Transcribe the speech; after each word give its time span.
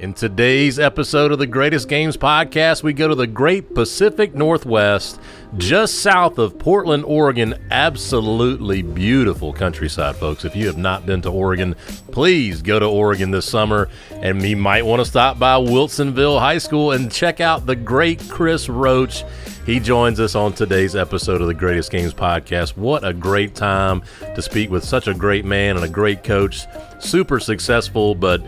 In 0.00 0.14
today's 0.14 0.78
episode 0.78 1.32
of 1.32 1.40
the 1.40 1.46
Greatest 1.48 1.88
Games 1.88 2.16
podcast, 2.16 2.84
we 2.84 2.92
go 2.92 3.08
to 3.08 3.16
the 3.16 3.26
Great 3.26 3.74
Pacific 3.74 4.32
Northwest, 4.32 5.20
just 5.56 5.96
south 5.96 6.38
of 6.38 6.56
Portland, 6.56 7.04
Oregon. 7.04 7.56
Absolutely 7.72 8.82
beautiful 8.82 9.52
countryside, 9.52 10.14
folks. 10.14 10.44
If 10.44 10.54
you 10.54 10.68
have 10.68 10.78
not 10.78 11.04
been 11.04 11.20
to 11.22 11.32
Oregon, 11.32 11.74
please 12.12 12.62
go 12.62 12.78
to 12.78 12.86
Oregon 12.86 13.32
this 13.32 13.50
summer. 13.50 13.88
And 14.12 14.40
you 14.40 14.56
might 14.56 14.86
want 14.86 15.00
to 15.00 15.04
stop 15.04 15.36
by 15.36 15.56
Wilsonville 15.56 16.38
High 16.38 16.58
School 16.58 16.92
and 16.92 17.10
check 17.10 17.40
out 17.40 17.66
the 17.66 17.74
great 17.74 18.22
Chris 18.28 18.68
Roche. 18.68 19.24
He 19.66 19.80
joins 19.80 20.20
us 20.20 20.36
on 20.36 20.52
today's 20.52 20.94
episode 20.94 21.40
of 21.40 21.48
the 21.48 21.54
Greatest 21.54 21.90
Games 21.90 22.14
podcast. 22.14 22.76
What 22.76 23.04
a 23.04 23.12
great 23.12 23.56
time 23.56 24.02
to 24.36 24.42
speak 24.42 24.70
with 24.70 24.84
such 24.84 25.08
a 25.08 25.14
great 25.14 25.44
man 25.44 25.74
and 25.74 25.84
a 25.84 25.88
great 25.88 26.22
coach. 26.22 26.66
Super 27.00 27.40
successful, 27.40 28.14
but 28.14 28.40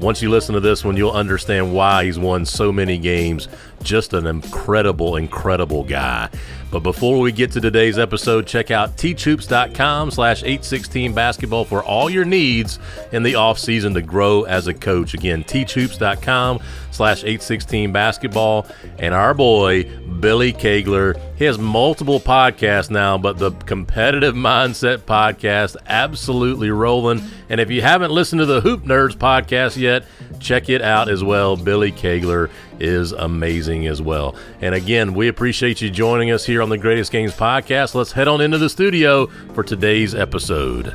once 0.00 0.20
you 0.20 0.30
listen 0.30 0.54
to 0.54 0.60
this 0.60 0.84
one, 0.84 0.96
you'll 0.96 1.12
understand 1.12 1.72
why 1.72 2.04
he's 2.04 2.18
won 2.18 2.44
so 2.44 2.70
many 2.70 2.98
games. 2.98 3.48
Just 3.82 4.12
an 4.12 4.26
incredible, 4.26 5.16
incredible 5.16 5.84
guy. 5.84 6.28
But 6.70 6.80
before 6.80 7.20
we 7.20 7.32
get 7.32 7.52
to 7.52 7.60
today's 7.60 7.98
episode, 7.98 8.46
check 8.46 8.70
out 8.70 8.96
teachhoops.com 8.96 10.10
slash 10.10 10.42
816 10.42 11.14
basketball 11.14 11.64
for 11.64 11.82
all 11.82 12.10
your 12.10 12.24
needs 12.24 12.78
in 13.12 13.22
the 13.22 13.34
offseason 13.34 13.94
to 13.94 14.02
grow 14.02 14.42
as 14.42 14.66
a 14.66 14.74
coach. 14.74 15.14
Again, 15.14 15.44
teachhoops.com 15.44 16.60
slash 16.90 17.18
816 17.18 17.92
basketball. 17.92 18.66
And 18.98 19.14
our 19.14 19.32
boy, 19.32 19.84
Billy 20.18 20.52
Kegler, 20.52 21.20
he 21.36 21.44
has 21.44 21.58
multiple 21.58 22.18
podcasts 22.18 22.90
now, 22.90 23.16
but 23.16 23.38
the 23.38 23.52
Competitive 23.52 24.34
Mindset 24.46 24.98
podcast 24.98 25.76
absolutely 25.86 26.70
rolling. 26.70 27.22
And 27.48 27.60
if 27.60 27.70
you 27.70 27.82
haven't 27.82 28.10
listened 28.10 28.40
to 28.40 28.46
the 28.46 28.60
Hoop 28.60 28.82
Nerds 28.82 29.14
podcast 29.14 29.76
yet, 29.76 30.04
check 30.40 30.68
it 30.68 30.82
out 30.82 31.08
as 31.08 31.22
well. 31.22 31.56
Billy 31.56 31.92
Kegler 31.92 32.50
is 32.80 33.12
amazing 33.12 33.86
as 33.86 34.02
well. 34.02 34.34
And 34.60 34.74
again, 34.74 35.14
we 35.14 35.28
appreciate 35.28 35.80
you 35.80 35.90
joining 35.90 36.30
us 36.30 36.44
here 36.44 36.62
on 36.62 36.68
the 36.68 36.78
Greatest 36.78 37.12
Games 37.12 37.32
podcast. 37.32 37.94
Let's 37.94 38.12
head 38.12 38.28
on 38.28 38.40
into 38.40 38.58
the 38.58 38.68
studio 38.68 39.26
for 39.54 39.62
today's 39.62 40.14
episode. 40.14 40.94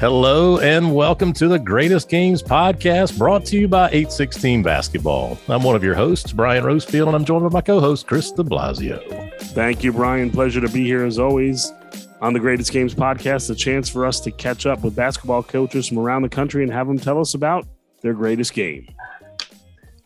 Hello 0.00 0.58
and 0.58 0.94
welcome 0.94 1.32
to 1.32 1.48
the 1.48 1.58
Greatest 1.58 2.10
Games 2.10 2.42
podcast 2.42 3.16
brought 3.16 3.46
to 3.46 3.56
you 3.56 3.68
by 3.68 3.86
816 3.86 4.62
Basketball. 4.62 5.38
I'm 5.48 5.62
one 5.62 5.76
of 5.76 5.84
your 5.84 5.94
hosts, 5.94 6.32
Brian 6.32 6.64
Rosefield, 6.64 7.06
and 7.06 7.16
I'm 7.16 7.24
joined 7.24 7.44
by 7.44 7.54
my 7.54 7.60
co 7.62 7.80
host, 7.80 8.06
Chris 8.06 8.30
de 8.32 8.42
Blasio. 8.42 9.32
Thank 9.40 9.82
you, 9.82 9.92
Brian. 9.92 10.30
Pleasure 10.30 10.60
to 10.60 10.68
be 10.68 10.84
here 10.84 11.06
as 11.06 11.18
always 11.18 11.72
on 12.24 12.32
the 12.32 12.40
Greatest 12.40 12.72
Games 12.72 12.94
podcast. 12.94 13.50
A 13.50 13.54
chance 13.54 13.90
for 13.90 14.06
us 14.06 14.18
to 14.20 14.30
catch 14.30 14.64
up 14.64 14.82
with 14.82 14.96
basketball 14.96 15.42
coaches 15.42 15.88
from 15.88 15.98
around 15.98 16.22
the 16.22 16.30
country 16.30 16.62
and 16.62 16.72
have 16.72 16.86
them 16.86 16.98
tell 16.98 17.20
us 17.20 17.34
about 17.34 17.68
their 18.00 18.14
greatest 18.14 18.54
game. 18.54 18.88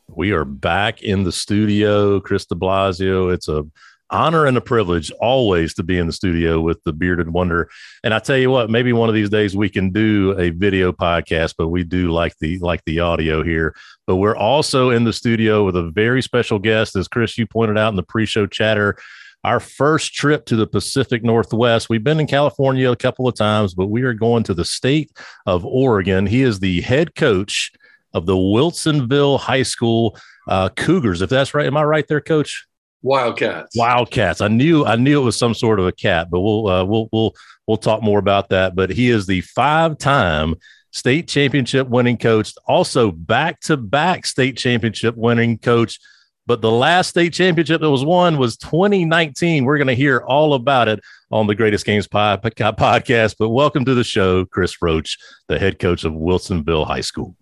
We 0.08 0.32
are 0.32 0.44
back 0.44 1.00
in 1.00 1.22
the 1.22 1.30
studio, 1.30 2.18
Chris 2.18 2.44
de 2.44 2.56
Blasio. 2.56 3.32
It's 3.32 3.46
a 3.46 3.64
honor 4.10 4.46
and 4.46 4.56
a 4.56 4.60
privilege 4.60 5.12
always 5.20 5.74
to 5.74 5.84
be 5.84 5.96
in 5.96 6.08
the 6.08 6.12
studio 6.12 6.60
with 6.60 6.82
the 6.82 6.92
bearded 6.92 7.30
wonder. 7.30 7.70
And 8.02 8.12
I 8.12 8.18
tell 8.18 8.36
you 8.36 8.50
what, 8.50 8.68
maybe 8.68 8.92
one 8.92 9.08
of 9.08 9.14
these 9.14 9.30
days 9.30 9.56
we 9.56 9.68
can 9.68 9.90
do 9.90 10.34
a 10.40 10.50
video 10.50 10.90
podcast, 10.90 11.54
but 11.56 11.68
we 11.68 11.84
do 11.84 12.10
like 12.10 12.34
the 12.40 12.58
like 12.58 12.82
the 12.84 12.98
audio 12.98 13.44
here. 13.44 13.76
But 14.08 14.16
we're 14.16 14.36
also 14.36 14.90
in 14.90 15.04
the 15.04 15.12
studio 15.12 15.64
with 15.64 15.76
a 15.76 15.88
very 15.92 16.22
special 16.22 16.58
guest, 16.58 16.96
as 16.96 17.06
Chris 17.06 17.38
you 17.38 17.46
pointed 17.46 17.78
out 17.78 17.90
in 17.90 17.96
the 17.96 18.02
pre-show 18.02 18.48
chatter. 18.48 18.96
Our 19.44 19.60
first 19.60 20.14
trip 20.14 20.46
to 20.46 20.56
the 20.56 20.66
Pacific 20.66 21.22
Northwest. 21.22 21.88
We've 21.88 22.02
been 22.02 22.20
in 22.20 22.26
California 22.26 22.90
a 22.90 22.96
couple 22.96 23.28
of 23.28 23.36
times, 23.36 23.72
but 23.72 23.86
we 23.86 24.02
are 24.02 24.12
going 24.12 24.42
to 24.44 24.54
the 24.54 24.64
state 24.64 25.12
of 25.46 25.64
Oregon. 25.64 26.26
He 26.26 26.42
is 26.42 26.58
the 26.58 26.80
head 26.80 27.14
coach 27.14 27.70
of 28.12 28.26
the 28.26 28.34
Wilsonville 28.34 29.38
High 29.38 29.62
School 29.62 30.18
uh, 30.48 30.70
Cougars. 30.70 31.22
If 31.22 31.30
that's 31.30 31.54
right, 31.54 31.66
am 31.66 31.76
I 31.76 31.84
right 31.84 32.06
there, 32.08 32.20
Coach? 32.20 32.66
Wildcats. 33.02 33.76
Wildcats. 33.76 34.40
I 34.40 34.48
knew 34.48 34.84
I 34.84 34.96
knew 34.96 35.20
it 35.22 35.24
was 35.24 35.38
some 35.38 35.54
sort 35.54 35.78
of 35.78 35.86
a 35.86 35.92
cat, 35.92 36.28
but 36.30 36.40
we'll 36.40 36.66
uh, 36.66 36.84
we'll 36.84 37.08
we'll 37.12 37.32
we'll 37.66 37.76
talk 37.76 38.02
more 38.02 38.18
about 38.18 38.48
that. 38.48 38.74
But 38.74 38.90
he 38.90 39.08
is 39.08 39.26
the 39.26 39.42
five-time 39.42 40.56
state 40.90 41.28
championship 41.28 41.88
winning 41.88 42.16
coach, 42.16 42.54
also 42.66 43.12
back-to-back 43.12 44.26
state 44.26 44.56
championship 44.56 45.14
winning 45.16 45.58
coach. 45.58 46.00
But 46.48 46.62
the 46.62 46.70
last 46.70 47.08
state 47.08 47.34
championship 47.34 47.82
that 47.82 47.90
was 47.90 48.06
won 48.06 48.38
was 48.38 48.56
2019. 48.56 49.66
We're 49.66 49.76
going 49.76 49.88
to 49.88 49.94
hear 49.94 50.20
all 50.20 50.54
about 50.54 50.88
it 50.88 50.98
on 51.30 51.46
the 51.46 51.54
Greatest 51.54 51.84
Games 51.84 52.08
podcast. 52.08 53.34
But 53.38 53.50
welcome 53.50 53.84
to 53.84 53.94
the 53.94 54.02
show, 54.02 54.46
Chris 54.46 54.80
Roche, 54.80 55.18
the 55.48 55.58
head 55.58 55.78
coach 55.78 56.04
of 56.04 56.14
Wilsonville 56.14 56.86
High 56.86 57.02
School. 57.02 57.36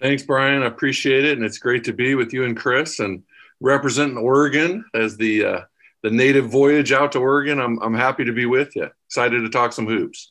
Thanks, 0.00 0.22
Brian. 0.22 0.62
I 0.62 0.66
appreciate 0.66 1.24
it, 1.24 1.36
and 1.36 1.44
it's 1.44 1.58
great 1.58 1.82
to 1.82 1.92
be 1.92 2.14
with 2.14 2.32
you 2.32 2.44
and 2.44 2.56
Chris 2.56 3.00
and 3.00 3.24
representing 3.58 4.18
Oregon 4.18 4.84
as 4.94 5.16
the 5.16 5.44
uh, 5.44 5.60
the 6.04 6.10
native 6.10 6.48
voyage 6.48 6.92
out 6.92 7.10
to 7.12 7.18
Oregon. 7.18 7.58
I'm 7.58 7.82
I'm 7.82 7.94
happy 7.94 8.24
to 8.24 8.32
be 8.32 8.46
with 8.46 8.76
you. 8.76 8.88
Excited 9.08 9.40
to 9.40 9.48
talk 9.48 9.72
some 9.72 9.88
hoops. 9.88 10.28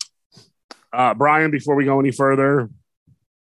Uh, 0.94 1.14
Brian, 1.14 1.52
before 1.52 1.76
we 1.76 1.84
go 1.84 2.00
any 2.00 2.12
further, 2.12 2.70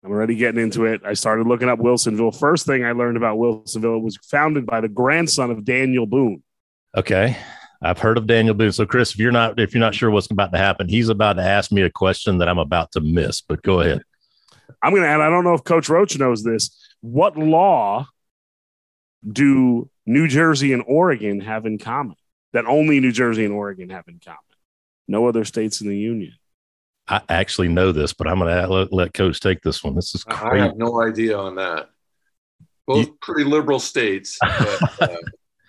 I'm 0.06 0.12
already 0.12 0.36
getting 0.36 0.62
into 0.62 0.86
it. 0.86 1.02
I 1.04 1.16
started 1.16 1.48
looking 1.48 1.68
up 1.68 1.80
Wilsonville. 1.80 2.38
First 2.38 2.68
thing 2.68 2.86
I 2.86 2.92
learned 2.92 3.18
about 3.18 3.40
Wilsonville 3.40 4.04
was 4.04 4.18
founded 4.18 4.68
by 4.68 4.80
the 4.80 4.88
grandson 4.88 5.50
of 5.50 5.66
Daniel 5.66 6.06
Boone. 6.06 6.44
Okay. 6.96 7.36
I've 7.82 7.98
heard 7.98 8.20
of 8.20 8.28
Daniel 8.28 8.54
Boone. 8.54 8.72
So 8.72 8.86
Chris, 8.86 9.14
if 9.14 9.18
you're 9.18 9.32
not 9.32 9.60
if 9.60 9.74
you're 9.74 9.82
not 9.82 9.96
sure 9.96 10.12
what's 10.12 10.30
about 10.30 10.52
to 10.52 10.60
happen, 10.60 10.88
he's 10.88 11.10
about 11.10 11.34
to 11.34 11.42
ask 11.42 11.72
me 11.72 11.82
a 11.82 11.90
question 11.90 12.38
that 12.38 12.48
I'm 12.48 12.60
about 12.60 12.92
to 12.92 13.02
miss, 13.02 13.42
but 13.42 13.64
go 13.64 13.82
ahead. 13.82 14.04
I'm 14.84 14.92
going 14.92 15.02
to 15.02 15.10
add 15.10 15.22
I 15.22 15.30
don't 15.30 15.44
know 15.44 15.56
if 15.56 15.64
coach 15.64 15.90
Roche 15.90 16.18
knows 16.18 16.44
this. 16.44 16.70
What 17.02 17.36
law 17.36 18.06
do 19.28 19.90
New 20.06 20.28
Jersey 20.28 20.72
and 20.72 20.84
Oregon 20.86 21.40
have 21.40 21.66
in 21.66 21.80
common 21.80 22.16
that 22.54 22.68
only 22.68 23.00
New 23.00 23.12
Jersey 23.12 23.44
and 23.44 23.56
Oregon 23.56 23.90
have 23.90 24.08
in 24.08 24.20
common? 24.24 24.38
No 25.08 25.28
other 25.28 25.46
states 25.46 25.82
in 25.82 25.90
the 25.90 25.98
union. 25.98 26.34
I 27.08 27.22
actually 27.30 27.68
know 27.68 27.92
this, 27.92 28.14
but 28.14 28.28
I'm 28.28 28.40
going 28.40 28.56
to 28.56 28.68
let, 28.68 28.94
let 28.94 29.14
Coach 29.14 29.40
take 29.40 29.62
this 29.62 29.84
one. 29.84 29.96
This 29.96 30.16
is 30.16 30.24
crazy. 30.24 30.62
I 30.62 30.66
have 30.66 30.78
no 30.78 31.02
idea 31.02 31.38
on 31.38 31.56
that. 31.56 31.90
Both 32.88 33.08
you, 33.08 33.18
pretty 33.22 33.44
liberal 33.44 33.80
states. 33.80 34.40
But, 35.00 35.12
uh, 35.12 35.18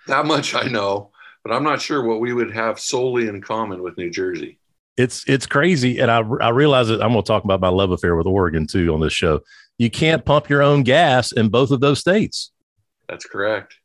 that 0.06 0.26
much 0.26 0.54
I 0.54 0.68
know, 0.68 1.10
but 1.44 1.52
I'm 1.52 1.64
not 1.64 1.82
sure 1.82 2.02
what 2.02 2.20
we 2.20 2.32
would 2.32 2.52
have 2.52 2.78
solely 2.78 3.28
in 3.28 3.40
common 3.42 3.82
with 3.82 3.98
New 3.98 4.10
Jersey. 4.10 4.58
It's 4.96 5.24
it's 5.28 5.46
crazy, 5.46 5.98
and 5.98 6.10
I 6.10 6.20
I 6.40 6.50
realize 6.50 6.88
that 6.88 7.02
I'm 7.02 7.12
going 7.12 7.22
to 7.22 7.26
talk 7.26 7.44
about 7.44 7.60
my 7.60 7.68
love 7.68 7.90
affair 7.90 8.16
with 8.16 8.26
Oregon 8.26 8.66
too 8.66 8.94
on 8.94 9.00
this 9.00 9.12
show. 9.12 9.40
You 9.78 9.90
can't 9.90 10.24
pump 10.24 10.48
your 10.48 10.62
own 10.62 10.84
gas 10.84 11.32
in 11.32 11.48
both 11.48 11.70
of 11.70 11.80
those 11.80 12.00
states. 12.00 12.52
That's 13.08 13.26
correct. 13.26 13.76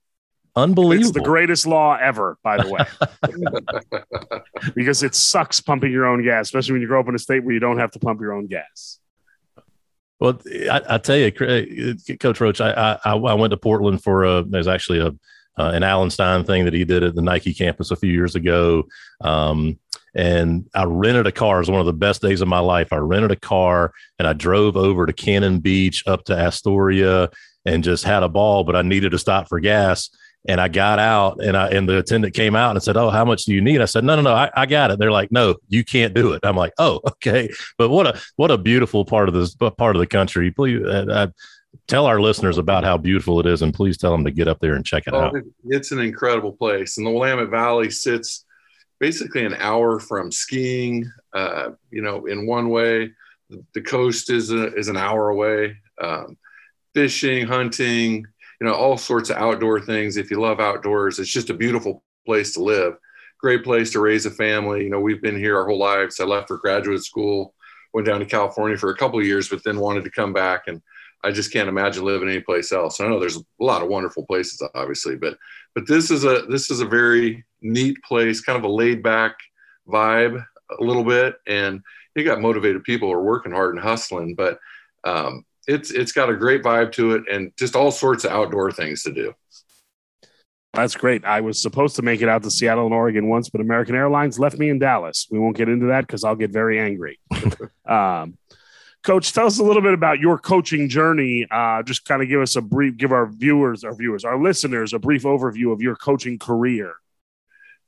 Unbelievable. 0.55 1.09
It's 1.09 1.17
the 1.17 1.23
greatest 1.23 1.65
law 1.65 1.95
ever, 1.95 2.37
by 2.43 2.57
the 2.57 2.69
way, 2.69 4.41
because 4.75 5.01
it 5.01 5.15
sucks 5.15 5.61
pumping 5.61 5.91
your 5.91 6.05
own 6.05 6.23
gas, 6.23 6.47
especially 6.47 6.73
when 6.73 6.81
you 6.81 6.87
grow 6.87 6.99
up 6.99 7.07
in 7.07 7.15
a 7.15 7.19
state 7.19 7.43
where 7.43 7.53
you 7.53 7.59
don't 7.59 7.77
have 7.77 7.91
to 7.91 7.99
pump 7.99 8.19
your 8.19 8.33
own 8.33 8.47
gas. 8.47 8.99
Well, 10.19 10.39
I, 10.69 10.81
I 10.89 10.97
tell 10.97 11.17
you, 11.17 11.31
Coach 12.19 12.41
Roche, 12.41 12.61
I, 12.61 12.99
I, 13.03 13.13
I 13.13 13.33
went 13.33 13.51
to 13.51 13.57
Portland 13.57 14.03
for 14.03 14.23
a. 14.25 14.43
There's 14.43 14.67
actually 14.67 14.99
a 14.99 15.11
uh, 15.57 15.71
an 15.73 15.83
Alan 15.83 16.09
Stein 16.09 16.43
thing 16.43 16.65
that 16.65 16.73
he 16.73 16.85
did 16.85 17.03
at 17.03 17.15
the 17.15 17.21
Nike 17.21 17.53
campus 17.53 17.91
a 17.91 17.95
few 17.95 18.11
years 18.11 18.35
ago. 18.35 18.87
Um, 19.21 19.77
and 20.13 20.69
I 20.73 20.83
rented 20.83 21.27
a 21.27 21.31
car. 21.31 21.57
It 21.57 21.59
was 21.59 21.71
one 21.71 21.79
of 21.79 21.85
the 21.85 21.93
best 21.93 22.21
days 22.21 22.41
of 22.41 22.47
my 22.47 22.59
life. 22.59 22.91
I 22.91 22.97
rented 22.97 23.31
a 23.31 23.37
car 23.37 23.93
and 24.19 24.27
I 24.27 24.33
drove 24.33 24.75
over 24.75 25.05
to 25.05 25.13
Cannon 25.13 25.59
Beach 25.59 26.03
up 26.07 26.25
to 26.25 26.37
Astoria 26.37 27.29
and 27.65 27.83
just 27.83 28.03
had 28.03 28.23
a 28.23 28.29
ball, 28.29 28.63
but 28.63 28.75
I 28.75 28.81
needed 28.81 29.11
to 29.11 29.19
stop 29.19 29.47
for 29.47 29.59
gas. 29.59 30.09
And 30.47 30.59
I 30.59 30.69
got 30.69 30.97
out 30.97 31.43
and 31.43 31.55
I 31.55 31.69
and 31.69 31.87
the 31.87 31.99
attendant 31.99 32.33
came 32.33 32.55
out 32.55 32.71
and 32.71 32.81
said, 32.81 32.97
Oh, 32.97 33.11
how 33.11 33.23
much 33.23 33.45
do 33.45 33.53
you 33.53 33.61
need? 33.61 33.79
I 33.79 33.85
said, 33.85 34.03
No, 34.03 34.15
no, 34.15 34.23
no, 34.23 34.33
I, 34.33 34.49
I 34.55 34.65
got 34.65 34.89
it. 34.89 34.97
They're 34.97 35.11
like, 35.11 35.31
No, 35.31 35.55
you 35.69 35.83
can't 35.83 36.15
do 36.15 36.33
it. 36.33 36.39
I'm 36.43 36.55
like, 36.55 36.73
Oh, 36.79 36.99
okay. 37.07 37.49
But 37.77 37.89
what 37.89 38.07
a 38.07 38.21
what 38.37 38.49
a 38.49 38.57
beautiful 38.57 39.05
part 39.05 39.29
of 39.29 39.35
this 39.35 39.53
part 39.55 39.95
of 39.95 39.99
the 39.99 40.07
country. 40.07 40.49
Please 40.49 40.83
uh, 40.83 41.05
uh, 41.09 41.27
tell 41.87 42.05
our 42.05 42.19
listeners 42.19 42.57
about 42.57 42.83
how 42.83 42.97
beautiful 42.97 43.39
it 43.39 43.45
is 43.45 43.61
and 43.61 43.73
please 43.73 43.97
tell 43.97 44.11
them 44.11 44.25
to 44.25 44.31
get 44.31 44.47
up 44.47 44.59
there 44.59 44.73
and 44.73 44.85
check 44.85 45.03
it 45.07 45.13
oh, 45.13 45.19
out. 45.19 45.35
It's 45.65 45.91
an 45.91 45.99
incredible 45.99 46.53
place. 46.53 46.97
And 46.97 47.05
the 47.05 47.11
Willamette 47.11 47.49
Valley 47.49 47.91
sits 47.91 48.45
basically 48.99 49.45
an 49.45 49.55
hour 49.55 49.99
from 49.99 50.31
skiing, 50.31 51.11
uh, 51.33 51.71
you 51.89 52.01
know, 52.01 52.25
in 52.25 52.45
one 52.45 52.69
way. 52.69 53.11
The 53.73 53.81
coast 53.81 54.29
is 54.29 54.51
a, 54.51 54.73
is 54.75 54.87
an 54.87 54.97
hour 54.97 55.29
away. 55.29 55.77
Um, 56.01 56.37
fishing, 56.93 57.45
hunting, 57.45 58.25
you 58.61 58.67
know, 58.67 58.75
all 58.75 58.95
sorts 58.95 59.31
of 59.31 59.37
outdoor 59.37 59.81
things. 59.81 60.17
If 60.17 60.29
you 60.29 60.39
love 60.39 60.59
outdoors, 60.59 61.17
it's 61.17 61.31
just 61.31 61.49
a 61.49 61.53
beautiful 61.53 62.03
place 62.27 62.53
to 62.53 62.63
live. 62.63 62.93
Great 63.39 63.63
place 63.63 63.91
to 63.91 63.99
raise 63.99 64.27
a 64.27 64.31
family. 64.31 64.83
You 64.83 64.91
know, 64.91 64.99
we've 64.99 65.21
been 65.21 65.35
here 65.35 65.57
our 65.57 65.65
whole 65.65 65.79
lives. 65.79 66.19
I 66.19 66.25
left 66.25 66.47
for 66.47 66.57
graduate 66.57 67.03
school, 67.03 67.55
went 67.91 68.05
down 68.05 68.19
to 68.19 68.25
California 68.25 68.77
for 68.77 68.91
a 68.91 68.95
couple 68.95 69.19
of 69.19 69.25
years, 69.25 69.49
but 69.49 69.63
then 69.63 69.79
wanted 69.79 70.03
to 70.03 70.11
come 70.11 70.31
back. 70.31 70.67
And 70.67 70.79
I 71.23 71.31
just 71.31 71.51
can't 71.51 71.69
imagine 71.69 72.05
living 72.05 72.29
anyplace 72.29 72.71
else. 72.71 73.01
I 73.01 73.07
know 73.07 73.19
there's 73.19 73.37
a 73.37 73.43
lot 73.59 73.81
of 73.81 73.89
wonderful 73.89 74.27
places, 74.27 74.61
obviously, 74.75 75.15
but 75.15 75.37
but 75.73 75.87
this 75.87 76.11
is 76.11 76.23
a 76.23 76.43
this 76.47 76.69
is 76.69 76.81
a 76.81 76.85
very 76.85 77.43
neat 77.63 77.97
place, 78.03 78.41
kind 78.41 78.59
of 78.59 78.63
a 78.63 78.71
laid 78.71 79.01
back 79.01 79.37
vibe 79.87 80.45
a 80.79 80.83
little 80.83 81.03
bit. 81.03 81.35
And 81.47 81.81
you 82.15 82.23
got 82.23 82.41
motivated 82.41 82.83
people 82.83 83.07
who 83.07 83.15
are 83.15 83.23
working 83.23 83.53
hard 83.53 83.73
and 83.73 83.83
hustling, 83.83 84.35
but 84.35 84.59
um, 85.03 85.45
it's 85.71 85.91
it's 85.91 86.11
got 86.11 86.29
a 86.29 86.35
great 86.35 86.63
vibe 86.63 86.91
to 86.93 87.11
it 87.11 87.23
and 87.31 87.51
just 87.57 87.75
all 87.75 87.91
sorts 87.91 88.25
of 88.25 88.31
outdoor 88.31 88.71
things 88.71 89.03
to 89.03 89.11
do. 89.11 89.33
That's 90.73 90.95
great. 90.95 91.25
I 91.25 91.41
was 91.41 91.61
supposed 91.61 91.97
to 91.97 92.01
make 92.01 92.21
it 92.21 92.29
out 92.29 92.43
to 92.43 92.51
Seattle 92.51 92.85
and 92.85 92.93
Oregon 92.93 93.27
once, 93.27 93.49
but 93.49 93.59
American 93.59 93.95
Airlines 93.95 94.39
left 94.39 94.57
me 94.57 94.69
in 94.69 94.79
Dallas. 94.79 95.27
We 95.29 95.37
won't 95.37 95.57
get 95.57 95.67
into 95.67 95.87
that 95.87 96.07
because 96.07 96.23
I'll 96.23 96.35
get 96.35 96.51
very 96.51 96.79
angry. 96.79 97.19
um, 97.85 98.37
Coach, 99.03 99.33
tell 99.33 99.47
us 99.47 99.59
a 99.59 99.63
little 99.63 99.81
bit 99.81 99.93
about 99.93 100.19
your 100.19 100.37
coaching 100.37 100.87
journey. 100.87 101.45
Uh, 101.49 101.81
just 101.83 102.05
kind 102.05 102.21
of 102.21 102.29
give 102.29 102.39
us 102.39 102.55
a 102.55 102.61
brief, 102.61 102.95
give 102.97 103.11
our 103.11 103.25
viewers, 103.25 103.83
our 103.83 103.95
viewers, 103.95 104.23
our 104.23 104.41
listeners, 104.41 104.93
a 104.93 104.99
brief 104.99 105.23
overview 105.23 105.73
of 105.73 105.81
your 105.81 105.95
coaching 105.95 106.37
career. 106.37 106.93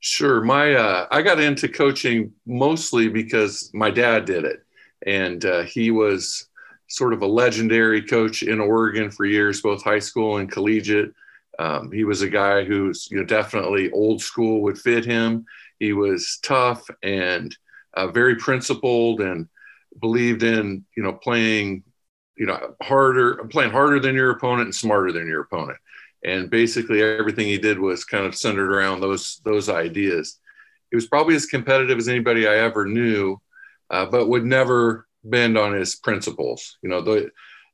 Sure. 0.00 0.42
My 0.42 0.74
uh, 0.74 1.06
I 1.10 1.22
got 1.22 1.40
into 1.40 1.68
coaching 1.68 2.32
mostly 2.46 3.08
because 3.08 3.70
my 3.72 3.90
dad 3.90 4.26
did 4.26 4.44
it, 4.44 4.62
and 5.06 5.42
uh, 5.44 5.62
he 5.62 5.90
was 5.90 6.48
sort 6.88 7.12
of 7.12 7.22
a 7.22 7.26
legendary 7.26 8.02
coach 8.02 8.42
in 8.42 8.60
Oregon 8.60 9.10
for 9.10 9.24
years, 9.24 9.62
both 9.62 9.82
high 9.82 9.98
school 9.98 10.38
and 10.38 10.50
collegiate. 10.50 11.12
Um, 11.58 11.90
he 11.92 12.04
was 12.04 12.22
a 12.22 12.28
guy 12.28 12.64
who's 12.64 13.08
you 13.10 13.18
know 13.18 13.24
definitely 13.24 13.90
old 13.92 14.20
school 14.20 14.62
would 14.62 14.78
fit 14.78 15.04
him. 15.04 15.46
He 15.78 15.92
was 15.92 16.38
tough 16.42 16.88
and 17.02 17.56
uh, 17.94 18.08
very 18.08 18.36
principled 18.36 19.20
and 19.20 19.48
believed 20.00 20.42
in 20.42 20.84
you 20.96 21.02
know 21.02 21.12
playing 21.12 21.84
you 22.36 22.46
know 22.46 22.74
harder 22.82 23.44
playing 23.44 23.70
harder 23.70 24.00
than 24.00 24.14
your 24.14 24.30
opponent 24.30 24.66
and 24.66 24.74
smarter 24.74 25.12
than 25.12 25.28
your 25.28 25.42
opponent. 25.42 25.78
And 26.24 26.50
basically 26.50 27.02
everything 27.02 27.46
he 27.46 27.58
did 27.58 27.78
was 27.78 28.04
kind 28.04 28.24
of 28.24 28.34
centered 28.34 28.72
around 28.72 29.00
those 29.00 29.40
those 29.44 29.68
ideas. 29.68 30.40
He 30.90 30.96
was 30.96 31.06
probably 31.06 31.34
as 31.34 31.46
competitive 31.46 31.98
as 31.98 32.08
anybody 32.08 32.46
I 32.46 32.58
ever 32.58 32.86
knew, 32.86 33.40
uh, 33.90 34.06
but 34.06 34.28
would 34.28 34.44
never 34.44 35.06
bend 35.24 35.58
on 35.58 35.72
his 35.72 35.96
principles. 35.96 36.78
You 36.82 36.90
know, 36.90 37.00
the 37.00 37.30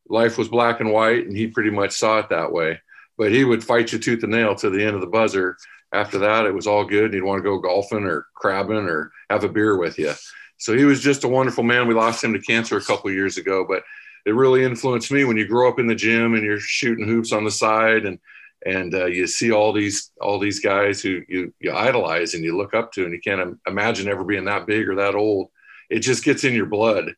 life 0.09 0.39
was 0.39 0.49
black 0.49 0.81
and 0.81 0.93
white, 0.93 1.27
and 1.27 1.37
he 1.37 1.47
pretty 1.47 1.71
much 1.71 1.93
saw 1.93 2.19
it 2.19 2.29
that 2.31 2.53
way 2.53 2.81
but 3.21 3.31
he 3.31 3.45
would 3.45 3.63
fight 3.63 3.93
you 3.93 3.99
tooth 3.99 4.23
and 4.23 4.33
nail 4.33 4.55
to 4.55 4.71
the 4.71 4.83
end 4.83 4.95
of 4.95 5.03
the 5.03 5.07
buzzer. 5.07 5.59
After 5.93 6.17
that, 6.21 6.47
it 6.47 6.55
was 6.55 6.67
all 6.67 6.87
good. 6.87 7.13
He'd 7.13 7.21
want 7.21 7.41
to 7.41 7.43
go 7.43 7.59
golfing 7.59 8.05
or 8.05 8.27
crabbing 8.35 8.89
or 8.89 9.13
have 9.29 9.45
a 9.45 9.49
beer 9.49 9.77
with 9.77 9.99
you. 9.99 10.15
So 10.57 10.75
he 10.75 10.85
was 10.85 11.03
just 11.03 11.25
a 11.25 11.29
wonderful 11.29 11.63
man. 11.63 11.87
We 11.87 11.93
lost 11.93 12.25
him 12.25 12.33
to 12.33 12.39
cancer 12.39 12.79
a 12.79 12.83
couple 12.83 13.11
years 13.11 13.37
ago, 13.37 13.67
but 13.69 13.83
it 14.25 14.35
really 14.35 14.65
influenced 14.65 15.13
me 15.13 15.25
when 15.25 15.37
you 15.37 15.47
grow 15.47 15.69
up 15.69 15.79
in 15.79 15.87
the 15.87 15.95
gym 15.95 16.33
and 16.33 16.43
you're 16.43 16.61
shooting 16.61 17.07
hoops 17.07 17.31
on 17.31 17.45
the 17.45 17.51
side 17.51 18.07
and 18.07 18.19
and 18.65 18.95
uh, 18.95 19.07
you 19.07 19.27
see 19.27 19.53
all 19.53 19.73
these 19.73 20.13
all 20.21 20.39
these 20.39 20.61
guys 20.61 21.03
who 21.03 21.23
you 21.29 21.53
you 21.61 21.73
idolize 21.73 22.33
and 22.33 22.45
you 22.45 22.57
look 22.57 22.73
up 22.73 22.91
to 22.93 23.05
and 23.05 23.13
you 23.13 23.21
can't 23.21 23.59
imagine 23.67 24.09
ever 24.09 24.25
being 24.25 24.47
that 24.47 24.67
big 24.67 24.89
or 24.89 24.97
that 24.97 25.15
old. 25.15 25.51
It 25.91 26.01
just 26.01 26.25
gets 26.25 26.45
in 26.45 26.55
your 26.55 26.67
blood. 26.67 27.15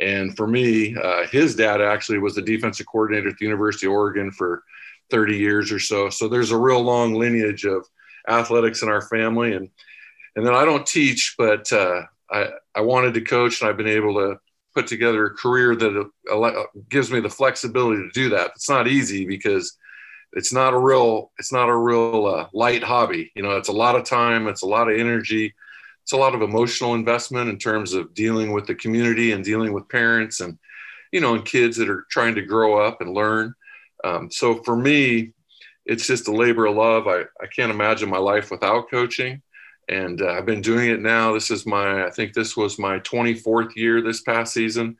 And 0.00 0.36
for 0.36 0.46
me, 0.46 0.96
uh, 0.96 1.26
his 1.26 1.54
dad 1.56 1.80
actually 1.80 2.18
was 2.18 2.34
the 2.34 2.42
defensive 2.42 2.86
coordinator 2.86 3.28
at 3.28 3.38
the 3.38 3.44
University 3.44 3.86
of 3.86 3.92
Oregon 3.92 4.30
for 4.30 4.62
30 5.10 5.36
years 5.36 5.72
or 5.72 5.78
so. 5.78 6.10
So 6.10 6.28
there's 6.28 6.50
a 6.50 6.58
real 6.58 6.82
long 6.82 7.14
lineage 7.14 7.64
of 7.64 7.86
athletics 8.28 8.82
in 8.82 8.88
our 8.88 9.02
family. 9.02 9.54
And, 9.54 9.70
and 10.34 10.46
then 10.46 10.54
I 10.54 10.64
don't 10.64 10.86
teach, 10.86 11.34
but 11.38 11.72
uh, 11.72 12.02
I, 12.30 12.48
I 12.74 12.80
wanted 12.80 13.14
to 13.14 13.20
coach 13.20 13.60
and 13.60 13.70
I've 13.70 13.76
been 13.76 13.86
able 13.86 14.14
to 14.14 14.38
put 14.74 14.86
together 14.86 15.26
a 15.26 15.34
career 15.34 15.74
that 15.74 16.10
gives 16.90 17.10
me 17.10 17.20
the 17.20 17.30
flexibility 17.30 18.02
to 18.02 18.10
do 18.10 18.28
that. 18.30 18.50
It's 18.54 18.68
not 18.68 18.86
easy 18.86 19.24
because 19.24 19.78
it's 20.32 20.52
not 20.52 20.74
a 20.74 20.78
real, 20.78 21.32
it's 21.38 21.52
not 21.52 21.70
a 21.70 21.76
real 21.76 22.26
uh, 22.26 22.48
light 22.52 22.82
hobby. 22.82 23.32
You 23.34 23.42
know, 23.42 23.52
it's 23.52 23.70
a 23.70 23.72
lot 23.72 23.96
of 23.96 24.04
time, 24.04 24.48
it's 24.48 24.62
a 24.62 24.66
lot 24.66 24.90
of 24.90 24.98
energy. 24.98 25.54
It's 26.06 26.12
a 26.12 26.16
lot 26.16 26.36
of 26.36 26.42
emotional 26.42 26.94
investment 26.94 27.50
in 27.50 27.58
terms 27.58 27.92
of 27.92 28.14
dealing 28.14 28.52
with 28.52 28.64
the 28.64 28.76
community 28.76 29.32
and 29.32 29.44
dealing 29.44 29.72
with 29.72 29.88
parents 29.88 30.38
and, 30.38 30.56
you 31.10 31.20
know, 31.20 31.34
and 31.34 31.44
kids 31.44 31.76
that 31.78 31.90
are 31.90 32.06
trying 32.12 32.36
to 32.36 32.42
grow 32.42 32.78
up 32.80 33.00
and 33.00 33.12
learn. 33.12 33.52
Um, 34.04 34.30
so 34.30 34.62
for 34.62 34.76
me, 34.76 35.32
it's 35.84 36.06
just 36.06 36.28
a 36.28 36.32
labor 36.32 36.66
of 36.66 36.76
love. 36.76 37.08
I, 37.08 37.22
I 37.42 37.48
can't 37.52 37.72
imagine 37.72 38.08
my 38.08 38.18
life 38.18 38.52
without 38.52 38.88
coaching. 38.88 39.42
And 39.88 40.22
uh, 40.22 40.28
I've 40.28 40.46
been 40.46 40.60
doing 40.60 40.90
it 40.90 41.00
now. 41.00 41.32
This 41.32 41.50
is 41.50 41.66
my, 41.66 42.06
I 42.06 42.10
think 42.10 42.34
this 42.34 42.56
was 42.56 42.78
my 42.78 43.00
24th 43.00 43.74
year 43.74 44.00
this 44.00 44.20
past 44.20 44.54
season. 44.54 44.96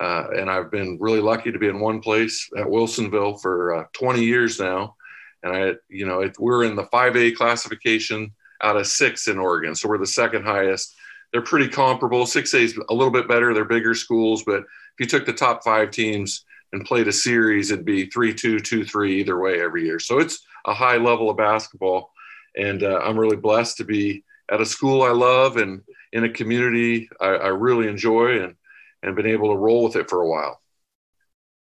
Uh, 0.00 0.28
and 0.38 0.50
I've 0.50 0.70
been 0.70 0.96
really 0.98 1.20
lucky 1.20 1.52
to 1.52 1.58
be 1.58 1.68
in 1.68 1.80
one 1.80 2.00
place 2.00 2.48
at 2.56 2.64
Wilsonville 2.64 3.42
for 3.42 3.74
uh, 3.74 3.84
20 3.92 4.24
years 4.24 4.58
now. 4.58 4.96
And 5.42 5.54
I, 5.54 5.72
you 5.90 6.06
know, 6.06 6.20
it, 6.20 6.34
we're 6.38 6.64
in 6.64 6.76
the 6.76 6.84
5A 6.84 7.36
classification 7.36 8.32
out 8.62 8.76
of 8.76 8.86
six 8.86 9.28
in 9.28 9.38
Oregon. 9.38 9.74
So 9.74 9.88
we're 9.88 9.98
the 9.98 10.06
second 10.06 10.44
highest. 10.44 10.94
They're 11.32 11.42
pretty 11.42 11.68
comparable. 11.68 12.24
6A 12.24 12.60
is 12.60 12.78
a 12.88 12.94
little 12.94 13.12
bit 13.12 13.28
better. 13.28 13.52
They're 13.52 13.64
bigger 13.64 13.94
schools, 13.94 14.44
but 14.44 14.60
if 14.60 15.00
you 15.00 15.06
took 15.06 15.26
the 15.26 15.32
top 15.32 15.64
five 15.64 15.90
teams, 15.90 16.44
and 16.72 16.84
played 16.84 17.08
a 17.08 17.12
series, 17.12 17.70
it'd 17.70 17.84
be 17.84 18.06
3 18.06 18.34
2, 18.34 18.60
2 18.60 18.84
3, 18.84 19.20
either 19.20 19.38
way 19.38 19.60
every 19.60 19.84
year. 19.84 19.98
So 19.98 20.18
it's 20.18 20.44
a 20.66 20.74
high 20.74 20.96
level 20.96 21.30
of 21.30 21.36
basketball. 21.36 22.12
And 22.56 22.82
uh, 22.82 23.00
I'm 23.02 23.18
really 23.18 23.36
blessed 23.36 23.78
to 23.78 23.84
be 23.84 24.24
at 24.50 24.60
a 24.60 24.66
school 24.66 25.02
I 25.02 25.10
love 25.10 25.56
and 25.56 25.82
in 26.12 26.24
a 26.24 26.28
community 26.28 27.08
I, 27.20 27.26
I 27.26 27.48
really 27.48 27.88
enjoy 27.88 28.42
and, 28.42 28.54
and 29.02 29.16
been 29.16 29.26
able 29.26 29.52
to 29.52 29.58
roll 29.58 29.84
with 29.84 29.96
it 29.96 30.08
for 30.08 30.22
a 30.22 30.28
while. 30.28 30.60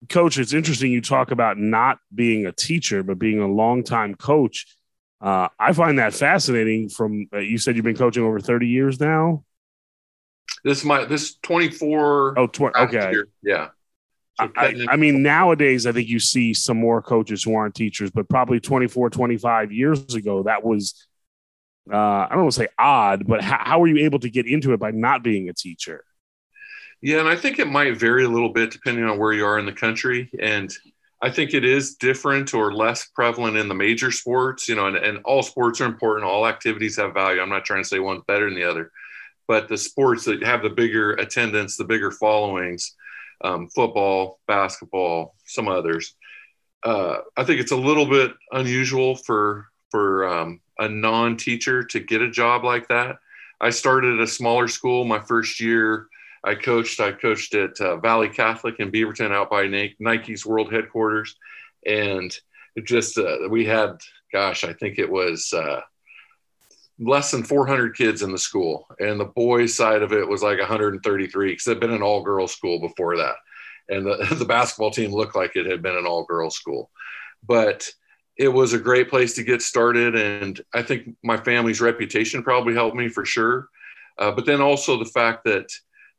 Coach, 0.10 0.38
it's 0.38 0.54
interesting 0.54 0.92
you 0.92 1.02
talk 1.02 1.32
about 1.32 1.58
not 1.58 1.98
being 2.14 2.46
a 2.46 2.52
teacher, 2.52 3.02
but 3.02 3.18
being 3.18 3.40
a 3.40 3.48
longtime 3.48 4.16
coach. 4.16 4.75
Uh, 5.22 5.48
I 5.60 5.74
find 5.74 6.00
that 6.00 6.14
fascinating. 6.14 6.90
From 6.90 7.28
uh, 7.34 7.40
you 7.40 7.58
said 7.58 7.76
you've 7.76 7.86
been 7.86 7.98
coaching 7.98 8.24
over 8.24 8.40
30 8.40 8.68
years 8.68 9.00
now. 9.00 9.44
This 10.64 10.84
my 10.84 11.06
this 11.06 11.36
24. 11.36 12.40
Oh, 12.40 12.48
tw- 12.48 12.76
okay. 12.76 13.12
Year. 13.12 13.28
Yeah. 13.44 13.70
I, 14.38 14.86
I, 14.90 14.96
mean, 14.98 15.24
nowadays, 15.24 15.86
I 15.86 15.94
think 15.94 16.10
you 16.10 16.20
see 16.20 16.54
some 16.54 16.78
more 16.78 17.02
coaches 17.02 17.44
who 17.44 17.56
aren't 17.56 17.74
teachers, 17.74 18.12
but 18.12 18.28
probably 18.28 18.60
24, 18.60 19.10
25 19.10 19.72
years 19.72 20.14
ago, 20.14 20.44
that 20.44 20.62
was, 20.62 21.08
uh, 21.90 21.96
I 21.96 22.28
don't 22.32 22.42
want 22.42 22.54
to 22.54 22.60
say 22.60 22.68
odd, 22.78 23.28
but 23.28 23.42
how, 23.42 23.60
how 23.62 23.80
were 23.80 23.88
you 23.88 24.04
able 24.04 24.20
to 24.20 24.30
get 24.30 24.46
into 24.46 24.74
it 24.74 24.80
by 24.82 24.92
not 24.92 25.24
being 25.24 25.48
a 25.48 25.54
teacher? 25.54 26.04
Yeah, 27.02 27.20
and 27.20 27.30
I 27.30 27.36
think 27.36 27.60
it 27.60 27.68
might 27.68 27.98
vary 27.98 28.26
a 28.26 28.30
little 28.30 28.50
bit 28.50 28.72
depending 28.72 29.06
on 29.06 29.18
where 29.18 29.32
you 29.32 29.46
are 29.46 29.58
in 29.58 29.66
the 29.66 29.72
country. 29.72 30.30
And 30.40 30.74
I 31.25 31.31
think 31.31 31.56
it 31.56 31.66
is 31.66 31.95
different 31.95 32.54
or 32.54 32.72
less 32.72 33.07
prevalent 33.07 33.57
in 33.57 33.68
the 33.68 33.74
major 33.74 34.12
sports, 34.12 34.69
you 34.69 34.75
know, 34.75 34.86
and, 34.86 34.95
and 34.95 35.18
all 35.25 35.42
sports 35.42 35.81
are 35.81 35.86
important. 35.86 36.24
All 36.24 36.45
activities 36.45 36.98
have 36.98 37.16
value. 37.16 37.42
I'm 37.42 37.50
not 37.50 37.66
trying 37.66 37.81
to 37.81 37.89
say 37.89 37.98
one's 37.98 38.22
better 38.27 38.45
than 38.45 38.54
the 38.54 38.69
other, 38.69 38.92
but 39.48 39.68
the 39.68 39.75
sports 39.75 40.25
that 40.25 40.44
have 40.44 40.62
the 40.62 40.69
bigger 40.69 41.13
attendance, 41.13 41.77
the 41.77 41.83
bigger 41.83 42.12
followings, 42.12 42.94
um, 43.44 43.68
football, 43.69 44.39
basketball, 44.48 45.34
some 45.48 45.67
others. 45.67 46.13
Uh, 46.84 47.17
I 47.36 47.44
think 47.44 47.60
it's 47.60 47.72
a 47.72 47.75
little 47.75 48.05
bit 48.05 48.34
unusual 48.51 49.15
for 49.15 49.65
for 49.89 50.27
um, 50.27 50.62
a 50.77 50.88
non-teacher 50.88 51.86
to 51.86 52.00
get 52.01 52.22
a 52.22 52.29
job 52.29 52.63
like 52.63 52.88
that. 52.89 53.15
I 53.60 53.72
started 53.72 54.20
at 54.20 54.24
a 54.24 54.27
smaller 54.27 54.67
school. 54.67 55.05
My 55.05 55.22
first 55.22 55.60
year, 55.60 56.08
I 56.46 56.54
coached. 56.54 57.00
I 57.00 57.12
coached 57.12 57.56
at 57.56 57.80
uh, 57.82 57.98
Valley 57.98 58.30
Catholic 58.30 58.75
in 58.80 58.92
Beaverton, 58.92 59.32
out 59.32 59.50
by 59.50 59.66
Nike's 60.00 60.46
world 60.46 60.72
headquarters, 60.72 61.36
and 61.86 62.36
just 62.84 63.18
uh, 63.18 63.50
we 63.50 63.66
had, 63.66 63.98
gosh, 64.32 64.64
I 64.64 64.74
think 64.74 65.00
it 65.00 65.10
was 65.10 65.52
uh, 65.54 65.82
less 67.00 67.32
than 67.32 67.44
400 67.44 67.98
kids 67.98 68.22
in 68.22 68.32
the 68.32 68.38
school, 68.38 68.86
and 69.00 69.20
the 69.20 69.25
boys' 69.25 69.75
side 69.75 70.04
of 70.04 70.14
it 70.14 70.28
was 70.28 70.44
like 70.44 70.60
133 70.60 71.52
because 71.52 71.64
they'd 71.64 71.80
been 71.80 71.92
an 71.92 72.04
all-girls 72.04 72.54
school 72.54 72.80
before 72.80 73.18
that, 73.18 73.36
and 73.90 74.06
the, 74.06 74.36
the 74.38 74.46
basketball 74.46 74.92
team 74.92 75.12
looked 75.12 75.36
like 75.36 75.56
it 75.56 75.66
had 75.66 75.82
been 75.82 75.98
an 75.98 76.06
all-girls 76.06 76.56
school, 76.56 76.92
but 77.44 77.90
it 78.38 78.50
was 78.50 78.74
a 78.74 78.80
great 78.80 79.10
place 79.10 79.34
to 79.34 79.44
get 79.44 79.64
started, 79.64 80.16
and 80.16 80.62
I 80.75 80.84
think 80.84 81.16
my 81.24 81.38
family's 81.38 81.82
reputation 81.82 82.44
probably 82.44 82.75
helped 82.75 82.96
me 82.96 83.08
for 83.08 83.25
sure, 83.25 83.70
uh, 84.20 84.32
but 84.32 84.46
then 84.46 84.62
also 84.62 85.00
the 85.00 85.06
fact 85.06 85.46
that 85.46 85.68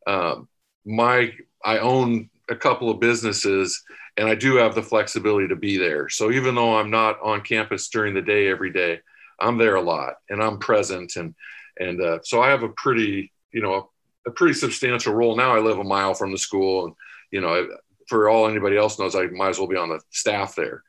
um, 0.06 0.48
my 0.84 1.32
I 1.64 1.78
own 1.78 2.30
a 2.48 2.56
couple 2.56 2.90
of 2.90 3.00
businesses 3.00 3.82
and 4.16 4.28
I 4.28 4.34
do 4.34 4.56
have 4.56 4.74
the 4.74 4.82
flexibility 4.82 5.48
to 5.48 5.56
be 5.56 5.76
there. 5.76 6.08
So 6.08 6.30
even 6.30 6.54
though 6.54 6.78
I'm 6.78 6.90
not 6.90 7.20
on 7.20 7.40
campus 7.42 7.88
during 7.88 8.14
the 8.14 8.22
day 8.22 8.48
every 8.48 8.72
day, 8.72 9.00
I'm 9.40 9.58
there 9.58 9.74
a 9.74 9.82
lot 9.82 10.14
and 10.30 10.42
I'm 10.42 10.58
present 10.58 11.16
and 11.16 11.34
and 11.78 12.00
uh, 12.00 12.18
so 12.22 12.40
I 12.40 12.48
have 12.50 12.62
a 12.62 12.70
pretty 12.70 13.32
you 13.52 13.60
know 13.60 13.90
a, 14.26 14.30
a, 14.30 14.32
pretty 14.32 14.54
substantial 14.54 15.12
role 15.12 15.36
now. 15.36 15.54
I 15.54 15.60
live 15.60 15.78
a 15.78 15.84
mile 15.84 16.14
from 16.14 16.32
the 16.32 16.38
school 16.38 16.86
and 16.86 16.94
you 17.30 17.40
know 17.40 17.68
for 18.08 18.28
all 18.28 18.48
anybody 18.48 18.76
else 18.76 18.98
knows, 18.98 19.14
I 19.14 19.26
might 19.26 19.50
as 19.50 19.58
well 19.58 19.68
be 19.68 19.76
on 19.76 19.88
the 19.88 20.00
staff 20.10 20.54
there. 20.54 20.82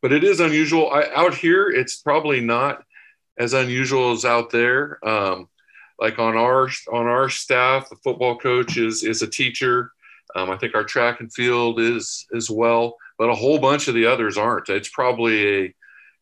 But 0.00 0.12
it 0.12 0.24
is 0.24 0.40
unusual 0.40 0.90
I, 0.90 1.08
out 1.14 1.34
here. 1.34 1.68
It's 1.68 1.98
probably 1.98 2.40
not 2.40 2.82
as 3.38 3.52
unusual 3.52 4.12
as 4.12 4.24
out 4.24 4.50
there. 4.50 4.98
Um, 5.06 5.48
like 6.02 6.18
on 6.18 6.36
our 6.36 6.68
on 6.92 7.06
our 7.06 7.30
staff, 7.30 7.88
the 7.88 7.96
football 7.96 8.36
coach 8.36 8.76
is 8.76 9.02
is 9.02 9.22
a 9.22 9.26
teacher. 9.26 9.92
Um, 10.34 10.50
I 10.50 10.56
think 10.56 10.74
our 10.74 10.84
track 10.84 11.20
and 11.20 11.32
field 11.32 11.80
is 11.80 12.26
as 12.34 12.50
well, 12.50 12.96
but 13.18 13.30
a 13.30 13.34
whole 13.34 13.58
bunch 13.58 13.88
of 13.88 13.94
the 13.94 14.06
others 14.06 14.36
aren't. 14.36 14.68
It's 14.68 14.88
probably 14.88 15.64
a 15.64 15.74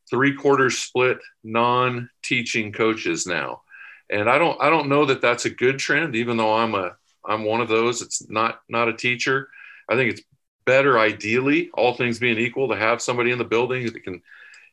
three 0.09 0.35
quarters 0.35 0.79
split 0.79 1.19
non-teaching 1.45 2.73
coaches 2.73 3.29
now 3.29 3.63
and 4.11 4.29
i 4.29 4.39
don't 4.39 4.61
i 4.61 4.69
don't 4.69 4.89
know 4.89 5.05
that 5.05 5.21
that's 5.21 5.45
a 5.45 5.51
good 5.51 5.79
trend 5.79 6.17
even 6.17 6.37
though 6.37 6.53
i'm 6.53 6.75
a 6.75 6.97
I'm 7.25 7.45
one 7.45 7.61
of 7.61 7.69
those. 7.69 8.03
It's 8.03 8.29
not 8.29 8.61
not 8.69 8.89
a 8.89 8.97
teacher. 8.97 9.49
I 9.89 9.97
think 9.97 10.13
it's 10.13 10.23
better, 10.65 10.99
ideally, 10.99 11.71
all 11.75 11.95
things 11.95 12.19
being 12.19 12.39
equal, 12.39 12.69
to 12.69 12.77
have 12.77 13.03
somebody 13.03 13.31
in 13.31 13.39
the 13.39 13.45
building 13.45 13.85
that 13.93 14.05
can, 14.05 14.23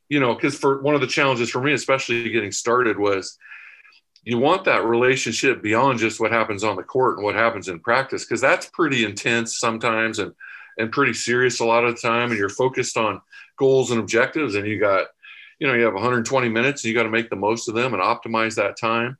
you 0.10 0.20
know, 0.20 0.34
because 0.34 0.58
for 0.58 0.82
one 0.82 0.96
of 0.96 1.02
the 1.02 1.08
challenges 1.08 1.50
for 1.50 1.62
me, 1.62 1.74
especially 1.74 2.30
getting 2.30 2.52
started, 2.52 2.98
was 2.98 3.38
you 4.28 4.38
want 4.38 4.66
that 4.66 4.86
relationship 4.86 5.62
beyond 5.62 6.00
just 6.00 6.20
what 6.20 6.32
happens 6.32 6.64
on 6.64 6.76
the 6.76 6.84
court 6.84 7.18
and 7.18 7.24
what 7.24 7.36
happens 7.36 7.68
in 7.68 7.80
practice, 7.80 8.26
because 8.26 8.42
that's 8.42 8.70
pretty 8.70 9.06
intense 9.06 9.60
sometimes 9.60 10.20
and 10.20 10.34
and 10.80 10.92
pretty 10.92 11.14
serious 11.14 11.60
a 11.60 11.66
lot 11.66 11.84
of 11.84 11.96
the 11.96 12.02
time, 12.02 12.30
and 12.30 12.38
you're 12.38 12.50
focused 12.50 12.98
on 12.98 13.20
goals 13.58 13.90
and 13.90 14.00
objectives, 14.00 14.54
and 14.54 14.68
you 14.68 14.80
got, 14.80 15.08
you 15.58 15.66
know, 15.66 15.74
you 15.74 15.84
have 15.84 15.96
120 15.96 16.50
minutes, 16.50 16.84
and 16.84 16.90
you 16.90 16.96
got 16.96 17.04
to 17.04 17.10
make 17.10 17.32
the 17.32 17.36
most 17.36 17.68
of 17.68 17.74
them 17.74 17.96
and 17.96 18.04
optimize 18.04 18.54
that 18.56 18.78
time 18.78 19.18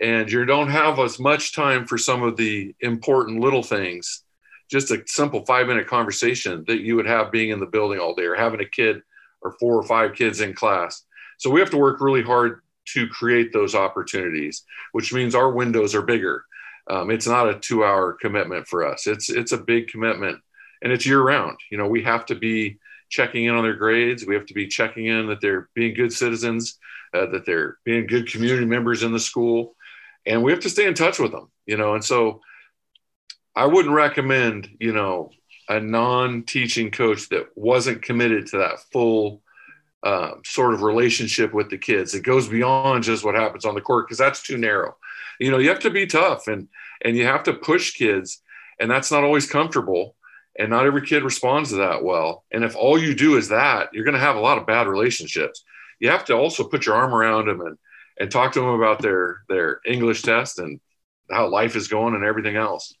and 0.00 0.30
you 0.30 0.44
don't 0.44 0.70
have 0.70 0.98
as 0.98 1.18
much 1.18 1.54
time 1.54 1.86
for 1.86 1.98
some 1.98 2.22
of 2.22 2.36
the 2.36 2.74
important 2.80 3.40
little 3.40 3.62
things. 3.62 4.24
Just 4.70 4.90
a 4.90 5.02
simple 5.06 5.44
five 5.44 5.66
minute 5.66 5.86
conversation 5.86 6.64
that 6.66 6.80
you 6.80 6.96
would 6.96 7.06
have 7.06 7.30
being 7.30 7.50
in 7.50 7.60
the 7.60 7.66
building 7.66 8.00
all 8.00 8.14
day 8.14 8.24
or 8.24 8.34
having 8.34 8.60
a 8.60 8.68
kid 8.68 9.02
or 9.42 9.52
four 9.52 9.76
or 9.76 9.82
five 9.84 10.14
kids 10.14 10.40
in 10.40 10.54
class. 10.54 11.04
So 11.38 11.50
we 11.50 11.60
have 11.60 11.70
to 11.70 11.76
work 11.76 12.00
really 12.00 12.22
hard 12.22 12.62
to 12.92 13.06
create 13.08 13.52
those 13.52 13.74
opportunities 13.74 14.64
which 14.92 15.12
means 15.12 15.34
our 15.34 15.50
windows 15.50 15.94
are 15.94 16.02
bigger. 16.02 16.44
Um, 16.88 17.10
it's 17.10 17.26
not 17.26 17.48
a 17.48 17.58
two 17.58 17.84
hour 17.84 18.12
commitment 18.12 18.68
for 18.68 18.86
us. 18.86 19.06
It's 19.06 19.30
it's 19.30 19.52
a 19.52 19.58
big 19.58 19.88
commitment 19.88 20.40
and 20.82 20.92
it's 20.92 21.06
year 21.06 21.22
round 21.22 21.58
you 21.70 21.78
know 21.78 21.88
we 21.88 22.02
have 22.02 22.26
to 22.26 22.34
be 22.34 22.78
checking 23.10 23.44
in 23.44 23.54
on 23.54 23.62
their 23.62 23.74
grades. 23.74 24.26
We 24.26 24.34
have 24.34 24.46
to 24.46 24.54
be 24.54 24.66
checking 24.66 25.06
in 25.06 25.28
that 25.28 25.40
they're 25.40 25.68
being 25.74 25.94
good 25.94 26.12
citizens 26.12 26.78
uh, 27.14 27.26
that 27.26 27.46
they're 27.46 27.78
being 27.84 28.06
good 28.06 28.30
community 28.30 28.66
members 28.66 29.02
in 29.02 29.12
the 29.12 29.20
school 29.20 29.76
and 30.26 30.42
we 30.42 30.52
have 30.52 30.60
to 30.60 30.70
stay 30.70 30.86
in 30.86 30.94
touch 30.94 31.18
with 31.18 31.32
them, 31.32 31.50
you 31.66 31.76
know. 31.76 31.94
And 31.94 32.04
so 32.04 32.40
I 33.54 33.66
wouldn't 33.66 33.94
recommend, 33.94 34.68
you 34.80 34.92
know, 34.92 35.30
a 35.68 35.80
non-teaching 35.80 36.90
coach 36.90 37.28
that 37.30 37.48
wasn't 37.54 38.02
committed 38.02 38.48
to 38.48 38.58
that 38.58 38.80
full 38.92 39.42
um, 40.04 40.42
sort 40.44 40.74
of 40.74 40.82
relationship 40.82 41.54
with 41.54 41.70
the 41.70 41.78
kids. 41.78 42.14
It 42.14 42.22
goes 42.22 42.46
beyond 42.46 43.04
just 43.04 43.24
what 43.24 43.34
happens 43.34 43.64
on 43.64 43.74
the 43.74 43.80
court 43.80 44.06
because 44.06 44.18
that's 44.18 44.42
too 44.42 44.58
narrow. 44.58 44.96
You 45.40 45.50
know, 45.50 45.58
you 45.58 45.70
have 45.70 45.80
to 45.80 45.90
be 45.90 46.06
tough 46.06 46.46
and 46.46 46.68
and 47.02 47.16
you 47.16 47.24
have 47.24 47.42
to 47.44 47.54
push 47.54 47.94
kids, 47.94 48.42
and 48.78 48.90
that's 48.90 49.10
not 49.10 49.24
always 49.24 49.48
comfortable. 49.48 50.14
And 50.56 50.70
not 50.70 50.86
every 50.86 51.04
kid 51.04 51.24
responds 51.24 51.70
to 51.70 51.76
that 51.76 52.04
well. 52.04 52.44
And 52.52 52.62
if 52.62 52.76
all 52.76 52.96
you 52.96 53.14
do 53.14 53.36
is 53.36 53.48
that, 53.48 53.88
you're 53.92 54.04
going 54.04 54.14
to 54.14 54.20
have 54.20 54.36
a 54.36 54.40
lot 54.40 54.56
of 54.56 54.68
bad 54.68 54.86
relationships. 54.86 55.64
You 55.98 56.10
have 56.10 56.24
to 56.26 56.34
also 56.34 56.62
put 56.62 56.86
your 56.86 56.94
arm 56.94 57.12
around 57.12 57.46
them 57.46 57.60
and 57.60 57.76
and 58.20 58.30
talk 58.30 58.52
to 58.52 58.60
them 58.60 58.68
about 58.68 59.00
their 59.00 59.38
their 59.48 59.80
English 59.86 60.22
test 60.22 60.58
and 60.58 60.80
how 61.30 61.48
life 61.48 61.76
is 61.76 61.88
going 61.88 62.14
and 62.14 62.24
everything 62.24 62.56
else. 62.56 62.94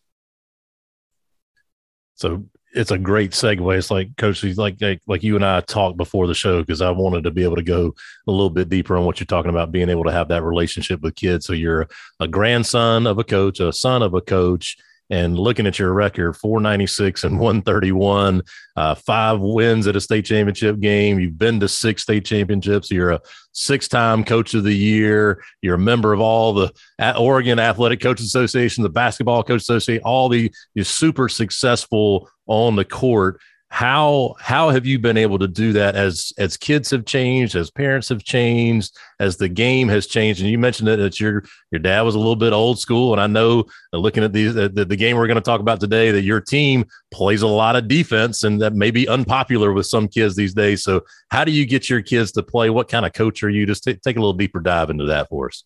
So 2.14 2.46
it's 2.74 2.90
a 2.90 2.98
great 2.98 3.30
segue. 3.30 3.78
It's 3.78 3.90
like 3.90 4.16
Coach, 4.16 4.42
like 4.42 4.76
like, 4.80 5.00
like 5.06 5.22
you 5.22 5.36
and 5.36 5.44
I 5.44 5.60
talked 5.60 5.96
before 5.96 6.26
the 6.26 6.34
show 6.34 6.60
because 6.60 6.80
I 6.80 6.90
wanted 6.90 7.22
to 7.24 7.30
be 7.30 7.44
able 7.44 7.56
to 7.56 7.62
go 7.62 7.94
a 8.26 8.30
little 8.30 8.50
bit 8.50 8.68
deeper 8.68 8.96
on 8.96 9.04
what 9.04 9.20
you're 9.20 9.26
talking 9.26 9.50
about, 9.50 9.72
being 9.72 9.88
able 9.88 10.04
to 10.04 10.12
have 10.12 10.28
that 10.28 10.42
relationship 10.42 11.00
with 11.00 11.14
kids. 11.14 11.46
So 11.46 11.52
you're 11.52 11.88
a 12.18 12.26
grandson 12.26 13.06
of 13.06 13.18
a 13.18 13.24
coach, 13.24 13.60
a 13.60 13.72
son 13.72 14.02
of 14.02 14.14
a 14.14 14.20
coach, 14.20 14.76
and 15.10 15.38
looking 15.38 15.66
at 15.66 15.78
your 15.78 15.92
record 15.92 16.34
496 16.34 17.24
and 17.24 17.38
131 17.38 18.42
uh, 18.76 18.94
five 18.94 19.40
wins 19.40 19.86
at 19.86 19.96
a 19.96 20.00
state 20.00 20.24
championship 20.24 20.80
game. 20.80 21.18
You've 21.18 21.38
been 21.38 21.60
to 21.60 21.68
six 21.68 22.02
state 22.02 22.24
championships. 22.24 22.90
You're 22.90 23.10
a 23.10 23.20
six-time 23.52 24.24
coach 24.24 24.54
of 24.54 24.64
the 24.64 24.74
year. 24.74 25.42
You're 25.62 25.76
a 25.76 25.78
member 25.78 26.12
of 26.12 26.20
all 26.20 26.52
the 26.54 26.72
oregon 27.16 27.58
athletic 27.58 28.00
coaches 28.00 28.26
association 28.26 28.82
the 28.82 28.88
basketball 28.88 29.42
coach 29.42 29.62
association 29.62 30.02
all 30.04 30.28
the 30.28 30.52
you're 30.74 30.84
super 30.84 31.28
successful 31.28 32.28
on 32.46 32.76
the 32.76 32.84
court 32.84 33.40
how 33.74 34.36
how 34.38 34.70
have 34.70 34.86
you 34.86 35.00
been 35.00 35.16
able 35.16 35.36
to 35.36 35.48
do 35.48 35.72
that 35.72 35.96
as 35.96 36.32
as 36.38 36.56
kids 36.56 36.92
have 36.92 37.04
changed 37.04 37.56
as 37.56 37.72
parents 37.72 38.08
have 38.08 38.22
changed 38.22 38.96
as 39.18 39.36
the 39.36 39.48
game 39.48 39.88
has 39.88 40.06
changed? 40.06 40.40
And 40.40 40.48
you 40.48 40.60
mentioned 40.60 40.86
that, 40.86 40.98
that 40.98 41.18
your 41.18 41.42
your 41.72 41.80
dad 41.80 42.02
was 42.02 42.14
a 42.14 42.18
little 42.18 42.36
bit 42.36 42.52
old 42.52 42.78
school 42.78 43.12
and 43.12 43.20
i 43.20 43.26
know 43.26 43.64
uh, 43.92 43.96
looking 43.96 44.22
at 44.22 44.32
these 44.32 44.54
the, 44.54 44.68
the 44.68 44.94
game 44.94 45.16
we're 45.16 45.26
going 45.26 45.34
to 45.34 45.40
talk 45.40 45.60
about 45.60 45.80
today 45.80 46.12
that 46.12 46.22
your 46.22 46.40
team 46.40 46.84
plays 47.12 47.42
a 47.42 47.48
lot 47.48 47.74
of 47.74 47.88
defense 47.88 48.44
and 48.44 48.62
that 48.62 48.74
may 48.74 48.92
be 48.92 49.08
unpopular 49.08 49.72
with 49.72 49.86
some 49.86 50.06
kids 50.06 50.36
these 50.36 50.54
days. 50.54 50.84
So 50.84 51.02
how 51.30 51.42
do 51.42 51.50
you 51.50 51.66
get 51.66 51.90
your 51.90 52.00
kids 52.00 52.30
to 52.32 52.44
play? 52.44 52.70
What 52.70 52.86
kind 52.86 53.04
of 53.04 53.12
coach 53.12 53.42
are 53.42 53.50
you? 53.50 53.66
Just 53.66 53.82
t- 53.82 53.94
take 53.94 54.16
a 54.16 54.20
little 54.20 54.34
deeper 54.34 54.60
dive 54.60 54.88
into 54.88 55.06
that 55.06 55.28
for 55.28 55.48
us. 55.48 55.64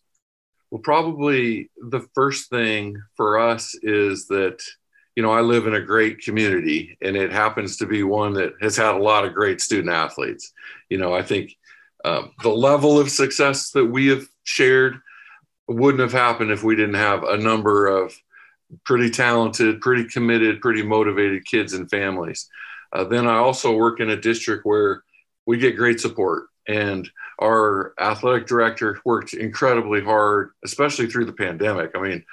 Well 0.71 0.81
probably 0.81 1.69
the 1.77 2.07
first 2.15 2.49
thing 2.49 2.99
for 3.15 3.37
us 3.37 3.75
is 3.83 4.25
that 4.29 4.63
you 5.19 5.23
know, 5.23 5.33
I 5.33 5.41
live 5.41 5.67
in 5.67 5.73
a 5.73 5.81
great 5.81 6.21
community 6.21 6.97
and 7.01 7.17
it 7.17 7.29
happens 7.29 7.75
to 7.75 7.85
be 7.85 8.03
one 8.03 8.31
that 8.35 8.53
has 8.61 8.77
had 8.77 8.95
a 8.95 9.03
lot 9.03 9.25
of 9.25 9.33
great 9.33 9.59
student 9.59 9.93
athletes. 9.93 10.53
You 10.89 10.97
know, 10.97 11.13
I 11.13 11.23
think 11.23 11.57
um, 12.05 12.31
the 12.41 12.47
level 12.47 12.97
of 12.97 13.11
success 13.11 13.71
that 13.71 13.83
we 13.83 14.07
have 14.07 14.25
shared 14.45 15.01
wouldn't 15.67 15.99
have 15.99 16.13
happened 16.13 16.51
if 16.51 16.63
we 16.63 16.77
didn't 16.77 16.93
have 16.93 17.23
a 17.23 17.35
number 17.35 17.87
of 17.87 18.17
pretty 18.85 19.09
talented, 19.09 19.81
pretty 19.81 20.05
committed, 20.05 20.61
pretty 20.61 20.83
motivated 20.83 21.45
kids 21.45 21.73
and 21.73 21.89
families. 21.89 22.47
Uh, 22.93 23.03
then 23.03 23.27
I 23.27 23.39
also 23.39 23.75
work 23.75 23.99
in 23.99 24.11
a 24.11 24.21
district 24.21 24.65
where 24.65 25.03
we 25.45 25.57
get 25.57 25.75
great 25.75 25.99
support. 25.99 26.45
And 26.65 27.09
our 27.41 27.93
athletic 27.99 28.47
director 28.47 29.01
worked 29.03 29.33
incredibly 29.33 30.01
hard, 30.01 30.51
especially 30.63 31.07
through 31.07 31.25
the 31.25 31.33
pandemic. 31.33 31.91
I 31.93 31.99
mean, 31.99 32.23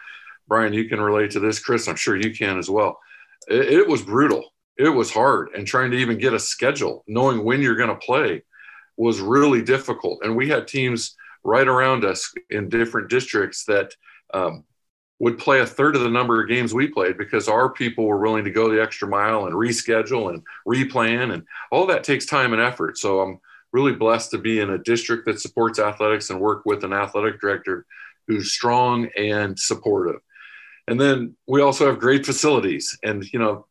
Brian, 0.49 0.73
you 0.73 0.89
can 0.89 1.01
relate 1.01 1.31
to 1.33 1.41
this. 1.41 1.59
Chris, 1.59 1.89
I'm 1.89 1.97
sure 1.97 2.17
you 2.17 2.35
can 2.35 2.59
as 2.59 2.71
well. 2.71 2.99
It, 3.49 3.69
it 3.69 3.89
was 3.89 4.03
brutal. 4.03 4.53
It 4.79 4.89
was 4.89 5.11
hard. 5.11 5.51
And 5.55 5.67
trying 5.67 5.91
to 5.91 5.97
even 5.97 6.19
get 6.19 6.35
a 6.35 6.39
schedule, 6.39 7.05
knowing 7.07 7.45
when 7.45 7.63
you're 7.63 7.77
going 7.77 7.89
to 7.91 7.97
play, 7.97 8.43
was 8.97 9.21
really 9.21 9.63
difficult. 9.63 10.21
And 10.23 10.37
we 10.37 10.49
had 10.49 10.69
teams 10.69 11.17
right 11.45 11.67
around 11.67 12.05
us 12.05 12.33
in 12.51 12.69
different 12.69 13.09
districts 13.09 13.65
that 13.65 13.93
um, 14.35 14.65
would 15.19 15.39
play 15.39 15.61
a 15.61 15.67
third 15.67 15.97
of 15.97 16.03
the 16.03 16.11
number 16.11 16.43
of 16.43 16.49
games 16.49 16.75
we 16.75 16.89
played 16.89 17.17
because 17.17 17.49
our 17.49 17.71
people 17.71 18.05
were 18.05 18.21
willing 18.21 18.45
to 18.45 18.51
go 18.51 18.71
the 18.71 18.83
extra 18.83 19.09
mile 19.09 19.47
and 19.47 19.55
reschedule 19.55 20.31
and 20.31 20.43
replan. 20.67 21.33
And 21.33 21.45
all 21.71 21.87
that 21.87 22.05
takes 22.05 22.27
time 22.27 22.53
and 22.53 22.61
effort. 22.61 22.99
So 22.99 23.21
I'm 23.21 23.39
really 23.73 23.93
blessed 23.93 24.31
to 24.33 24.39
be 24.39 24.61
in 24.61 24.71
a 24.71 24.79
district 24.79 25.27
that 25.27 25.41
supports 25.41 25.79
athletics 25.79 26.31
and 26.31 26.41
work 26.41 26.65
with 26.67 26.85
an 26.85 26.93
athletic 26.93 27.41
director 27.41 27.87
who's 28.27 28.53
strong 28.53 29.09
and 29.17 29.59
supportive 29.59 30.21
and 30.89 31.01
then 31.01 31.37
we 31.47 31.61
also 31.61 31.87
have 31.87 31.99
great 31.99 32.25
facilities 32.25 32.99
and 33.03 33.25
you 33.33 33.39
know 33.39 33.67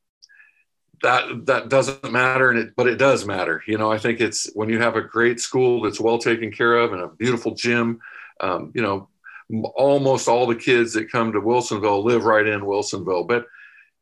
that 1.03 1.45
that 1.45 1.69
doesn't 1.69 2.11
matter 2.11 2.49
and 2.49 2.59
it 2.59 2.73
but 2.75 2.87
it 2.87 2.97
does 2.97 3.25
matter. 3.25 3.63
You 3.67 3.77
know 3.77 3.91
i 3.91 3.97
think 3.97 4.21
it's 4.21 4.49
when 4.53 4.69
you 4.69 4.79
have 4.79 4.95
a 4.95 5.01
great 5.01 5.39
school 5.39 5.81
that's 5.81 5.99
well 5.99 6.17
taken 6.17 6.51
care 6.51 6.75
of 6.77 6.93
and 6.93 7.01
a 7.01 7.07
beautiful 7.07 7.53
gym 7.53 7.99
um, 8.41 8.71
you 8.73 8.81
know 8.81 9.09
almost 9.75 10.27
all 10.27 10.47
the 10.47 10.55
kids 10.55 10.93
that 10.93 11.11
come 11.11 11.31
to 11.31 11.39
wilsonville 11.39 12.03
live 12.03 12.25
right 12.25 12.47
in 12.47 12.61
wilsonville 12.61 13.27
but 13.27 13.45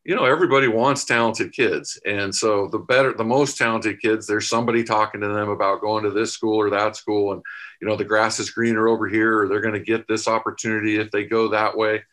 you 0.06 0.16
know 0.16 0.26
everybody 0.26 0.68
wants 0.68 1.06
talented 1.06 1.54
kids. 1.54 2.00
And 2.06 2.34
so 2.34 2.68
the 2.68 2.80
better 2.80 3.14
the 3.14 3.24
most 3.24 3.58
talented 3.58 4.02
kids 4.02 4.28
there's 4.28 4.50
somebody 4.50 4.84
talking 4.84 5.22
to 5.22 5.28
them 5.30 5.50
about 5.50 5.82
going 5.82 6.04
to 6.04 6.12
this 6.12 6.34
school 6.34 6.58
or 6.58 6.70
that 6.72 6.96
school 6.96 7.34
and 7.34 7.42
you 7.82 7.88
know 7.88 7.96
the 7.96 8.04
grass 8.04 8.40
is 8.40 8.50
greener 8.50 8.88
over 8.88 9.08
here 9.08 9.40
or 9.40 9.48
they're 9.48 9.62
going 9.62 9.74
to 9.74 9.80
get 9.80 10.08
this 10.08 10.28
opportunity 10.28 10.98
if 10.98 11.10
they 11.12 11.24
go 11.24 11.50
that 11.50 11.78
way 11.78 12.04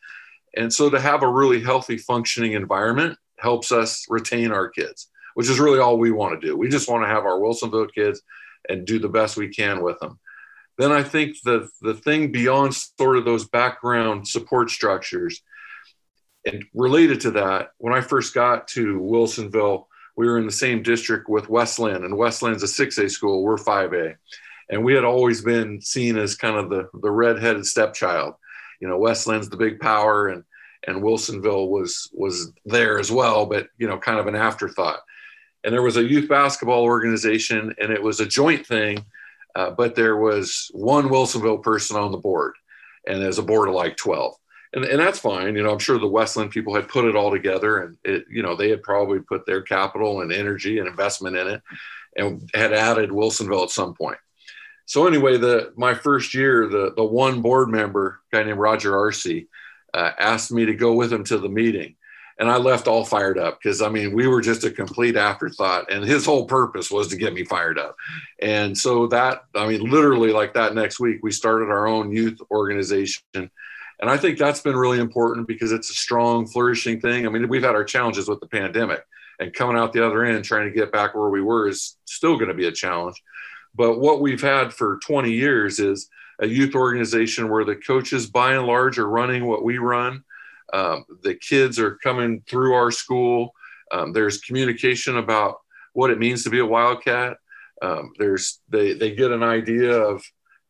and 0.56 0.72
so 0.72 0.90
to 0.90 1.00
have 1.00 1.22
a 1.22 1.28
really 1.28 1.62
healthy, 1.62 1.96
functioning 1.96 2.52
environment 2.52 3.18
helps 3.38 3.72
us 3.72 4.04
retain 4.08 4.52
our 4.52 4.68
kids, 4.68 5.08
which 5.34 5.48
is 5.48 5.60
really 5.60 5.78
all 5.78 5.98
we 5.98 6.10
want 6.10 6.40
to 6.40 6.46
do. 6.46 6.56
We 6.56 6.68
just 6.68 6.88
want 6.90 7.04
to 7.04 7.08
have 7.08 7.24
our 7.24 7.38
Wilsonville 7.38 7.92
kids 7.94 8.22
and 8.68 8.86
do 8.86 8.98
the 8.98 9.08
best 9.08 9.36
we 9.36 9.48
can 9.48 9.82
with 9.82 9.98
them. 10.00 10.18
Then 10.78 10.92
I 10.92 11.02
think 11.02 11.36
the, 11.44 11.68
the 11.80 11.94
thing 11.94 12.32
beyond 12.32 12.74
sort 12.74 13.16
of 13.16 13.24
those 13.24 13.48
background 13.48 14.26
support 14.26 14.70
structures, 14.70 15.42
and 16.46 16.64
related 16.72 17.20
to 17.22 17.32
that, 17.32 17.72
when 17.78 17.92
I 17.92 18.00
first 18.00 18.34
got 18.34 18.66
to 18.68 18.98
Wilsonville, 18.98 19.86
we 20.16 20.26
were 20.26 20.38
in 20.38 20.46
the 20.46 20.52
same 20.52 20.82
district 20.82 21.28
with 21.28 21.50
West 21.50 21.78
Linn, 21.78 22.04
and 22.04 22.16
West 22.16 22.42
Linn's 22.42 22.62
a 22.62 22.66
6A 22.66 23.10
school, 23.10 23.42
we're 23.42 23.56
5A. 23.56 24.16
And 24.70 24.84
we 24.84 24.94
had 24.94 25.04
always 25.04 25.42
been 25.42 25.80
seen 25.80 26.16
as 26.16 26.36
kind 26.36 26.56
of 26.56 26.70
the, 26.70 26.88
the 27.02 27.10
redheaded 27.10 27.66
stepchild 27.66 28.34
you 28.80 28.88
know, 28.88 28.98
West 28.98 29.26
Linn's 29.26 29.48
the 29.48 29.56
big 29.56 29.78
power 29.78 30.28
and 30.28 30.44
and 30.86 31.02
Wilsonville 31.02 31.68
was 31.68 32.10
was 32.12 32.52
there 32.64 32.98
as 32.98 33.12
well, 33.12 33.46
but 33.46 33.68
you 33.78 33.86
know, 33.86 33.98
kind 33.98 34.18
of 34.18 34.26
an 34.26 34.34
afterthought. 34.34 35.00
And 35.62 35.72
there 35.72 35.82
was 35.82 35.98
a 35.98 36.04
youth 36.04 36.28
basketball 36.28 36.82
organization, 36.82 37.74
and 37.78 37.92
it 37.92 38.02
was 38.02 38.20
a 38.20 38.26
joint 38.26 38.66
thing, 38.66 39.04
uh, 39.54 39.72
but 39.72 39.94
there 39.94 40.16
was 40.16 40.70
one 40.72 41.10
Wilsonville 41.10 41.62
person 41.62 41.96
on 41.96 42.12
the 42.12 42.18
board, 42.18 42.54
and 43.06 43.20
there's 43.20 43.38
a 43.38 43.42
board 43.42 43.68
of 43.68 43.74
like 43.74 43.96
twelve. 43.96 44.34
And, 44.72 44.84
and 44.84 45.00
that's 45.00 45.18
fine. 45.18 45.56
You 45.56 45.64
know, 45.64 45.72
I'm 45.72 45.80
sure 45.80 45.98
the 45.98 46.06
West 46.06 46.36
Linn 46.36 46.48
people 46.48 46.74
had 46.74 46.88
put 46.88 47.04
it 47.04 47.16
all 47.16 47.32
together 47.32 47.80
and 47.80 47.96
it, 48.04 48.24
you 48.30 48.40
know, 48.40 48.54
they 48.54 48.70
had 48.70 48.84
probably 48.84 49.18
put 49.18 49.44
their 49.44 49.62
capital 49.62 50.20
and 50.20 50.32
energy 50.32 50.78
and 50.78 50.86
investment 50.86 51.36
in 51.36 51.48
it 51.48 51.62
and 52.16 52.48
had 52.54 52.72
added 52.72 53.10
Wilsonville 53.10 53.64
at 53.64 53.70
some 53.70 53.94
point 53.94 54.18
so 54.90 55.06
anyway, 55.06 55.36
the 55.36 55.72
my 55.76 55.94
first 55.94 56.34
year, 56.34 56.66
the 56.66 56.92
the 56.96 57.04
one 57.04 57.42
board 57.42 57.68
member, 57.68 58.18
guy 58.32 58.42
named 58.42 58.58
Roger 58.58 58.98
Arce, 58.98 59.24
uh, 59.94 60.10
asked 60.18 60.50
me 60.50 60.66
to 60.66 60.74
go 60.74 60.94
with 60.94 61.12
him 61.12 61.22
to 61.26 61.38
the 61.38 61.48
meeting. 61.48 61.94
And 62.40 62.50
I 62.50 62.56
left 62.56 62.88
all 62.88 63.04
fired 63.04 63.38
up 63.38 63.60
because 63.62 63.82
I 63.82 63.88
mean, 63.88 64.12
we 64.12 64.26
were 64.26 64.40
just 64.40 64.64
a 64.64 64.70
complete 64.72 65.14
afterthought. 65.14 65.92
And 65.92 66.02
his 66.02 66.26
whole 66.26 66.44
purpose 66.44 66.90
was 66.90 67.06
to 67.06 67.16
get 67.16 67.32
me 67.32 67.44
fired 67.44 67.78
up. 67.78 67.94
And 68.40 68.76
so 68.76 69.06
that, 69.06 69.44
I 69.54 69.68
mean, 69.68 69.88
literally 69.88 70.32
like 70.32 70.54
that 70.54 70.74
next 70.74 70.98
week, 70.98 71.20
we 71.22 71.30
started 71.30 71.66
our 71.66 71.86
own 71.86 72.10
youth 72.10 72.40
organization. 72.50 73.22
And 73.34 73.50
I 74.00 74.16
think 74.16 74.38
that's 74.38 74.60
been 74.60 74.76
really 74.76 74.98
important 74.98 75.46
because 75.46 75.70
it's 75.70 75.90
a 75.90 75.94
strong, 75.94 76.48
flourishing 76.48 77.00
thing. 77.00 77.26
I 77.26 77.30
mean, 77.30 77.48
we've 77.48 77.62
had 77.62 77.76
our 77.76 77.84
challenges 77.84 78.28
with 78.28 78.40
the 78.40 78.48
pandemic 78.48 79.04
and 79.38 79.54
coming 79.54 79.76
out 79.76 79.92
the 79.92 80.04
other 80.04 80.24
end, 80.24 80.44
trying 80.44 80.66
to 80.66 80.74
get 80.74 80.90
back 80.90 81.14
where 81.14 81.30
we 81.30 81.42
were 81.42 81.68
is 81.68 81.96
still 82.06 82.34
going 82.38 82.48
to 82.48 82.54
be 82.54 82.66
a 82.66 82.72
challenge. 82.72 83.22
But 83.80 83.98
what 83.98 84.20
we've 84.20 84.42
had 84.42 84.74
for 84.74 84.98
20 85.06 85.32
years 85.32 85.78
is 85.78 86.10
a 86.38 86.46
youth 86.46 86.74
organization 86.74 87.48
where 87.48 87.64
the 87.64 87.76
coaches, 87.76 88.26
by 88.26 88.52
and 88.52 88.66
large, 88.66 88.98
are 88.98 89.08
running 89.08 89.46
what 89.46 89.64
we 89.64 89.78
run. 89.78 90.22
Um, 90.74 91.06
the 91.22 91.34
kids 91.34 91.78
are 91.78 91.96
coming 91.96 92.42
through 92.46 92.74
our 92.74 92.90
school. 92.90 93.54
Um, 93.90 94.12
there's 94.12 94.42
communication 94.42 95.16
about 95.16 95.60
what 95.94 96.10
it 96.10 96.18
means 96.18 96.44
to 96.44 96.50
be 96.50 96.58
a 96.58 96.66
Wildcat. 96.66 97.38
Um, 97.80 98.12
there's 98.18 98.60
they 98.68 98.92
they 98.92 99.14
get 99.14 99.30
an 99.30 99.42
idea 99.42 99.92
of 99.92 100.22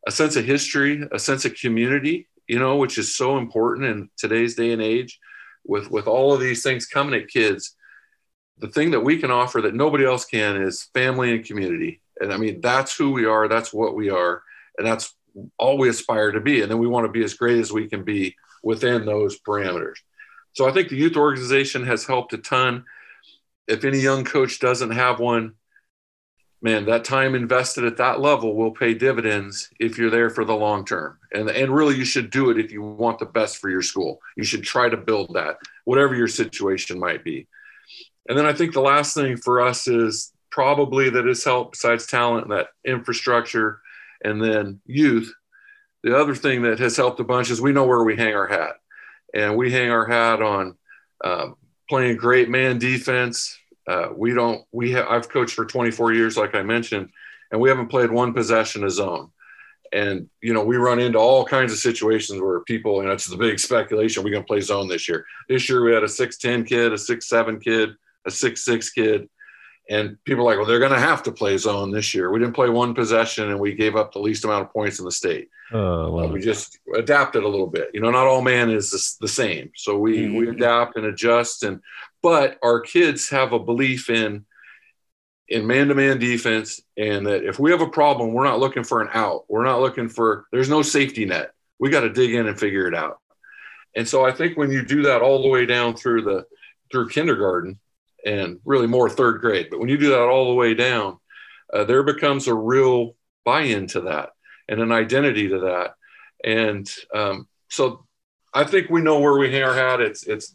a 0.07 0.13
sense 0.13 0.37
of 0.37 0.45
history, 0.45 1.03
a 1.11 1.19
sense 1.19 1.45
of 1.45 1.57
community, 1.57 2.29
you 2.47 2.61
know, 2.61 2.77
which 2.77 2.97
is 2.97 3.17
so 3.17 3.39
important 3.39 3.89
in 3.89 4.09
today's 4.19 4.55
day 4.55 4.71
and 4.71 4.81
age. 4.81 5.19
With 5.67 5.91
with 5.91 6.07
all 6.07 6.33
of 6.33 6.39
these 6.39 6.63
things 6.63 6.87
coming 6.87 7.21
at 7.21 7.27
kids, 7.27 7.75
the 8.59 8.69
thing 8.69 8.93
that 8.93 9.01
we 9.01 9.19
can 9.19 9.33
offer 9.33 9.61
that 9.63 9.75
nobody 9.75 10.05
else 10.05 10.27
can 10.27 10.63
is 10.63 10.85
family 10.95 11.35
and 11.35 11.45
community. 11.45 12.01
And 12.21 12.33
I 12.33 12.37
mean, 12.37 12.61
that's 12.61 12.97
who 12.97 13.11
we 13.11 13.25
are. 13.25 13.49
That's 13.49 13.73
what 13.73 13.95
we 13.95 14.11
are. 14.11 14.43
And 14.79 14.87
that's 14.87 15.15
all 15.59 15.79
we 15.79 15.89
aspire 15.89 16.33
to 16.33 16.41
be. 16.41 16.63
And 16.63 16.71
then 16.71 16.79
we 16.79 16.87
want 16.87 17.07
to 17.07 17.13
be 17.13 17.25
as 17.25 17.35
great 17.35 17.59
as 17.59 17.73
we 17.73 17.89
can 17.89 18.05
be 18.05 18.37
within 18.63 19.07
those 19.07 19.41
parameters. 19.41 19.97
So 20.53 20.69
I 20.69 20.73
think 20.73 20.89
the 20.89 20.97
youth 20.97 21.17
organization 21.17 21.85
has 21.87 22.05
helped 22.05 22.33
a 22.33 22.39
ton. 22.39 22.85
If 23.67 23.85
any 23.85 24.01
young 24.01 24.25
coach 24.25 24.59
doesn't 24.59 24.91
have 24.91 25.21
one, 25.21 25.55
man, 26.61 26.87
that 26.87 27.05
time 27.05 27.35
invested 27.35 27.85
at 27.85 27.97
that 27.99 28.21
level 28.21 28.55
will 28.55 28.73
pay 28.73 28.95
dividends 28.95 29.71
if 29.79 29.97
you're 29.97 30.11
there 30.11 30.31
for 30.31 30.45
the 30.45 30.55
long 30.55 30.85
term. 30.85 31.19
And, 31.33 31.49
and 31.49 31.75
really, 31.75 31.97
you 31.97 32.05
should 32.05 32.31
do 32.31 32.51
it 32.51 32.59
if 32.59 32.73
you 32.73 32.83
want 32.83 33.19
the 33.19 33.27
best 33.27 33.59
for 33.59 33.71
your 33.71 33.83
school. 33.83 34.21
You 34.37 34.45
should 34.45 34.65
try 34.65 34.89
to 34.89 34.97
build 34.97 35.35
that, 35.35 35.57
whatever 35.85 36.15
your 36.15 36.29
situation 36.29 36.99
might 36.99 37.25
be. 37.25 37.47
And 38.29 38.37
then 38.37 38.47
I 38.47 38.53
think 38.53 38.73
the 38.73 38.81
last 38.81 39.15
thing 39.15 39.37
for 39.37 39.61
us 39.61 39.89
is 39.89 40.33
probably 40.51 41.11
that 41.11 41.27
has 41.27 41.45
helped 41.45 41.73
besides 41.73 42.07
talent, 42.07 42.45
and 42.45 42.53
that 42.53 42.69
infrastructure, 42.85 43.81
and 44.25 44.43
then 44.43 44.81
youth. 44.87 45.33
The 46.03 46.17
other 46.17 46.35
thing 46.35 46.63
that 46.63 46.79
has 46.79 46.97
helped 46.97 47.21
a 47.21 47.25
bunch 47.25 47.51
is 47.51 47.61
we 47.61 47.73
know 47.73 47.85
where 47.85 48.03
we 48.03 48.17
hang 48.17 48.35
our 48.35 48.47
hat, 48.47 48.77
and 49.35 49.57
we 49.57 49.71
hang 49.71 49.91
our 49.91 50.07
hat 50.07 50.43
on 50.43 50.77
um, 51.23 51.57
playing 51.89 52.17
great 52.17 52.49
man 52.49 52.79
defense. 52.79 53.59
Uh, 53.87 54.09
we 54.15 54.33
don't. 54.35 54.65
We 54.73 54.93
have. 54.93 55.07
I've 55.09 55.29
coached 55.29 55.55
for 55.55 55.65
24 55.65 56.13
years, 56.13 56.37
like 56.37 56.55
I 56.55 56.63
mentioned, 56.63 57.11
and 57.51 57.61
we 57.61 57.69
haven't 57.69 57.89
played 57.89 58.11
one 58.11 58.33
possession 58.33 58.85
of 58.85 58.93
zone. 58.93 59.31
And 59.93 60.29
you 60.41 60.55
know, 60.55 60.65
we 60.65 60.77
run 60.77 61.01
into 61.01 61.19
all 61.19 61.45
kinds 61.45 61.73
of 61.73 61.79
situations 61.79 62.41
where 62.41 62.61
people, 62.61 63.01
and 63.01 63.11
it's 63.11 63.27
the 63.27 63.37
big 63.37 63.59
speculation, 63.59 64.23
we're 64.23 64.31
going 64.31 64.45
to 64.45 64.47
play 64.47 64.61
zone 64.61 64.89
this 64.89 65.09
year. 65.09 65.27
This 65.49 65.69
year 65.69 65.83
we 65.85 65.93
had 65.93 66.05
a 66.05 66.07
6'10 66.07 66.67
kid, 66.67 66.93
a 66.93 66.97
6'7 66.97 67.61
kid, 67.61 67.91
a 68.25 68.31
6'6 68.31 68.95
kid, 68.95 69.29
and 69.91 70.23
people 70.25 70.45
are 70.45 70.47
like, 70.47 70.57
well, 70.57 70.67
they're 70.67 70.79
going 70.79 70.93
to 70.93 71.01
have 71.01 71.25
to 71.25 71.33
play 71.33 71.59
zone 71.59 71.91
this 71.91 72.15
year. 72.15 72.31
We 72.31 72.39
didn't 72.39 72.55
play 72.55 72.69
one 72.69 72.95
possession, 72.95 73.51
and 73.51 73.59
we 73.59 73.75
gave 73.75 73.97
up 73.97 74.13
the 74.13 74.21
least 74.21 74.45
amount 74.45 74.65
of 74.65 74.73
points 74.73 75.01
in 75.01 75.05
the 75.05 75.11
state. 75.11 75.51
Oh, 75.73 76.17
uh, 76.17 76.29
we 76.29 76.41
just 76.41 76.79
adapted 76.95 77.43
a 77.43 77.49
little 77.49 77.67
bit. 77.67 77.91
You 77.93 78.01
know, 78.01 78.11
not 78.11 78.29
all 78.29 78.41
man 78.41 78.71
is 78.71 78.91
the, 78.91 79.27
the 79.27 79.29
same, 79.29 79.73
so 79.75 79.99
we 79.99 80.19
mm-hmm. 80.19 80.37
we 80.37 80.49
adapt 80.49 80.97
and 80.97 81.07
adjust. 81.07 81.65
And 81.65 81.81
but 82.23 82.57
our 82.63 82.81
kids 82.81 83.29
have 83.31 83.53
a 83.53 83.59
belief 83.59 84.09
in 84.09 84.47
in 85.49 85.67
man-to-man 85.67 86.21
defense, 86.21 86.81
and 86.97 87.27
that 87.27 87.45
if 87.45 87.59
we 87.59 87.73
have 87.73 87.81
a 87.81 87.89
problem, 87.89 88.33
we're 88.33 88.45
not 88.45 88.61
looking 88.61 88.85
for 88.85 89.03
an 89.03 89.09
out. 89.13 89.45
We're 89.49 89.65
not 89.65 89.81
looking 89.81 90.09
for. 90.09 90.47
There's 90.53 90.71
no 90.71 90.83
safety 90.83 91.25
net. 91.25 91.51
We 91.81 91.91
got 91.91 92.03
to 92.03 92.11
dig 92.11 92.33
in 92.35 92.47
and 92.47 92.59
figure 92.59 92.87
it 92.87 92.95
out. 92.95 93.19
And 93.97 94.07
so 94.07 94.25
I 94.25 94.31
think 94.31 94.57
when 94.57 94.71
you 94.71 94.85
do 94.85 95.03
that 95.03 95.21
all 95.21 95.43
the 95.43 95.49
way 95.49 95.67
down 95.67 95.97
through 95.97 96.23
the 96.23 96.47
through 96.93 97.09
kindergarten, 97.09 97.81
and 98.25 98.61
really 98.65 98.87
more 98.87 99.09
third 99.09 99.41
grade. 99.41 99.69
But 99.71 99.81
when 99.81 99.89
you 99.89 99.99
do 99.99 100.11
that 100.11 100.21
all 100.21 100.49
the 100.49 100.55
way 100.55 100.75
down, 100.75 101.19
uh, 101.73 101.85
there 101.85 102.03
becomes 102.03 102.47
a 102.47 102.55
real 102.55 103.17
buy 103.45 103.63
in 103.63 103.87
to 103.89 104.03
that 104.03 104.31
and 104.69 104.81
an 104.81 104.93
identity 104.93 105.49
to 105.49 105.61
that. 105.61 105.95
And 106.45 106.91
um, 107.15 107.49
so 107.69 108.07
I 108.53 108.65
think 108.65 108.91
we 108.91 109.01
know 109.01 109.21
where 109.21 109.39
we 109.39 109.53
hang 109.53 109.63
our 109.63 109.75
hat. 109.75 110.01
It's, 110.01 110.25
it's 110.27 110.55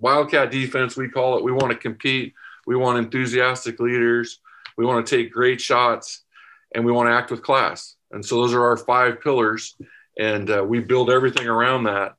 Wildcat 0.00 0.52
defense, 0.52 0.96
we 0.96 1.08
call 1.08 1.36
it. 1.38 1.44
We 1.44 1.50
want 1.50 1.72
to 1.72 1.76
compete, 1.76 2.34
we 2.66 2.76
want 2.76 2.98
enthusiastic 2.98 3.80
leaders, 3.80 4.40
we 4.76 4.86
want 4.86 5.04
to 5.04 5.16
take 5.16 5.32
great 5.32 5.60
shots, 5.60 6.24
and 6.72 6.84
we 6.84 6.92
want 6.92 7.08
to 7.08 7.14
act 7.14 7.30
with 7.30 7.42
class. 7.42 7.96
And 8.12 8.24
so 8.24 8.36
those 8.36 8.54
are 8.54 8.64
our 8.64 8.76
five 8.76 9.20
pillars. 9.20 9.76
And 10.18 10.50
uh, 10.50 10.64
we 10.64 10.80
build 10.80 11.10
everything 11.10 11.46
around 11.46 11.84
that. 11.84 12.14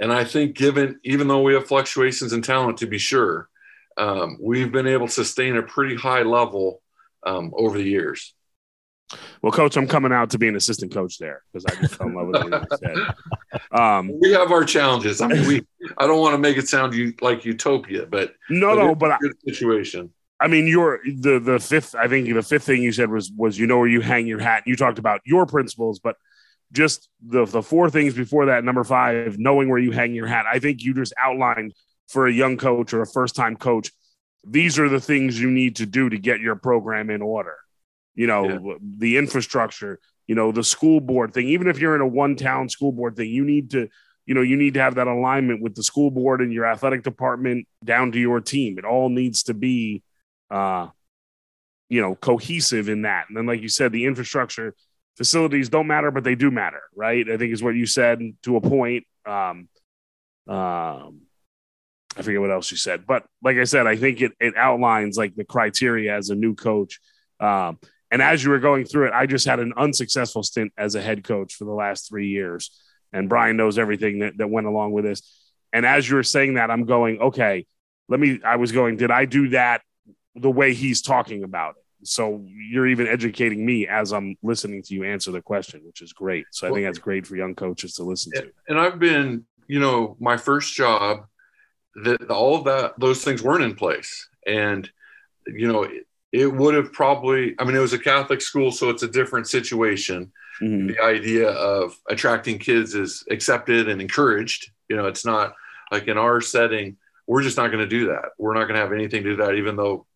And 0.00 0.12
I 0.12 0.24
think, 0.24 0.56
given 0.56 0.98
even 1.04 1.28
though 1.28 1.42
we 1.42 1.54
have 1.54 1.66
fluctuations 1.66 2.32
in 2.32 2.42
talent, 2.42 2.78
to 2.78 2.86
be 2.86 2.98
sure, 2.98 3.48
um, 3.96 4.38
we've 4.40 4.72
been 4.72 4.86
able 4.86 5.06
to 5.06 5.12
sustain 5.12 5.56
a 5.56 5.62
pretty 5.62 5.94
high 5.94 6.22
level 6.22 6.82
um, 7.24 7.52
over 7.56 7.78
the 7.78 7.84
years. 7.84 8.34
Well, 9.42 9.52
coach, 9.52 9.76
I'm 9.76 9.86
coming 9.86 10.12
out 10.12 10.30
to 10.30 10.38
be 10.38 10.48
an 10.48 10.56
assistant 10.56 10.92
coach 10.92 11.18
there 11.18 11.42
because 11.52 11.66
I 11.66 11.80
just 11.80 11.94
fell 11.96 12.08
in 12.08 12.14
love 12.14 12.28
with 12.28 12.42
what 12.42 12.70
you 12.70 12.76
said. 12.78 13.14
Um, 13.70 14.18
we 14.20 14.32
have 14.32 14.50
our 14.50 14.64
challenges. 14.64 15.20
I 15.20 15.28
mean, 15.28 15.46
we. 15.46 15.62
I 15.98 16.06
don't 16.06 16.20
want 16.20 16.34
to 16.34 16.38
make 16.38 16.56
it 16.56 16.68
sound 16.68 16.94
you 16.94 17.12
like 17.20 17.44
utopia, 17.44 18.06
but 18.06 18.34
no, 18.48 18.74
but 18.74 18.82
no, 18.82 18.94
but 18.94 19.20
good 19.20 19.32
I, 19.46 19.50
situation. 19.50 20.12
I 20.40 20.48
mean, 20.48 20.66
your 20.66 21.00
the 21.04 21.38
the 21.38 21.58
fifth. 21.58 21.94
I 21.94 22.08
think 22.08 22.32
the 22.32 22.42
fifth 22.42 22.64
thing 22.64 22.82
you 22.82 22.92
said 22.92 23.10
was 23.10 23.30
was 23.36 23.58
you 23.58 23.66
know 23.66 23.78
where 23.78 23.88
you 23.88 24.00
hang 24.00 24.26
your 24.26 24.40
hat. 24.40 24.64
You 24.66 24.76
talked 24.76 24.98
about 24.98 25.20
your 25.24 25.46
principles, 25.46 25.98
but 25.98 26.16
just 26.72 27.08
the 27.24 27.44
the 27.44 27.62
four 27.62 27.90
things 27.90 28.14
before 28.14 28.46
that. 28.46 28.64
Number 28.64 28.84
five, 28.84 29.38
knowing 29.38 29.68
where 29.68 29.78
you 29.78 29.92
hang 29.92 30.14
your 30.14 30.26
hat. 30.26 30.46
I 30.50 30.58
think 30.58 30.82
you 30.82 30.94
just 30.94 31.12
outlined 31.18 31.74
for 32.08 32.26
a 32.26 32.32
young 32.32 32.56
coach 32.56 32.92
or 32.92 33.02
a 33.02 33.06
first 33.06 33.34
time 33.34 33.56
coach, 33.56 33.90
these 34.46 34.78
are 34.78 34.88
the 34.88 35.00
things 35.00 35.40
you 35.40 35.50
need 35.50 35.76
to 35.76 35.86
do 35.86 36.08
to 36.08 36.18
get 36.18 36.40
your 36.40 36.56
program 36.56 37.10
in 37.10 37.22
order. 37.22 37.56
You 38.14 38.26
know, 38.26 38.48
yeah. 38.48 38.74
the 38.98 39.16
infrastructure, 39.18 39.98
you 40.26 40.34
know, 40.34 40.52
the 40.52 40.62
school 40.62 41.00
board 41.00 41.34
thing. 41.34 41.48
Even 41.48 41.66
if 41.66 41.78
you're 41.78 41.94
in 41.94 42.00
a 42.00 42.06
one 42.06 42.36
town 42.36 42.68
school 42.68 42.92
board 42.92 43.16
thing, 43.16 43.30
you 43.30 43.44
need 43.44 43.70
to, 43.70 43.88
you 44.26 44.34
know, 44.34 44.42
you 44.42 44.56
need 44.56 44.74
to 44.74 44.80
have 44.80 44.94
that 44.96 45.08
alignment 45.08 45.60
with 45.62 45.74
the 45.74 45.82
school 45.82 46.10
board 46.10 46.40
and 46.40 46.52
your 46.52 46.64
athletic 46.64 47.02
department 47.02 47.66
down 47.84 48.12
to 48.12 48.18
your 48.18 48.40
team. 48.40 48.78
It 48.78 48.84
all 48.84 49.08
needs 49.08 49.44
to 49.44 49.54
be, 49.54 50.02
uh, 50.50 50.88
you 51.88 52.00
know, 52.00 52.14
cohesive 52.14 52.88
in 52.88 53.02
that. 53.02 53.26
And 53.28 53.36
then, 53.36 53.46
like 53.46 53.60
you 53.60 53.68
said, 53.68 53.92
the 53.92 54.06
infrastructure 54.06 54.74
facilities 55.16 55.68
don't 55.68 55.86
matter, 55.86 56.10
but 56.10 56.24
they 56.24 56.34
do 56.34 56.50
matter, 56.50 56.82
right? 56.94 57.28
I 57.28 57.36
think 57.36 57.52
is 57.52 57.62
what 57.62 57.74
you 57.74 57.86
said 57.86 58.20
to 58.42 58.56
a 58.56 58.60
point. 58.60 59.06
Um, 59.26 59.68
um, 60.46 61.22
I 62.16 62.22
forget 62.22 62.40
what 62.40 62.50
else 62.50 62.70
you 62.70 62.76
said, 62.76 63.06
but 63.06 63.24
like 63.42 63.56
I 63.56 63.64
said, 63.64 63.86
I 63.86 63.96
think 63.96 64.20
it 64.20 64.32
it 64.40 64.56
outlines 64.56 65.16
like 65.16 65.34
the 65.34 65.44
criteria 65.44 66.16
as 66.16 66.30
a 66.30 66.34
new 66.34 66.54
coach. 66.54 67.00
Um, 67.40 67.78
and 68.10 68.22
as 68.22 68.44
you 68.44 68.50
were 68.50 68.60
going 68.60 68.84
through 68.84 69.08
it, 69.08 69.12
I 69.12 69.26
just 69.26 69.46
had 69.46 69.58
an 69.58 69.72
unsuccessful 69.76 70.44
stint 70.44 70.72
as 70.78 70.94
a 70.94 71.02
head 71.02 71.24
coach 71.24 71.54
for 71.54 71.64
the 71.64 71.72
last 71.72 72.08
three 72.08 72.28
years, 72.28 72.70
and 73.12 73.28
Brian 73.28 73.56
knows 73.56 73.78
everything 73.78 74.20
that, 74.20 74.38
that 74.38 74.48
went 74.48 74.66
along 74.66 74.92
with 74.92 75.04
this. 75.04 75.22
And 75.72 75.84
as 75.84 76.08
you 76.08 76.14
were 76.14 76.22
saying 76.22 76.54
that, 76.54 76.70
I'm 76.70 76.84
going, 76.84 77.20
okay, 77.20 77.66
let 78.08 78.20
me. 78.20 78.40
I 78.44 78.56
was 78.56 78.70
going, 78.70 78.96
did 78.96 79.10
I 79.10 79.24
do 79.24 79.48
that 79.48 79.82
the 80.36 80.50
way 80.50 80.72
he's 80.74 81.02
talking 81.02 81.42
about 81.42 81.74
it? 81.76 82.06
So 82.06 82.44
you're 82.46 82.86
even 82.86 83.08
educating 83.08 83.64
me 83.64 83.88
as 83.88 84.12
I'm 84.12 84.36
listening 84.42 84.82
to 84.82 84.94
you 84.94 85.04
answer 85.04 85.32
the 85.32 85.42
question, 85.42 85.80
which 85.84 86.02
is 86.02 86.12
great. 86.12 86.44
So 86.52 86.68
I 86.68 86.70
think 86.70 86.86
that's 86.86 86.98
great 86.98 87.26
for 87.26 87.34
young 87.34 87.54
coaches 87.54 87.94
to 87.94 88.04
listen 88.04 88.30
to. 88.32 88.50
And 88.68 88.78
I've 88.78 88.98
been, 88.98 89.46
you 89.66 89.80
know, 89.80 90.16
my 90.20 90.36
first 90.36 90.74
job 90.74 91.26
that 92.02 92.30
all 92.30 92.56
of 92.56 92.64
that 92.64 92.98
those 92.98 93.22
things 93.22 93.42
weren't 93.42 93.64
in 93.64 93.74
place. 93.74 94.28
And 94.46 94.90
you 95.46 95.70
know 95.70 95.84
it, 95.84 96.06
it, 96.32 96.52
would 96.52 96.74
have 96.74 96.92
probably 96.92 97.54
i 97.58 97.64
mean 97.64 97.76
it 97.76 97.80
was 97.80 97.92
a 97.92 97.98
catholic 97.98 98.40
school 98.40 98.72
so 98.72 98.90
it's 98.90 99.02
a 99.02 99.08
different 99.08 99.48
situation. 99.48 100.32
Mm-hmm. 100.62 100.86
the 100.86 101.00
idea 101.00 101.48
of 101.48 101.98
attracting 102.08 102.60
kids 102.60 102.94
is 102.94 103.24
accepted 103.28 103.88
and 103.88 104.00
encouraged. 104.00 104.70
You 104.88 104.96
know 104.96 105.06
it's 105.06 105.24
not 105.24 105.54
like 105.90 106.06
in 106.06 106.16
our 106.16 106.40
setting 106.40 106.96
we're 107.26 107.42
just 107.42 107.56
not 107.56 107.68
going 107.68 107.78
to 107.78 107.88
do 107.88 108.08
that. 108.08 108.26
We're 108.38 108.54
not 108.54 108.64
going 108.64 108.74
to 108.74 108.80
have 108.80 108.92
anything 108.92 109.24
to 109.24 109.30
do 109.30 109.36
that 109.36 109.54
even 109.54 109.76
though 109.76 110.06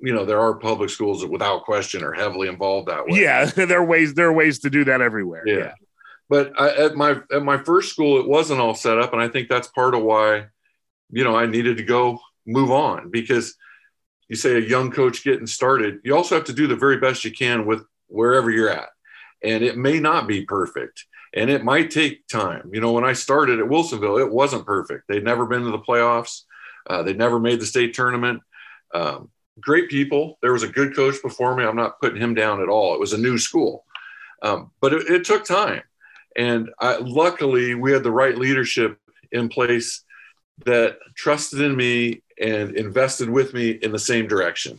you 0.00 0.12
know 0.12 0.24
there 0.24 0.40
are 0.40 0.54
public 0.54 0.90
schools 0.90 1.22
that 1.22 1.30
without 1.30 1.64
question 1.64 2.02
are 2.02 2.12
heavily 2.12 2.48
involved 2.48 2.88
that 2.88 3.06
way. 3.06 3.22
Yeah 3.22 3.44
there 3.56 3.78
are 3.78 3.84
ways 3.84 4.14
there 4.14 4.26
are 4.28 4.32
ways 4.32 4.58
to 4.60 4.70
do 4.70 4.84
that 4.84 5.00
everywhere. 5.00 5.44
Yeah, 5.46 5.56
yeah. 5.56 5.72
but 6.28 6.52
I, 6.60 6.70
at 6.76 6.96
my 6.96 7.20
at 7.32 7.42
my 7.42 7.56
first 7.56 7.90
school 7.90 8.20
it 8.20 8.28
wasn't 8.28 8.60
all 8.60 8.74
set 8.74 8.98
up 8.98 9.12
and 9.12 9.22
i 9.22 9.28
think 9.28 9.48
that's 9.48 9.68
part 9.68 9.94
of 9.94 10.02
why 10.02 10.46
you 11.12 11.22
know, 11.24 11.36
I 11.36 11.46
needed 11.46 11.76
to 11.76 11.84
go 11.84 12.18
move 12.46 12.70
on 12.70 13.10
because 13.10 13.54
you 14.28 14.36
say 14.36 14.56
a 14.56 14.60
young 14.60 14.90
coach 14.90 15.22
getting 15.22 15.46
started, 15.46 16.00
you 16.04 16.16
also 16.16 16.34
have 16.34 16.44
to 16.46 16.52
do 16.52 16.66
the 16.66 16.74
very 16.76 16.96
best 16.96 17.24
you 17.24 17.30
can 17.30 17.66
with 17.66 17.84
wherever 18.08 18.50
you're 18.50 18.70
at. 18.70 18.88
And 19.44 19.62
it 19.62 19.76
may 19.76 20.00
not 20.00 20.26
be 20.26 20.44
perfect. 20.44 21.04
and 21.34 21.48
it 21.48 21.64
might 21.64 21.90
take 21.90 22.26
time. 22.28 22.70
You 22.72 22.80
know, 22.80 22.92
when 22.92 23.04
I 23.04 23.14
started 23.14 23.58
at 23.58 23.66
Wilsonville, 23.66 24.20
it 24.20 24.30
wasn't 24.30 24.66
perfect. 24.66 25.04
They'd 25.08 25.24
never 25.24 25.46
been 25.46 25.62
to 25.62 25.70
the 25.70 25.78
playoffs. 25.78 26.42
Uh, 26.88 27.02
they'd 27.02 27.16
never 27.16 27.40
made 27.40 27.60
the 27.60 27.66
state 27.66 27.94
tournament. 27.94 28.42
Um, 28.92 29.30
great 29.60 29.88
people. 29.88 30.38
There 30.42 30.52
was 30.52 30.62
a 30.62 30.68
good 30.68 30.94
coach 30.94 31.16
before 31.22 31.54
me. 31.56 31.64
I'm 31.64 31.76
not 31.76 32.00
putting 32.00 32.20
him 32.20 32.34
down 32.34 32.60
at 32.60 32.68
all. 32.68 32.94
It 32.94 33.00
was 33.00 33.12
a 33.12 33.18
new 33.18 33.38
school, 33.38 33.84
um, 34.42 34.70
but 34.80 34.92
it, 34.92 35.08
it, 35.08 35.24
took 35.24 35.44
time. 35.44 35.82
And 36.36 36.70
I, 36.78 36.96
luckily, 36.96 37.74
we 37.74 37.92
had 37.92 38.02
the 38.02 38.10
right 38.10 38.36
leadership 38.36 38.98
in 39.30 39.48
place 39.48 40.04
that 40.64 40.98
trusted 41.14 41.60
in 41.60 41.76
me 41.76 42.22
and 42.40 42.74
invested 42.76 43.30
with 43.30 43.54
me 43.54 43.70
in 43.70 43.92
the 43.92 43.98
same 43.98 44.26
direction. 44.26 44.78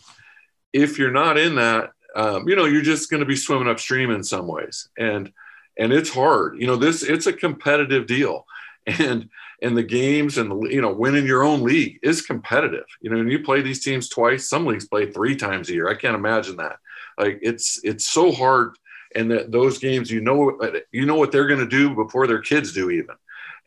If 0.73 0.97
you're 0.97 1.11
not 1.11 1.37
in 1.37 1.55
that, 1.55 1.91
um, 2.15 2.47
you 2.47 2.55
know, 2.55 2.65
you're 2.65 2.81
just 2.81 3.09
going 3.09 3.21
to 3.21 3.25
be 3.25 3.35
swimming 3.35 3.67
upstream 3.67 4.11
in 4.11 4.23
some 4.23 4.47
ways. 4.47 4.89
And 4.97 5.31
and 5.77 5.91
it's 5.91 6.09
hard. 6.09 6.59
You 6.59 6.67
know, 6.67 6.75
this 6.75 7.03
it's 7.03 7.27
a 7.27 7.33
competitive 7.33 8.05
deal, 8.05 8.45
and 8.87 9.29
and 9.61 9.77
the 9.77 9.83
games 9.83 10.37
and 10.37 10.51
the 10.51 10.67
you 10.69 10.81
know 10.81 10.93
winning 10.93 11.25
your 11.25 11.43
own 11.43 11.63
league 11.63 11.99
is 12.03 12.21
competitive. 12.21 12.85
You 13.01 13.09
know, 13.09 13.17
when 13.17 13.29
you 13.29 13.39
play 13.39 13.61
these 13.61 13.83
teams 13.83 14.09
twice, 14.09 14.49
some 14.49 14.65
leagues 14.65 14.87
play 14.87 15.11
three 15.11 15.35
times 15.35 15.69
a 15.69 15.73
year. 15.73 15.89
I 15.89 15.95
can't 15.95 16.15
imagine 16.15 16.57
that. 16.57 16.77
Like 17.17 17.39
it's 17.41 17.79
it's 17.83 18.07
so 18.07 18.31
hard, 18.31 18.75
and 19.15 19.31
that 19.31 19.51
those 19.51 19.77
games, 19.79 20.11
you 20.11 20.21
know, 20.21 20.59
you 20.91 21.05
know 21.05 21.15
what 21.15 21.31
they're 21.31 21.47
going 21.47 21.59
to 21.59 21.67
do 21.67 21.95
before 21.95 22.27
their 22.27 22.41
kids 22.41 22.73
do 22.73 22.89
even. 22.89 23.15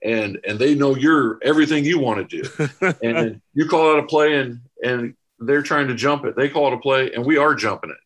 And, 0.07 0.39
and 0.47 0.59
they 0.59 0.77
know 0.77 0.95
you're 0.95 1.41
everything 1.43 1.85
you 1.85 1.99
want 1.99 2.31
to 2.31 2.43
do 2.43 2.95
and 3.03 3.41
you 3.55 3.67
call 3.67 3.93
out 3.93 3.99
a 3.99 4.07
play 4.07 4.39
and 4.39 4.61
and 4.83 5.15
they're 5.41 5.63
trying 5.63 5.89
to 5.89 5.95
jump 5.95 6.25
it 6.25 6.37
they 6.37 6.49
call 6.49 6.69
it 6.69 6.75
a 6.75 6.79
play 6.79 7.13
and 7.13 7.27
we 7.27 7.39
are 7.39 7.57
jumping 7.57 7.91
it 7.91 7.97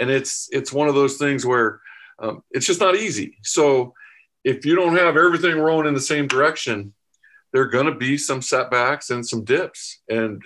and 0.00 0.10
it's 0.10 0.48
it's 0.50 0.72
one 0.72 0.88
of 0.88 0.94
those 0.94 1.16
things 1.16 1.46
where 1.46 1.80
um, 2.18 2.42
it's 2.50 2.66
just 2.66 2.80
not 2.80 2.96
easy. 2.96 3.38
So 3.42 3.94
if 4.44 4.64
you 4.64 4.74
don't 4.74 4.96
have 4.96 5.16
everything 5.16 5.58
rolling 5.58 5.86
in 5.86 5.94
the 5.94 6.00
same 6.00 6.26
direction, 6.26 6.94
there 7.52 7.62
are 7.62 7.68
going 7.68 7.86
to 7.86 7.94
be 7.94 8.16
some 8.16 8.42
setbacks 8.42 9.10
and 9.10 9.26
some 9.26 9.44
dips, 9.44 10.00
and 10.08 10.42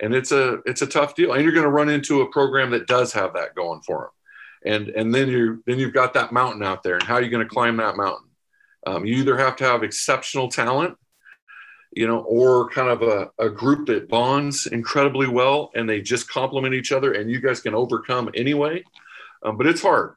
and 0.00 0.14
it's 0.14 0.32
a 0.32 0.58
it's 0.66 0.82
a 0.82 0.86
tough 0.86 1.14
deal. 1.14 1.32
And 1.32 1.42
you're 1.42 1.52
going 1.52 1.64
to 1.64 1.70
run 1.70 1.88
into 1.88 2.20
a 2.20 2.30
program 2.30 2.70
that 2.70 2.86
does 2.86 3.12
have 3.12 3.34
that 3.34 3.54
going 3.54 3.80
for 3.82 4.10
them, 4.64 4.72
and 4.72 4.88
and 4.90 5.14
then 5.14 5.28
you 5.28 5.62
then 5.66 5.78
you've 5.78 5.94
got 5.94 6.14
that 6.14 6.32
mountain 6.32 6.62
out 6.62 6.82
there, 6.82 6.94
and 6.94 7.02
how 7.02 7.14
are 7.14 7.22
you 7.22 7.30
going 7.30 7.46
to 7.46 7.54
climb 7.54 7.76
that 7.78 7.96
mountain? 7.96 8.28
Um, 8.86 9.04
you 9.04 9.16
either 9.16 9.36
have 9.36 9.56
to 9.56 9.64
have 9.64 9.82
exceptional 9.82 10.48
talent, 10.48 10.96
you 11.92 12.06
know, 12.06 12.20
or 12.20 12.70
kind 12.70 12.88
of 12.88 13.02
a, 13.02 13.30
a 13.38 13.50
group 13.50 13.86
that 13.86 14.08
bonds 14.08 14.66
incredibly 14.66 15.26
well, 15.26 15.70
and 15.74 15.88
they 15.88 16.00
just 16.00 16.30
complement 16.30 16.74
each 16.74 16.92
other, 16.92 17.12
and 17.12 17.30
you 17.30 17.40
guys 17.40 17.60
can 17.60 17.74
overcome 17.74 18.30
anyway. 18.34 18.82
Um, 19.42 19.56
but 19.56 19.66
it's 19.66 19.82
hard. 19.82 20.14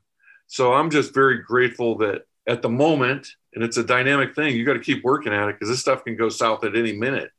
So 0.48 0.74
I'm 0.74 0.90
just 0.90 1.14
very 1.14 1.40
grateful 1.40 1.98
that 2.00 2.26
at 2.48 2.62
the 2.62 2.70
moment, 2.70 3.28
and 3.54 3.64
it's 3.64 3.78
a 3.78 3.84
dynamic 3.84 4.36
thing, 4.36 4.56
you 4.56 4.66
got 4.66 4.74
to 4.74 4.80
keep 4.80 5.04
working 5.04 5.34
at 5.34 5.48
it 5.50 5.56
because 5.56 5.70
this 5.70 5.80
stuff 5.80 6.04
can 6.04 6.16
go 6.16 6.30
south 6.30 6.64
at 6.64 6.76
any 6.76 6.94
minute. 6.94 7.32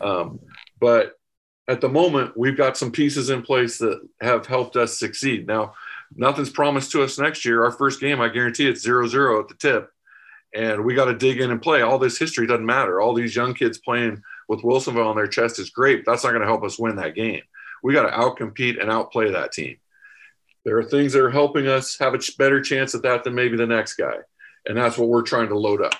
Um, 0.00 0.40
but 0.80 1.12
at 1.68 1.80
the 1.80 1.88
moment, 1.88 2.36
we've 2.36 2.56
got 2.56 2.76
some 2.76 2.90
pieces 2.92 3.30
in 3.30 3.42
place 3.42 3.78
that 3.78 4.00
have 4.20 4.46
helped 4.46 4.76
us 4.76 4.98
succeed. 4.98 5.46
Now, 5.46 5.74
nothing's 6.14 6.50
promised 6.50 6.92
to 6.92 7.02
us 7.02 7.18
next 7.18 7.44
year. 7.44 7.64
Our 7.64 7.72
first 7.72 8.00
game, 8.00 8.20
I 8.20 8.28
guarantee 8.28 8.68
it's 8.68 8.82
zero 8.82 9.06
zero 9.06 9.40
at 9.40 9.48
the 9.48 9.54
tip. 9.54 9.90
And 10.54 10.84
we 10.84 10.94
got 10.94 11.06
to 11.06 11.14
dig 11.14 11.40
in 11.40 11.50
and 11.50 11.60
play. 11.60 11.82
All 11.82 11.98
this 11.98 12.18
history 12.18 12.46
doesn't 12.46 12.64
matter. 12.64 13.00
All 13.00 13.14
these 13.14 13.36
young 13.36 13.52
kids 13.54 13.78
playing 13.78 14.22
with 14.48 14.62
Wilsonville 14.62 15.06
on 15.06 15.16
their 15.16 15.26
chest 15.26 15.58
is 15.58 15.70
great. 15.70 16.04
That's 16.06 16.24
not 16.24 16.30
going 16.30 16.40
to 16.40 16.46
help 16.46 16.64
us 16.64 16.78
win 16.78 16.96
that 16.96 17.14
game. 17.14 17.42
We 17.82 17.92
got 17.92 18.08
to 18.08 18.16
outcompete 18.16 18.80
and 18.80 18.90
outplay 18.90 19.30
that 19.32 19.52
team 19.52 19.76
there 20.66 20.76
are 20.76 20.84
things 20.84 21.12
that 21.12 21.22
are 21.22 21.30
helping 21.30 21.68
us 21.68 21.96
have 21.96 22.12
a 22.12 22.18
better 22.38 22.60
chance 22.60 22.92
at 22.92 23.02
that 23.02 23.22
than 23.22 23.36
maybe 23.36 23.56
the 23.56 23.68
next 23.68 23.94
guy. 23.94 24.16
And 24.66 24.76
that's 24.76 24.98
what 24.98 25.08
we're 25.08 25.22
trying 25.22 25.48
to 25.48 25.56
load 25.56 25.80
up. 25.80 25.94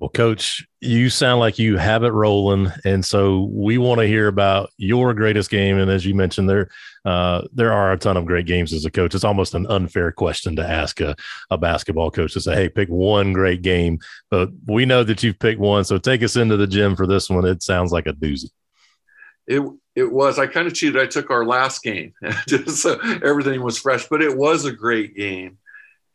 Well, 0.00 0.08
coach, 0.08 0.66
you 0.80 1.10
sound 1.10 1.40
like 1.40 1.58
you 1.58 1.76
have 1.76 2.04
it 2.04 2.12
rolling. 2.12 2.72
And 2.86 3.04
so 3.04 3.50
we 3.52 3.76
want 3.76 4.00
to 4.00 4.06
hear 4.06 4.28
about 4.28 4.70
your 4.78 5.12
greatest 5.12 5.50
game. 5.50 5.76
And 5.76 5.90
as 5.90 6.06
you 6.06 6.14
mentioned, 6.14 6.48
there, 6.48 6.70
uh, 7.04 7.42
there 7.52 7.70
are 7.70 7.92
a 7.92 7.98
ton 7.98 8.16
of 8.16 8.24
great 8.24 8.46
games 8.46 8.72
as 8.72 8.86
a 8.86 8.90
coach. 8.90 9.14
It's 9.14 9.24
almost 9.24 9.54
an 9.54 9.66
unfair 9.66 10.10
question 10.10 10.56
to 10.56 10.66
ask 10.66 11.02
a, 11.02 11.14
a 11.50 11.58
basketball 11.58 12.10
coach 12.10 12.32
to 12.32 12.40
say, 12.40 12.54
Hey, 12.54 12.68
pick 12.70 12.88
one 12.88 13.34
great 13.34 13.60
game, 13.60 13.98
but 14.30 14.48
we 14.66 14.86
know 14.86 15.04
that 15.04 15.22
you've 15.22 15.38
picked 15.38 15.60
one. 15.60 15.84
So 15.84 15.98
take 15.98 16.22
us 16.22 16.34
into 16.34 16.56
the 16.56 16.66
gym 16.66 16.96
for 16.96 17.06
this 17.06 17.28
one. 17.28 17.44
It 17.44 17.62
sounds 17.62 17.92
like 17.92 18.06
a 18.06 18.14
doozy. 18.14 18.48
It, 19.46 19.62
it 19.96 20.12
was 20.12 20.38
i 20.38 20.46
kind 20.46 20.68
of 20.68 20.74
cheated 20.74 21.02
i 21.02 21.06
took 21.06 21.30
our 21.30 21.44
last 21.44 21.82
game 21.82 22.12
just 22.46 22.82
so 22.82 23.00
everything 23.24 23.62
was 23.62 23.78
fresh 23.78 24.06
but 24.08 24.22
it 24.22 24.36
was 24.36 24.64
a 24.64 24.70
great 24.70 25.16
game 25.16 25.58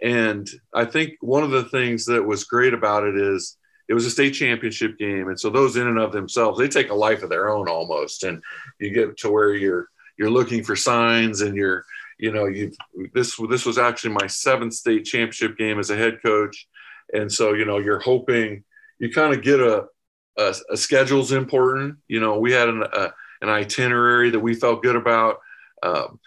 and 0.01 0.47
i 0.73 0.85
think 0.85 1.15
one 1.19 1.43
of 1.43 1.51
the 1.51 1.65
things 1.65 2.05
that 2.05 2.23
was 2.23 2.45
great 2.45 2.73
about 2.73 3.03
it 3.03 3.17
is 3.17 3.57
it 3.87 3.93
was 3.93 4.05
a 4.05 4.11
state 4.11 4.31
championship 4.31 4.97
game. 4.97 5.27
And 5.27 5.39
so 5.39 5.49
those 5.49 5.75
in 5.75 5.87
and 5.87 5.99
of 5.99 6.11
themselves 6.11 6.59
they 6.59 6.67
take 6.67 6.89
a 6.89 6.95
life 6.95 7.23
of 7.23 7.29
their 7.29 7.49
own 7.49 7.67
almost. 7.67 8.23
And 8.23 8.41
you 8.79 8.91
get 8.91 9.17
to 9.17 9.31
where 9.31 9.53
you're 9.53 9.89
you're 10.17 10.29
looking 10.29 10.63
for 10.63 10.75
signs 10.75 11.41
and 11.41 11.55
you're 11.55 11.85
you 12.17 12.31
know 12.31 12.45
you 12.45 12.71
this 13.13 13.37
this 13.49 13.65
was 13.65 13.77
actually 13.77 14.13
my 14.13 14.27
seventh 14.27 14.73
state 14.73 15.05
championship 15.05 15.57
game 15.57 15.79
as 15.79 15.89
a 15.89 15.97
head 15.97 16.19
coach. 16.23 16.67
And 17.13 17.31
so 17.31 17.53
you 17.53 17.65
know 17.65 17.77
you're 17.77 17.99
hoping 17.99 18.63
you 18.99 19.11
kind 19.11 19.33
of 19.33 19.41
get 19.41 19.59
a, 19.59 19.85
a, 20.37 20.55
a 20.71 20.77
schedule's 20.77 21.31
important. 21.31 21.97
You 22.07 22.19
know 22.19 22.39
we 22.39 22.51
had 22.51 22.69
an, 22.69 22.83
a 22.83 23.13
an 23.41 23.49
itinerary 23.49 24.31
that 24.31 24.39
we 24.39 24.53
felt 24.53 24.83
good 24.83 24.95
about. 24.95 25.39
Um, 25.83 26.19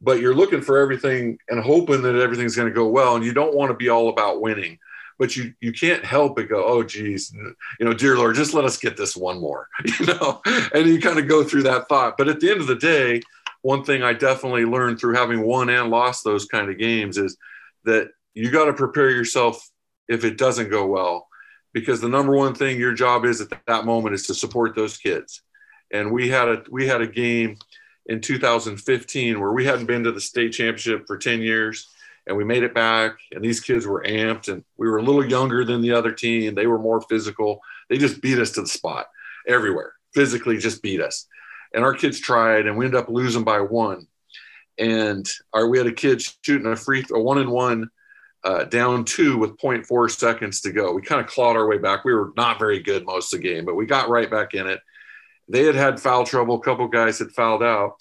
but 0.00 0.20
you're 0.20 0.34
looking 0.34 0.60
for 0.60 0.78
everything 0.78 1.38
and 1.48 1.60
hoping 1.60 2.02
that 2.02 2.16
everything's 2.16 2.56
going 2.56 2.68
to 2.68 2.74
go 2.74 2.86
well. 2.86 3.16
And 3.16 3.24
you 3.24 3.32
don't 3.32 3.54
want 3.54 3.70
to 3.70 3.76
be 3.76 3.88
all 3.88 4.08
about 4.08 4.42
winning, 4.42 4.78
but 5.18 5.36
you, 5.36 5.54
you 5.60 5.72
can't 5.72 6.04
help 6.04 6.36
but 6.36 6.48
go, 6.48 6.64
oh, 6.64 6.82
geez, 6.82 7.32
you 7.32 7.86
know, 7.86 7.92
dear 7.92 8.16
Lord, 8.16 8.36
just 8.36 8.54
let 8.54 8.64
us 8.64 8.78
get 8.78 8.96
this 8.96 9.16
one 9.16 9.40
more, 9.40 9.68
you 10.00 10.06
know, 10.06 10.40
and 10.74 10.86
you 10.86 11.00
kind 11.00 11.18
of 11.18 11.28
go 11.28 11.42
through 11.42 11.64
that 11.64 11.88
thought. 11.88 12.18
But 12.18 12.28
at 12.28 12.40
the 12.40 12.50
end 12.50 12.60
of 12.60 12.66
the 12.66 12.76
day, 12.76 13.22
one 13.62 13.82
thing 13.82 14.02
I 14.02 14.12
definitely 14.12 14.64
learned 14.64 15.00
through 15.00 15.14
having 15.14 15.42
won 15.42 15.68
and 15.68 15.90
lost 15.90 16.24
those 16.24 16.44
kind 16.44 16.70
of 16.70 16.78
games 16.78 17.18
is 17.18 17.36
that 17.84 18.10
you 18.34 18.50
got 18.50 18.66
to 18.66 18.72
prepare 18.72 19.10
yourself 19.10 19.68
if 20.08 20.24
it 20.24 20.38
doesn't 20.38 20.70
go 20.70 20.86
well, 20.86 21.26
because 21.72 22.00
the 22.00 22.08
number 22.08 22.36
one 22.36 22.54
thing 22.54 22.78
your 22.78 22.94
job 22.94 23.24
is 23.24 23.40
at 23.40 23.48
that 23.66 23.84
moment 23.84 24.14
is 24.14 24.26
to 24.26 24.34
support 24.34 24.76
those 24.76 24.98
kids. 24.98 25.42
And 25.92 26.12
we 26.12 26.28
had 26.28 26.48
a 26.48 26.62
we 26.70 26.86
had 26.86 27.00
a 27.00 27.06
game 27.06 27.58
in 28.06 28.20
2015 28.20 29.40
where 29.40 29.52
we 29.52 29.64
hadn't 29.64 29.86
been 29.86 30.04
to 30.04 30.12
the 30.12 30.20
state 30.20 30.52
championship 30.52 31.06
for 31.06 31.18
10 31.18 31.40
years 31.40 31.88
and 32.26 32.36
we 32.36 32.44
made 32.44 32.62
it 32.62 32.74
back 32.74 33.18
and 33.32 33.44
these 33.44 33.60
kids 33.60 33.86
were 33.86 34.02
amped 34.02 34.48
and 34.48 34.64
we 34.76 34.88
were 34.88 34.98
a 34.98 35.02
little 35.02 35.24
younger 35.24 35.64
than 35.64 35.80
the 35.80 35.92
other 35.92 36.12
team. 36.12 36.54
They 36.54 36.66
were 36.66 36.78
more 36.78 37.00
physical. 37.02 37.60
They 37.88 37.98
just 37.98 38.20
beat 38.20 38.38
us 38.38 38.50
to 38.52 38.62
the 38.62 38.68
spot 38.68 39.06
everywhere 39.46 39.92
physically 40.16 40.56
just 40.56 40.82
beat 40.82 41.00
us. 41.00 41.28
And 41.74 41.84
our 41.84 41.92
kids 41.92 42.18
tried 42.18 42.66
and 42.66 42.76
we 42.76 42.86
ended 42.86 42.98
up 42.98 43.10
losing 43.10 43.44
by 43.44 43.60
one. 43.60 44.08
And 44.78 45.28
our 45.52 45.68
we 45.68 45.78
had 45.78 45.86
a 45.86 45.92
kid 45.92 46.22
shooting 46.42 46.66
a 46.66 46.74
free 46.74 47.04
a 47.12 47.20
one 47.20 47.38
and 47.38 47.50
one 47.50 47.90
uh, 48.42 48.64
down 48.64 49.04
two 49.04 49.36
with 49.36 49.58
0.4 49.58 50.10
seconds 50.10 50.62
to 50.62 50.72
go. 50.72 50.92
We 50.92 51.02
kind 51.02 51.20
of 51.20 51.26
clawed 51.26 51.56
our 51.56 51.66
way 51.66 51.78
back. 51.78 52.04
We 52.04 52.14
were 52.14 52.32
not 52.36 52.58
very 52.58 52.80
good 52.80 53.04
most 53.04 53.32
of 53.32 53.40
the 53.40 53.48
game 53.48 53.64
but 53.66 53.76
we 53.76 53.86
got 53.86 54.08
right 54.08 54.30
back 54.30 54.54
in 54.54 54.66
it. 54.66 54.80
They 55.48 55.64
had 55.64 55.74
had 55.74 56.00
foul 56.00 56.24
trouble. 56.24 56.56
A 56.56 56.60
couple 56.60 56.88
guys 56.88 57.18
had 57.18 57.30
fouled 57.32 57.62
out, 57.62 57.96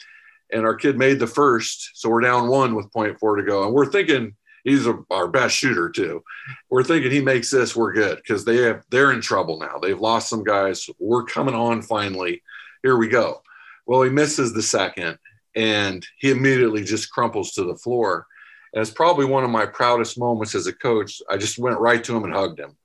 and 0.56 0.66
our 0.66 0.76
kid 0.76 0.98
made 0.98 1.20
the 1.20 1.28
first. 1.28 1.92
So 1.96 2.10
we're 2.10 2.22
down 2.22 2.48
one 2.48 2.76
with 2.76 2.90
0.4 2.92 3.38
to 3.38 3.44
go. 3.44 3.66
And 3.66 3.74
we're 3.74 3.92
thinking 3.92 4.36
he's 4.64 4.88
a, 4.88 4.98
our 5.12 5.28
best 5.28 5.56
shooter 5.56 5.90
too. 5.90 6.24
We're 6.70 6.84
thinking 6.84 7.12
he 7.12 7.22
makes 7.22 7.52
this, 7.52 7.76
we're 7.76 7.94
good 7.94 8.18
because 8.18 8.46
they 8.46 8.58
have 8.64 8.84
they're 8.90 9.12
in 9.12 9.20
trouble 9.22 9.60
now. 9.60 9.78
They've 9.78 10.00
lost 10.00 10.30
some 10.30 10.44
guys. 10.44 10.90
We're 10.98 11.26
coming 11.26 11.56
on 11.56 11.82
finally. 11.82 12.42
Here 12.84 12.96
we 12.96 13.10
go. 13.10 13.44
Well, 13.86 14.02
he 14.02 14.10
misses 14.10 14.54
the 14.54 14.64
second, 14.64 15.20
and 15.56 16.06
he 16.18 16.32
immediately 16.32 16.84
just 16.84 17.12
crumples 17.12 17.52
to 17.52 17.64
the 17.64 17.76
floor. 17.76 18.26
And 18.74 18.82
it's 18.82 18.92
probably 18.92 19.26
one 19.26 19.44
of 19.44 19.50
my 19.50 19.66
proudest 19.66 20.18
moments 20.18 20.56
as 20.56 20.68
a 20.68 20.74
coach. 20.74 21.22
I 21.30 21.38
just 21.38 21.60
went 21.60 21.80
right 21.80 22.04
to 22.04 22.16
him 22.16 22.24
and 22.24 22.34
hugged 22.34 22.60
him. 22.60 22.76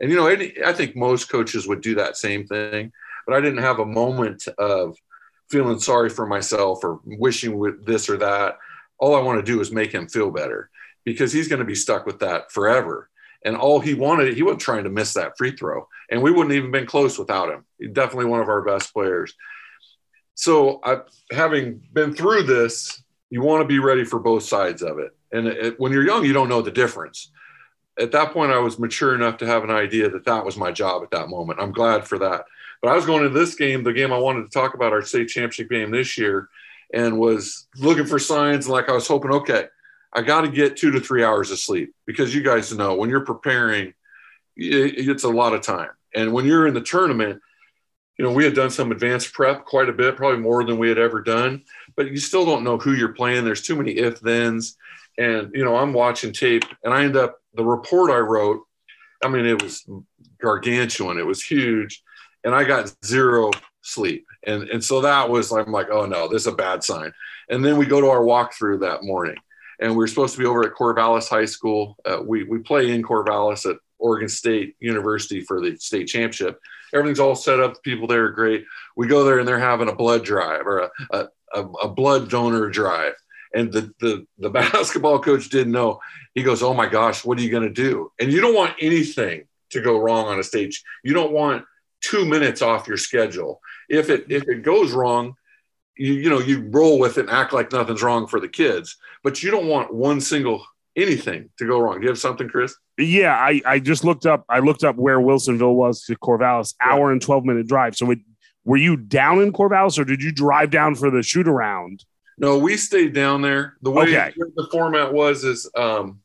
And 0.00 0.10
you 0.10 0.16
know, 0.16 0.26
I 0.28 0.72
think 0.72 0.96
most 0.96 1.28
coaches 1.28 1.68
would 1.68 1.82
do 1.82 1.94
that 1.96 2.16
same 2.16 2.46
thing 2.46 2.92
but 3.28 3.36
I 3.36 3.42
didn't 3.42 3.62
have 3.62 3.78
a 3.78 3.84
moment 3.84 4.48
of 4.56 4.96
feeling 5.50 5.78
sorry 5.78 6.10
for 6.10 6.26
myself 6.26 6.84
or 6.84 7.00
wishing 7.04 7.58
with 7.58 7.84
this 7.86 8.08
or 8.08 8.16
that. 8.18 8.58
All 8.98 9.14
I 9.14 9.22
want 9.22 9.44
to 9.44 9.52
do 9.52 9.60
is 9.60 9.70
make 9.70 9.92
him 9.92 10.08
feel 10.08 10.30
better 10.30 10.70
because 11.04 11.32
he's 11.32 11.48
going 11.48 11.60
to 11.60 11.64
be 11.64 11.74
stuck 11.74 12.06
with 12.06 12.18
that 12.20 12.52
forever. 12.52 13.08
And 13.44 13.56
all 13.56 13.80
he 13.80 13.94
wanted, 13.94 14.34
he 14.34 14.42
wasn't 14.42 14.60
trying 14.60 14.84
to 14.84 14.90
miss 14.90 15.14
that 15.14 15.38
free 15.38 15.52
throw. 15.52 15.88
And 16.10 16.22
we 16.22 16.30
wouldn't 16.30 16.54
even 16.54 16.70
been 16.70 16.86
close 16.86 17.18
without 17.18 17.50
him. 17.50 17.64
He's 17.78 17.90
definitely 17.92 18.26
one 18.26 18.40
of 18.40 18.48
our 18.48 18.62
best 18.62 18.92
players. 18.92 19.34
So, 20.34 20.80
I, 20.84 20.98
having 21.32 21.80
been 21.92 22.14
through 22.14 22.44
this, 22.44 23.02
you 23.30 23.42
want 23.42 23.62
to 23.62 23.68
be 23.68 23.78
ready 23.78 24.04
for 24.04 24.18
both 24.18 24.44
sides 24.44 24.82
of 24.82 24.98
it. 24.98 25.12
And 25.32 25.46
it, 25.46 25.80
when 25.80 25.92
you're 25.92 26.06
young, 26.06 26.24
you 26.24 26.32
don't 26.32 26.48
know 26.48 26.62
the 26.62 26.70
difference. 26.70 27.30
At 27.98 28.12
that 28.12 28.32
point, 28.32 28.52
I 28.52 28.58
was 28.58 28.78
mature 28.78 29.14
enough 29.14 29.38
to 29.38 29.46
have 29.46 29.64
an 29.64 29.70
idea 29.70 30.08
that 30.10 30.24
that 30.24 30.44
was 30.44 30.56
my 30.56 30.70
job 30.70 31.02
at 31.02 31.10
that 31.10 31.28
moment. 31.28 31.60
I'm 31.60 31.72
glad 31.72 32.06
for 32.06 32.18
that. 32.20 32.44
But 32.80 32.90
I 32.90 32.94
was 32.94 33.06
going 33.06 33.24
into 33.24 33.38
this 33.38 33.54
game, 33.54 33.82
the 33.82 33.92
game 33.92 34.12
I 34.12 34.18
wanted 34.18 34.44
to 34.44 34.50
talk 34.50 34.74
about, 34.74 34.92
our 34.92 35.02
state 35.02 35.28
championship 35.28 35.70
game 35.70 35.90
this 35.90 36.16
year, 36.16 36.48
and 36.94 37.18
was 37.18 37.66
looking 37.76 38.06
for 38.06 38.18
signs. 38.18 38.66
And 38.66 38.72
Like 38.72 38.88
I 38.88 38.92
was 38.92 39.08
hoping, 39.08 39.32
okay, 39.32 39.66
I 40.12 40.22
got 40.22 40.42
to 40.42 40.48
get 40.48 40.76
two 40.76 40.90
to 40.92 41.00
three 41.00 41.24
hours 41.24 41.50
of 41.50 41.58
sleep 41.58 41.94
because 42.06 42.34
you 42.34 42.42
guys 42.42 42.72
know 42.72 42.94
when 42.94 43.10
you're 43.10 43.24
preparing, 43.24 43.94
it's 44.56 45.24
a 45.24 45.28
lot 45.28 45.52
of 45.52 45.62
time. 45.62 45.90
And 46.14 46.32
when 46.32 46.46
you're 46.46 46.66
in 46.66 46.74
the 46.74 46.80
tournament, 46.80 47.40
you 48.16 48.24
know, 48.24 48.32
we 48.32 48.44
had 48.44 48.54
done 48.54 48.70
some 48.70 48.90
advanced 48.90 49.32
prep 49.32 49.64
quite 49.64 49.88
a 49.88 49.92
bit, 49.92 50.16
probably 50.16 50.40
more 50.40 50.64
than 50.64 50.78
we 50.78 50.88
had 50.88 50.98
ever 50.98 51.22
done, 51.22 51.62
but 51.94 52.10
you 52.10 52.16
still 52.16 52.44
don't 52.44 52.64
know 52.64 52.76
who 52.76 52.94
you're 52.94 53.12
playing. 53.12 53.44
There's 53.44 53.62
too 53.62 53.76
many 53.76 53.92
if 53.92 54.18
thens. 54.18 54.76
And, 55.18 55.50
you 55.54 55.64
know, 55.64 55.76
I'm 55.76 55.92
watching 55.92 56.32
tape 56.32 56.64
and 56.82 56.92
I 56.92 57.04
end 57.04 57.16
up, 57.16 57.40
the 57.54 57.64
report 57.64 58.10
I 58.10 58.18
wrote, 58.18 58.64
I 59.22 59.28
mean, 59.28 59.46
it 59.46 59.62
was 59.62 59.88
gargantuan, 60.40 61.18
it 61.18 61.26
was 61.26 61.42
huge. 61.42 62.02
And 62.44 62.54
I 62.54 62.64
got 62.64 62.92
zero 63.04 63.50
sleep. 63.82 64.26
And, 64.46 64.64
and 64.68 64.82
so 64.82 65.00
that 65.00 65.28
was, 65.28 65.52
I'm 65.52 65.72
like, 65.72 65.88
oh 65.90 66.06
no, 66.06 66.28
this 66.28 66.42
is 66.42 66.46
a 66.48 66.52
bad 66.52 66.84
sign. 66.84 67.12
And 67.50 67.64
then 67.64 67.76
we 67.76 67.86
go 67.86 68.00
to 68.00 68.08
our 68.08 68.20
walkthrough 68.20 68.80
that 68.80 69.02
morning 69.02 69.36
and 69.80 69.96
we 69.96 70.04
are 70.04 70.08
supposed 70.08 70.34
to 70.34 70.40
be 70.40 70.46
over 70.46 70.64
at 70.64 70.74
Corvallis 70.74 71.28
High 71.28 71.44
School. 71.44 71.96
Uh, 72.04 72.20
we, 72.24 72.44
we 72.44 72.58
play 72.58 72.92
in 72.92 73.02
Corvallis 73.02 73.68
at 73.68 73.76
Oregon 73.98 74.28
State 74.28 74.76
University 74.80 75.40
for 75.40 75.60
the 75.60 75.76
state 75.76 76.06
championship. 76.06 76.60
Everything's 76.94 77.20
all 77.20 77.34
set 77.34 77.60
up. 77.60 77.82
People 77.82 78.06
there 78.06 78.26
are 78.26 78.30
great. 78.30 78.64
We 78.96 79.06
go 79.06 79.24
there 79.24 79.38
and 79.38 79.46
they're 79.46 79.58
having 79.58 79.88
a 79.88 79.94
blood 79.94 80.24
drive 80.24 80.66
or 80.66 80.90
a, 81.10 81.28
a, 81.54 81.62
a 81.82 81.88
blood 81.88 82.30
donor 82.30 82.68
drive. 82.70 83.14
And 83.54 83.72
the, 83.72 83.92
the, 84.00 84.26
the 84.38 84.50
basketball 84.50 85.20
coach 85.20 85.48
didn't 85.48 85.72
know. 85.72 86.00
He 86.34 86.42
goes, 86.42 86.62
Oh 86.62 86.74
my 86.74 86.86
gosh, 86.86 87.24
what 87.24 87.38
are 87.38 87.42
you 87.42 87.50
going 87.50 87.62
to 87.62 87.70
do? 87.70 88.10
And 88.20 88.32
you 88.32 88.40
don't 88.40 88.54
want 88.54 88.74
anything 88.80 89.44
to 89.70 89.80
go 89.80 89.98
wrong 89.98 90.26
on 90.26 90.38
a 90.38 90.44
stage. 90.44 90.82
You 91.04 91.14
don't 91.14 91.32
want 91.32 91.64
two 92.00 92.24
minutes 92.24 92.62
off 92.62 92.88
your 92.88 92.96
schedule. 92.96 93.60
If 93.88 94.10
it, 94.10 94.26
if 94.30 94.48
it 94.48 94.62
goes 94.62 94.92
wrong, 94.92 95.34
you, 95.96 96.14
you 96.14 96.30
know, 96.30 96.40
you 96.40 96.68
roll 96.68 96.98
with 96.98 97.18
it 97.18 97.22
and 97.22 97.30
act 97.30 97.52
like 97.52 97.72
nothing's 97.72 98.02
wrong 98.02 98.26
for 98.26 98.40
the 98.40 98.48
kids, 98.48 98.96
but 99.22 99.42
you 99.42 99.50
don't 99.50 99.66
want 99.66 99.92
one 99.92 100.20
single 100.20 100.64
anything 100.96 101.50
to 101.58 101.66
go 101.66 101.80
wrong. 101.80 102.00
Do 102.00 102.04
you 102.04 102.08
have 102.08 102.18
something, 102.18 102.48
Chris? 102.48 102.74
Yeah, 102.98 103.34
I, 103.34 103.60
I 103.64 103.78
just 103.78 104.04
looked 104.04 104.26
up. 104.26 104.44
I 104.48 104.58
looked 104.58 104.84
up 104.84 104.96
where 104.96 105.18
Wilsonville 105.18 105.74
was 105.74 106.04
to 106.04 106.16
Corvallis, 106.16 106.74
hour 106.80 107.12
and 107.12 107.22
twelve 107.22 107.44
minute 107.44 107.66
drive. 107.66 107.96
So, 107.96 108.10
it, 108.10 108.18
were 108.64 108.76
you 108.76 108.96
down 108.96 109.40
in 109.40 109.52
Corvallis, 109.52 109.98
or 109.98 110.04
did 110.04 110.22
you 110.22 110.32
drive 110.32 110.70
down 110.70 110.94
for 110.94 111.10
the 111.10 111.22
shoot 111.22 111.48
around? 111.48 112.04
No, 112.38 112.58
we 112.58 112.76
stayed 112.76 113.14
down 113.14 113.42
there. 113.42 113.76
The 113.82 113.90
way 113.90 114.04
okay. 114.04 114.32
the 114.36 114.68
format 114.70 115.12
was 115.12 115.44
is 115.44 115.70
um, 115.76 116.20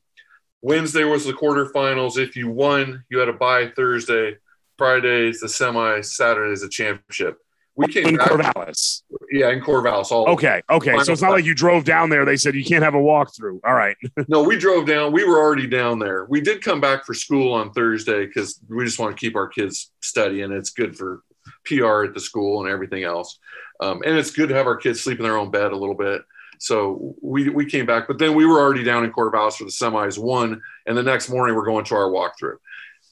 Wednesday 0.61 1.03
was 1.03 1.25
the 1.25 1.33
quarterfinals. 1.33 2.17
If 2.17 2.35
you 2.35 2.49
won, 2.49 3.03
you 3.09 3.19
had 3.19 3.25
to 3.25 3.33
buy 3.33 3.71
Thursday. 3.75 4.37
Fridays 4.77 5.39
the 5.39 5.49
semi. 5.49 6.01
Saturdays 6.01 6.61
the 6.61 6.69
championship. 6.69 7.37
We 7.75 7.87
came 7.87 8.05
in 8.05 8.17
back, 8.17 8.29
Corvallis. 8.29 9.01
Yeah, 9.31 9.49
in 9.49 9.59
Corvallis. 9.59 10.11
All 10.11 10.29
okay, 10.29 10.61
okay. 10.69 10.95
So 10.99 11.11
it's 11.11 11.23
not 11.23 11.31
like 11.31 11.45
you 11.45 11.55
drove 11.55 11.85
down 11.85 12.09
there. 12.09 12.23
They 12.23 12.37
said 12.37 12.53
you 12.53 12.63
can't 12.63 12.83
have 12.83 12.93
a 12.93 12.99
walkthrough. 12.99 13.61
All 13.63 13.73
right. 13.73 13.97
no, 14.27 14.43
we 14.43 14.57
drove 14.57 14.85
down. 14.85 15.11
We 15.11 15.23
were 15.23 15.39
already 15.39 15.65
down 15.65 15.97
there. 15.97 16.25
We 16.25 16.39
did 16.39 16.61
come 16.61 16.79
back 16.79 17.03
for 17.03 17.15
school 17.15 17.51
on 17.53 17.71
Thursday 17.73 18.27
because 18.27 18.59
we 18.69 18.85
just 18.85 18.99
want 18.99 19.17
to 19.17 19.19
keep 19.19 19.35
our 19.35 19.47
kids 19.47 19.91
studying. 20.01 20.51
It's 20.51 20.69
good 20.69 20.95
for 20.95 21.23
PR 21.65 22.03
at 22.03 22.13
the 22.13 22.19
school 22.19 22.63
and 22.63 22.69
everything 22.69 23.03
else, 23.03 23.39
um, 23.79 24.03
and 24.05 24.17
it's 24.17 24.31
good 24.31 24.49
to 24.49 24.55
have 24.55 24.67
our 24.67 24.77
kids 24.77 25.01
sleep 25.01 25.17
in 25.17 25.23
their 25.23 25.37
own 25.37 25.49
bed 25.49 25.71
a 25.71 25.77
little 25.77 25.95
bit. 25.95 26.21
So 26.59 27.15
we 27.21 27.49
we 27.49 27.65
came 27.65 27.87
back, 27.87 28.07
but 28.07 28.19
then 28.19 28.35
we 28.35 28.45
were 28.45 28.59
already 28.59 28.83
down 28.83 29.03
in 29.03 29.11
Corvallis 29.11 29.55
for 29.55 29.63
the 29.63 29.71
semis 29.71 30.19
one, 30.19 30.61
and 30.85 30.95
the 30.95 31.03
next 31.03 31.29
morning 31.29 31.55
we're 31.55 31.65
going 31.65 31.85
to 31.85 31.95
our 31.95 32.09
walkthrough. 32.09 32.57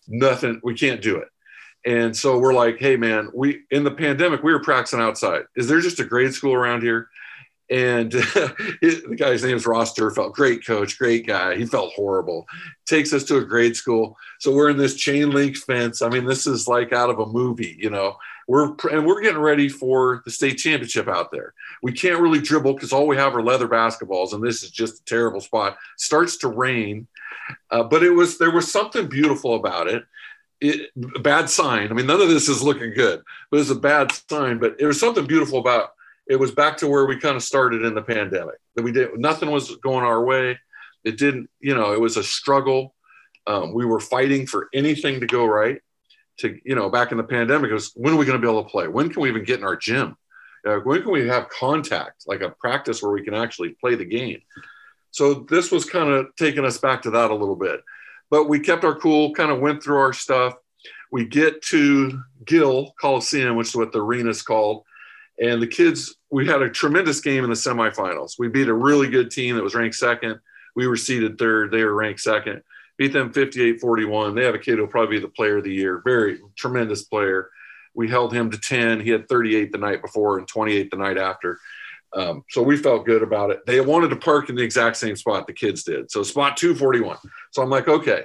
Nothing. 0.07 0.61
We 0.63 0.75
can't 0.75 1.01
do 1.01 1.17
it. 1.17 1.27
And 1.85 2.15
so 2.15 2.37
we're 2.37 2.53
like, 2.53 2.77
hey, 2.77 2.95
man, 2.95 3.29
we 3.33 3.61
in 3.71 3.83
the 3.83 3.91
pandemic, 3.91 4.43
we 4.43 4.53
were 4.53 4.61
practicing 4.61 4.99
outside. 5.01 5.43
Is 5.55 5.67
there 5.67 5.81
just 5.81 5.99
a 5.99 6.05
grade 6.05 6.33
school 6.33 6.53
around 6.53 6.83
here? 6.83 7.09
And 7.71 8.13
it, 8.81 9.09
the 9.09 9.15
guy's 9.15 9.43
name 9.43 9.55
is 9.55 9.65
Ross 9.65 9.93
Durfelt, 9.93 10.33
great 10.33 10.65
coach, 10.65 10.99
great 10.99 11.25
guy. 11.25 11.55
He 11.55 11.65
felt 11.65 11.93
horrible. 11.93 12.45
Takes 12.85 13.13
us 13.13 13.23
to 13.25 13.37
a 13.37 13.45
grade 13.45 13.77
school. 13.77 14.17
So 14.39 14.53
we're 14.53 14.69
in 14.69 14.77
this 14.77 14.95
chain 14.95 15.31
link 15.31 15.55
fence. 15.57 16.01
I 16.01 16.09
mean, 16.09 16.25
this 16.25 16.45
is 16.45 16.67
like 16.67 16.91
out 16.91 17.09
of 17.09 17.19
a 17.19 17.25
movie, 17.25 17.77
you 17.79 17.89
know. 17.89 18.17
We're 18.47 18.75
and 18.91 19.05
we're 19.05 19.21
getting 19.21 19.41
ready 19.41 19.69
for 19.69 20.21
the 20.25 20.31
state 20.31 20.55
championship 20.55 21.07
out 21.07 21.31
there. 21.31 21.53
We 21.81 21.93
can't 21.93 22.19
really 22.19 22.41
dribble 22.41 22.73
because 22.73 22.91
all 22.91 23.07
we 23.07 23.15
have 23.15 23.33
are 23.35 23.41
leather 23.41 23.69
basketballs, 23.69 24.33
and 24.33 24.43
this 24.43 24.61
is 24.61 24.71
just 24.71 25.01
a 25.01 25.05
terrible 25.05 25.39
spot. 25.39 25.77
Starts 25.95 26.35
to 26.37 26.49
rain, 26.49 27.07
uh, 27.69 27.83
but 27.83 28.03
it 28.03 28.09
was 28.09 28.37
there 28.37 28.51
was 28.51 28.69
something 28.69 29.07
beautiful 29.07 29.55
about 29.55 29.87
it 29.87 30.03
it, 30.61 30.91
a 31.15 31.19
bad 31.19 31.49
sign. 31.49 31.89
I 31.89 31.93
mean, 31.93 32.05
none 32.05 32.21
of 32.21 32.29
this 32.29 32.47
is 32.47 32.61
looking 32.61 32.93
good, 32.93 33.21
but 33.49 33.59
it's 33.59 33.71
a 33.71 33.75
bad 33.75 34.11
sign. 34.29 34.59
But 34.59 34.75
it 34.79 34.85
was 34.85 34.99
something 34.99 35.25
beautiful 35.25 35.59
about 35.59 35.89
it. 36.27 36.35
Was 36.37 36.51
back 36.51 36.77
to 36.77 36.87
where 36.87 37.05
we 37.05 37.19
kind 37.19 37.35
of 37.35 37.43
started 37.43 37.83
in 37.83 37.95
the 37.95 38.01
pandemic. 38.01 38.55
That 38.75 38.83
we 38.83 38.91
did 38.91 39.17
nothing 39.17 39.49
was 39.49 39.75
going 39.77 40.05
our 40.05 40.23
way. 40.23 40.57
It 41.03 41.17
didn't, 41.17 41.49
you 41.59 41.73
know, 41.73 41.93
it 41.93 41.99
was 41.99 42.15
a 42.15 42.23
struggle. 42.23 42.93
Um, 43.47 43.73
we 43.73 43.85
were 43.85 43.99
fighting 43.99 44.45
for 44.45 44.69
anything 44.73 45.19
to 45.19 45.25
go 45.25 45.45
right. 45.45 45.81
To 46.39 46.57
you 46.63 46.75
know, 46.75 46.89
back 46.89 47.11
in 47.11 47.17
the 47.17 47.23
pandemic, 47.23 47.71
it 47.71 47.73
was 47.73 47.91
when 47.95 48.13
are 48.13 48.17
we 48.17 48.25
going 48.25 48.39
to 48.39 48.45
be 48.45 48.49
able 48.49 48.63
to 48.63 48.69
play? 48.69 48.87
When 48.87 49.09
can 49.09 49.21
we 49.23 49.29
even 49.29 49.43
get 49.43 49.59
in 49.59 49.65
our 49.65 49.75
gym? 49.75 50.15
Uh, 50.65 50.77
when 50.77 51.01
can 51.01 51.11
we 51.11 51.27
have 51.27 51.49
contact, 51.49 52.23
like 52.27 52.41
a 52.41 52.51
practice 52.51 53.01
where 53.01 53.11
we 53.11 53.23
can 53.23 53.33
actually 53.33 53.69
play 53.81 53.95
the 53.95 54.05
game? 54.05 54.41
So 55.09 55.45
this 55.49 55.71
was 55.71 55.85
kind 55.85 56.09
of 56.09 56.27
taking 56.37 56.65
us 56.65 56.77
back 56.77 57.01
to 57.01 57.09
that 57.09 57.31
a 57.31 57.35
little 57.35 57.55
bit 57.55 57.81
but 58.31 58.49
we 58.49 58.59
kept 58.59 58.83
our 58.83 58.95
cool, 58.95 59.33
kind 59.33 59.51
of 59.51 59.59
went 59.59 59.83
through 59.83 59.97
our 59.97 60.13
stuff. 60.13 60.55
We 61.11 61.25
get 61.25 61.61
to 61.63 62.23
Gill 62.45 62.93
Coliseum, 62.99 63.57
which 63.57 63.67
is 63.67 63.75
what 63.75 63.91
the 63.91 64.01
arena 64.01 64.29
is 64.29 64.41
called. 64.41 64.83
And 65.39 65.61
the 65.61 65.67
kids, 65.67 66.15
we 66.31 66.47
had 66.47 66.61
a 66.61 66.69
tremendous 66.69 67.19
game 67.19 67.43
in 67.43 67.49
the 67.49 67.55
semifinals. 67.55 68.39
We 68.39 68.47
beat 68.47 68.69
a 68.69 68.73
really 68.73 69.09
good 69.09 69.29
team 69.29 69.55
that 69.55 69.63
was 69.63 69.75
ranked 69.75 69.97
second. 69.97 70.39
We 70.75 70.87
were 70.87 70.95
seeded 70.95 71.37
third. 71.37 71.71
They 71.71 71.83
were 71.83 71.93
ranked 71.93 72.21
second. 72.21 72.63
Beat 72.97 73.11
them 73.11 73.33
58 73.33 73.81
41. 73.81 74.35
They 74.35 74.45
have 74.45 74.55
a 74.55 74.59
kid 74.59 74.77
who'll 74.77 74.87
probably 74.87 75.17
be 75.17 75.21
the 75.21 75.27
player 75.27 75.57
of 75.57 75.65
the 75.65 75.73
year. 75.73 76.01
Very 76.05 76.39
tremendous 76.55 77.03
player. 77.03 77.49
We 77.93 78.07
held 78.07 78.33
him 78.33 78.49
to 78.51 78.57
10. 78.57 79.01
He 79.01 79.09
had 79.09 79.27
38 79.27 79.73
the 79.73 79.77
night 79.77 80.01
before 80.01 80.37
and 80.37 80.47
28 80.47 80.89
the 80.89 80.97
night 80.97 81.17
after. 81.17 81.59
Um, 82.13 82.43
so 82.49 82.61
we 82.61 82.77
felt 82.77 83.05
good 83.05 83.23
about 83.23 83.51
it. 83.51 83.65
They 83.65 83.79
wanted 83.81 84.09
to 84.09 84.15
park 84.15 84.49
in 84.49 84.55
the 84.55 84.63
exact 84.63 84.97
same 84.97 85.15
spot 85.15 85.47
the 85.47 85.53
kids 85.53 85.83
did. 85.83 86.11
So 86.11 86.23
spot 86.23 86.57
241. 86.57 87.17
So 87.51 87.61
I'm 87.61 87.69
like, 87.69 87.87
okay, 87.87 88.23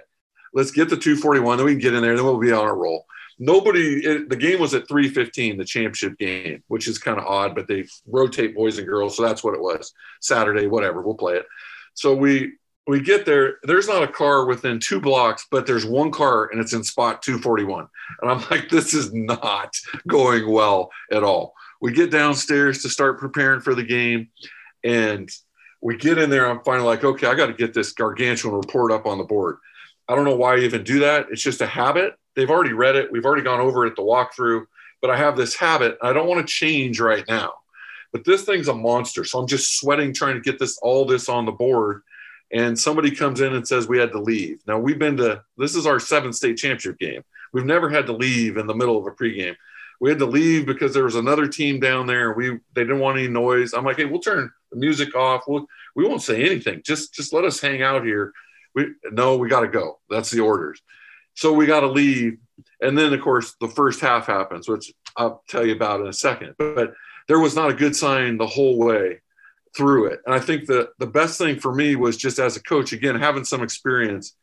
let's 0.53 0.71
get 0.71 0.89
the 0.89 0.97
241. 0.97 1.59
Then 1.59 1.67
we 1.67 1.73
can 1.73 1.81
get 1.81 1.95
in 1.95 2.03
there. 2.03 2.17
Then 2.17 2.25
we'll 2.25 2.39
be 2.39 2.53
on 2.53 2.67
a 2.67 2.75
roll. 2.75 3.07
Nobody, 3.39 4.05
it, 4.05 4.31
the 4.31 4.37
game 4.37 4.61
was 4.61 4.75
at 4.75 4.89
315, 4.89 5.59
the 5.59 5.65
championship 5.65 6.19
game, 6.19 6.63
which 6.69 6.89
is 6.89 6.99
kind 6.99 7.19
of 7.19 7.27
odd, 7.27 7.55
but 7.55 7.69
they 7.69 7.85
rotate 8.07 8.57
boys 8.57 8.79
and 8.79 8.87
girls. 8.87 9.17
So 9.17 9.23
that's 9.23 9.45
what 9.45 9.55
it 9.55 9.61
was. 9.61 9.93
Saturday, 10.21 10.67
whatever, 10.67 11.03
we'll 11.03 11.15
play 11.15 11.35
it. 11.35 11.47
So 11.93 12.15
we, 12.15 12.55
we 12.87 13.01
get 13.01 13.27
there. 13.27 13.59
There's 13.65 13.89
not 13.89 14.03
a 14.03 14.09
car 14.09 14.47
within 14.47 14.81
two 14.81 15.01
blocks, 15.01 15.47
but 15.51 15.67
there's 15.67 15.85
one 15.85 16.11
car 16.11 16.47
and 16.47 16.61
it's 16.61 16.73
in 16.73 16.83
spot 16.83 17.21
241. 17.23 17.87
And 18.23 18.31
I'm 18.31 18.43
like, 18.51 18.71
this 18.71 18.95
is 18.95 19.13
not 19.13 19.77
going 20.09 20.51
well 20.51 20.91
at 21.13 21.23
all 21.23 21.55
we 21.81 21.93
get 21.93 22.11
downstairs 22.11 22.83
to 22.83 22.89
start 22.89 23.19
preparing 23.19 23.61
for 23.61 23.75
the 23.75 23.83
game 23.83 24.29
and 24.85 25.31
we 25.83 25.97
get 25.97 26.19
in 26.19 26.31
there 26.31 26.47
i'm 26.49 26.61
finally 26.61 26.87
like 26.87 27.05
okay 27.05 27.27
i 27.27 27.35
got 27.35 27.47
to 27.47 27.53
get 27.53 27.75
this 27.75 27.93
gargantuan 27.93 28.55
report 28.55 28.93
up 28.93 29.07
on 29.07 29.19
the 29.19 29.25
board. 29.25 29.59
I 30.09 30.15
don't 30.15 30.25
know 30.25 30.37
why 30.37 30.55
i 30.55 30.59
even 30.61 30.85
do 30.85 31.01
that. 31.01 31.27
It's 31.33 31.43
just 31.43 31.61
a 31.61 31.67
habit. 31.67 32.15
They've 32.37 32.51
already 32.51 32.73
read 32.73 32.95
it. 32.95 33.11
We've 33.11 33.25
already 33.25 33.43
gone 33.43 33.61
over 33.61 33.85
it 33.85 33.91
at 33.91 33.97
the 33.97 34.03
walkthrough 34.03 34.67
but 35.01 35.11
i 35.11 35.17
have 35.17 35.37
this 35.37 35.55
habit 35.55 35.99
i 36.03 36.13
don't 36.13 36.27
want 36.27 36.47
to 36.47 36.53
change 36.53 37.01
right 37.01 37.25
now. 37.29 37.53
But 38.13 38.25
this 38.25 38.45
thing's 38.45 38.69
a 38.69 38.75
monster 38.75 39.25
so 39.25 39.39
i'm 39.39 39.47
just 39.47 39.79
sweating 39.79 40.13
trying 40.13 40.35
to 40.35 40.41
get 40.41 40.59
this 40.59 40.79
all 40.79 41.05
this 41.05 41.29
on 41.29 41.45
the 41.45 41.53
board 41.53 42.03
and 42.53 42.79
somebody 42.79 43.11
comes 43.11 43.41
in 43.41 43.55
and 43.55 43.67
says 43.67 43.89
we 43.89 43.99
had 43.99 44.13
to 44.13 44.21
leave. 44.21 44.61
Now 44.67 44.79
we've 44.79 44.99
been 44.99 45.17
to 45.19 45.43
this 45.57 45.75
is 45.75 45.87
our 45.87 45.99
seventh 45.99 46.37
state 46.37 46.57
championship 46.57 46.99
game. 46.99 47.23
We've 47.53 47.65
never 47.65 47.89
had 47.89 48.07
to 48.07 48.13
leave 48.13 48.57
in 48.57 48.67
the 48.67 48.75
middle 48.75 48.99
of 48.99 49.07
a 49.07 49.11
pregame 49.11 49.57
we 50.01 50.11
had 50.11 50.19
to 50.19 50.27
leave 50.27 50.67
because 50.67 50.93
there 50.95 51.05
was 51.05 51.15
another 51.15 51.47
team 51.47 51.81
down 51.81 52.07
there. 52.07 52.33
We 52.33 52.59
they 52.75 52.83
didn't 52.83 53.01
want 53.01 53.19
any 53.19 53.29
noise. 53.29 53.73
I'm 53.73 53.85
like, 53.85 53.97
hey, 53.97 54.05
we'll 54.05 54.21
turn 54.21 54.51
the 54.71 54.79
music 54.79 55.15
off. 55.15 55.45
We'll, 55.47 55.67
we 55.95 56.07
won't 56.07 56.23
say 56.23 56.45
anything. 56.45 56.83
Just 56.85 57.15
just 57.15 57.33
let 57.33 57.45
us 57.45 57.61
hang 57.61 57.83
out 57.83 58.05
here. 58.05 58.33
We 58.75 58.89
no, 59.11 59.37
we 59.37 59.49
got 59.49 59.61
to 59.61 59.69
go. 59.69 59.99
That's 60.11 60.31
the 60.31 60.41
orders. 60.41 60.81
So 61.35 61.53
we 61.53 61.67
got 61.67 61.81
to 61.81 61.89
leave. 61.89 62.39
And 62.81 62.97
then 62.97 63.13
of 63.13 63.21
course 63.21 63.55
the 63.61 63.69
first 63.69 64.01
half 64.01 64.27
happens, 64.27 64.69
which 64.69 64.93
I'll 65.17 65.43
tell 65.49 65.65
you 65.65 65.75
about 65.75 66.01
in 66.01 66.07
a 66.07 66.13
second. 66.13 66.55
But 66.59 66.95
there 67.29 67.41
was 67.41 67.57
not 67.57 67.71
a 67.71 67.75
good 67.75 67.97
sign 67.97 68.37
the 68.37 68.47
whole 68.47 68.79
way 68.79 69.21
through 69.77 70.07
it. 70.07 70.21
And 70.27 70.35
I 70.35 70.39
think 70.39 70.67
the 70.67 70.91
the 70.99 71.07
best 71.07 71.39
thing 71.39 71.59
for 71.59 71.75
me 71.75 71.97
was 71.97 72.17
just 72.17 72.39
as 72.39 72.57
a 72.57 72.63
coach, 72.63 72.93
again, 72.93 73.17
having 73.17 73.45
some 73.45 73.63
experience. 73.63 74.35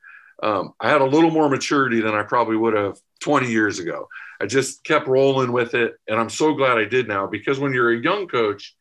Um, 0.41 0.73
I 0.79 0.89
had 0.89 1.01
a 1.01 1.05
little 1.05 1.31
more 1.31 1.49
maturity 1.49 2.01
than 2.01 2.15
I 2.15 2.23
probably 2.23 2.57
would 2.57 2.73
have 2.73 2.97
20 3.21 3.49
years 3.49 3.79
ago. 3.79 4.07
I 4.43 4.45
just 4.45 4.83
kept 4.83 5.07
rolling 5.07 5.53
with 5.53 5.73
it. 5.73 5.95
And 6.09 6.19
I'm 6.19 6.29
so 6.29 6.53
glad 6.53 6.77
I 6.77 6.83
did 6.83 7.07
now 7.07 7.27
because 7.27 7.59
when 7.59 7.73
you're 7.73 7.93
a 7.93 8.03
young 8.03 8.27
coach, 8.27 8.75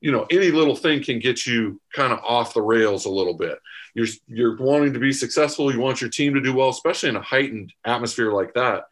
you 0.00 0.12
know, 0.12 0.24
any 0.30 0.52
little 0.52 0.76
thing 0.76 1.02
can 1.02 1.18
get 1.18 1.44
you 1.44 1.80
kind 1.92 2.12
of 2.12 2.20
off 2.20 2.54
the 2.54 2.62
rails 2.62 3.06
a 3.06 3.10
little 3.10 3.34
bit. 3.34 3.58
You're, 3.92 4.06
you're 4.28 4.56
wanting 4.56 4.92
to 4.92 5.00
be 5.00 5.12
successful. 5.12 5.72
You 5.72 5.80
want 5.80 6.00
your 6.00 6.10
team 6.10 6.34
to 6.34 6.40
do 6.40 6.54
well, 6.54 6.68
especially 6.68 7.08
in 7.08 7.16
a 7.16 7.22
heightened 7.22 7.72
atmosphere 7.84 8.32
like 8.32 8.54
that. 8.54 8.84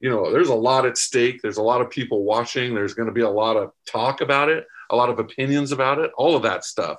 You 0.00 0.08
know, 0.08 0.32
there's 0.32 0.48
a 0.48 0.54
lot 0.54 0.86
at 0.86 0.96
stake. 0.96 1.42
There's 1.42 1.58
a 1.58 1.62
lot 1.62 1.82
of 1.82 1.90
people 1.90 2.24
watching. 2.24 2.74
There's 2.74 2.94
going 2.94 3.08
to 3.08 3.14
be 3.14 3.20
a 3.20 3.28
lot 3.28 3.58
of 3.58 3.72
talk 3.86 4.22
about 4.22 4.48
it, 4.48 4.66
a 4.90 4.96
lot 4.96 5.10
of 5.10 5.18
opinions 5.18 5.72
about 5.72 5.98
it, 5.98 6.10
all 6.16 6.36
of 6.36 6.42
that 6.44 6.64
stuff. 6.64 6.96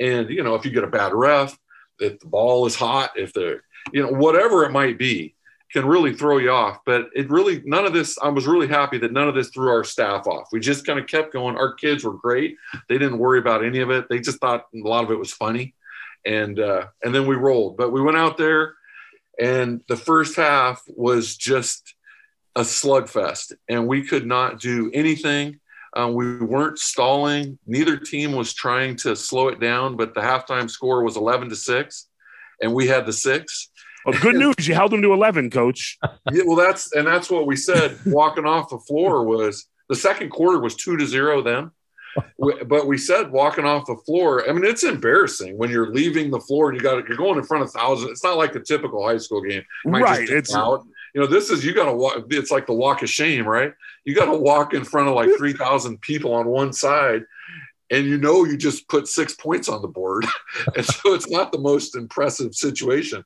And, 0.00 0.30
you 0.30 0.42
know, 0.42 0.54
if 0.54 0.64
you 0.64 0.70
get 0.70 0.84
a 0.84 0.88
bad 0.88 1.12
ref, 1.12 1.54
if 1.98 2.18
the 2.18 2.26
ball 2.26 2.64
is 2.64 2.76
hot, 2.76 3.10
if 3.16 3.34
the 3.34 3.60
you 3.92 4.02
know 4.02 4.10
whatever 4.10 4.64
it 4.64 4.72
might 4.72 4.98
be, 4.98 5.34
can 5.72 5.86
really 5.86 6.14
throw 6.14 6.38
you 6.38 6.50
off. 6.50 6.78
But 6.84 7.08
it 7.14 7.30
really 7.30 7.62
none 7.64 7.86
of 7.86 7.92
this. 7.92 8.18
I 8.22 8.28
was 8.28 8.46
really 8.46 8.68
happy 8.68 8.98
that 8.98 9.12
none 9.12 9.28
of 9.28 9.34
this 9.34 9.48
threw 9.50 9.70
our 9.70 9.84
staff 9.84 10.26
off. 10.26 10.48
We 10.52 10.60
just 10.60 10.86
kind 10.86 10.98
of 10.98 11.06
kept 11.06 11.32
going. 11.32 11.56
Our 11.56 11.74
kids 11.74 12.04
were 12.04 12.14
great. 12.14 12.56
They 12.88 12.98
didn't 12.98 13.18
worry 13.18 13.38
about 13.38 13.64
any 13.64 13.80
of 13.80 13.90
it. 13.90 14.08
They 14.08 14.20
just 14.20 14.40
thought 14.40 14.66
a 14.74 14.78
lot 14.78 15.04
of 15.04 15.10
it 15.10 15.18
was 15.18 15.32
funny, 15.32 15.74
and 16.24 16.58
uh, 16.58 16.86
and 17.02 17.14
then 17.14 17.26
we 17.26 17.36
rolled. 17.36 17.76
But 17.76 17.92
we 17.92 18.02
went 18.02 18.16
out 18.16 18.36
there, 18.36 18.74
and 19.40 19.82
the 19.88 19.96
first 19.96 20.36
half 20.36 20.82
was 20.88 21.36
just 21.36 21.94
a 22.54 22.62
slugfest, 22.62 23.52
and 23.68 23.86
we 23.86 24.02
could 24.02 24.26
not 24.26 24.60
do 24.60 24.90
anything. 24.94 25.60
Um, 25.96 26.12
we 26.12 26.38
weren't 26.38 26.78
stalling. 26.78 27.58
Neither 27.66 27.96
team 27.96 28.32
was 28.32 28.52
trying 28.52 28.96
to 28.96 29.16
slow 29.16 29.48
it 29.48 29.60
down, 29.60 29.96
but 29.96 30.14
the 30.14 30.20
halftime 30.20 30.70
score 30.70 31.02
was 31.02 31.16
11 31.16 31.48
to 31.48 31.56
6, 31.56 32.08
and 32.60 32.74
we 32.74 32.86
had 32.86 33.06
the 33.06 33.12
six. 33.14 33.70
Well, 34.06 34.20
good 34.20 34.36
news. 34.58 34.66
You 34.66 34.74
held 34.74 34.92
them 34.92 35.02
to 35.02 35.12
11, 35.12 35.50
coach. 35.50 35.98
Yeah, 36.32 36.42
well, 36.46 36.56
that's 36.56 36.92
and 36.94 37.06
that's 37.06 37.30
what 37.30 37.46
we 37.46 37.56
said 37.56 37.98
walking 38.06 38.46
off 38.46 38.70
the 38.70 38.78
floor 38.78 39.24
was 39.24 39.66
the 39.88 39.96
second 39.96 40.30
quarter 40.30 40.60
was 40.60 40.74
two 40.74 40.96
to 40.96 41.06
zero 41.06 41.42
then. 41.42 41.70
but 42.66 42.86
we 42.86 42.96
said 42.96 43.30
walking 43.30 43.64
off 43.66 43.86
the 43.86 43.96
floor. 44.06 44.48
I 44.48 44.52
mean, 44.52 44.64
it's 44.64 44.84
embarrassing 44.84 45.58
when 45.58 45.70
you're 45.70 45.92
leaving 45.92 46.30
the 46.30 46.40
floor 46.40 46.70
and 46.70 46.78
you 46.78 46.82
got 46.82 47.06
you're 47.06 47.16
going 47.16 47.38
in 47.38 47.44
front 47.44 47.64
of 47.64 47.70
thousands. 47.70 48.10
It's 48.10 48.24
not 48.24 48.38
like 48.38 48.54
a 48.54 48.60
typical 48.60 49.06
high 49.06 49.18
school 49.18 49.42
game, 49.42 49.62
right? 49.84 50.28
It's 50.28 50.54
out. 50.54 50.84
You 51.14 51.20
know, 51.22 51.26
this 51.26 51.50
is 51.50 51.64
you 51.64 51.74
got 51.74 51.86
to 51.86 51.94
walk. 51.94 52.26
It's 52.30 52.50
like 52.50 52.66
the 52.66 52.74
walk 52.74 53.02
of 53.02 53.10
shame, 53.10 53.46
right? 53.46 53.72
You 54.04 54.14
got 54.14 54.26
to 54.26 54.36
walk 54.36 54.74
in 54.74 54.84
front 54.84 55.08
of 55.08 55.14
like 55.14 55.30
three 55.38 55.52
thousand 55.52 56.00
people 56.00 56.32
on 56.34 56.46
one 56.46 56.72
side, 56.72 57.22
and 57.90 58.06
you 58.06 58.18
know 58.18 58.44
you 58.44 58.56
just 58.56 58.88
put 58.88 59.08
six 59.08 59.34
points 59.34 59.68
on 59.68 59.82
the 59.82 59.88
board, 59.88 60.26
and 60.76 60.84
so 60.84 61.14
it's 61.14 61.30
not 61.30 61.52
the 61.52 61.58
most 61.58 61.96
impressive 61.96 62.54
situation. 62.54 63.24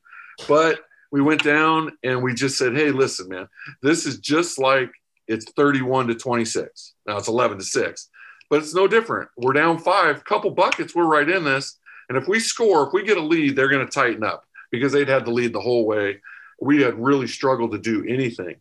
But 0.48 0.81
we 1.12 1.20
went 1.20 1.42
down 1.42 1.92
and 2.03 2.22
we 2.22 2.35
just 2.35 2.57
said, 2.57 2.76
hey, 2.76 2.90
listen, 2.90 3.29
man, 3.29 3.48
this 3.83 4.07
is 4.07 4.18
just 4.18 4.59
like 4.59 4.90
it's 5.26 5.50
31 5.53 6.09
to 6.09 6.14
26. 6.14 6.94
Now 7.07 7.18
it's 7.18 7.29
11 7.29 7.59
to 7.59 7.64
6, 7.64 8.09
but 8.48 8.61
it's 8.61 8.74
no 8.74 8.87
different. 8.87 9.29
We're 9.37 9.53
down 9.53 9.79
five, 9.79 10.24
couple 10.24 10.50
buckets, 10.50 10.94
we're 10.94 11.05
right 11.07 11.29
in 11.29 11.44
this. 11.44 11.79
And 12.09 12.18
if 12.18 12.26
we 12.26 12.40
score, 12.40 12.87
if 12.87 12.92
we 12.92 13.05
get 13.05 13.18
a 13.18 13.22
lead, 13.22 13.55
they're 13.55 13.68
going 13.68 13.87
to 13.87 13.92
tighten 13.92 14.24
up 14.24 14.44
because 14.70 14.92
they'd 14.92 15.09
had 15.09 15.24
the 15.24 15.31
lead 15.31 15.53
the 15.53 15.61
whole 15.61 15.87
way. 15.87 16.20
We 16.61 16.83
had 16.83 16.98
really 16.98 17.26
struggled 17.26 17.72
to 17.72 17.79
do 17.79 18.05
anything. 18.09 18.57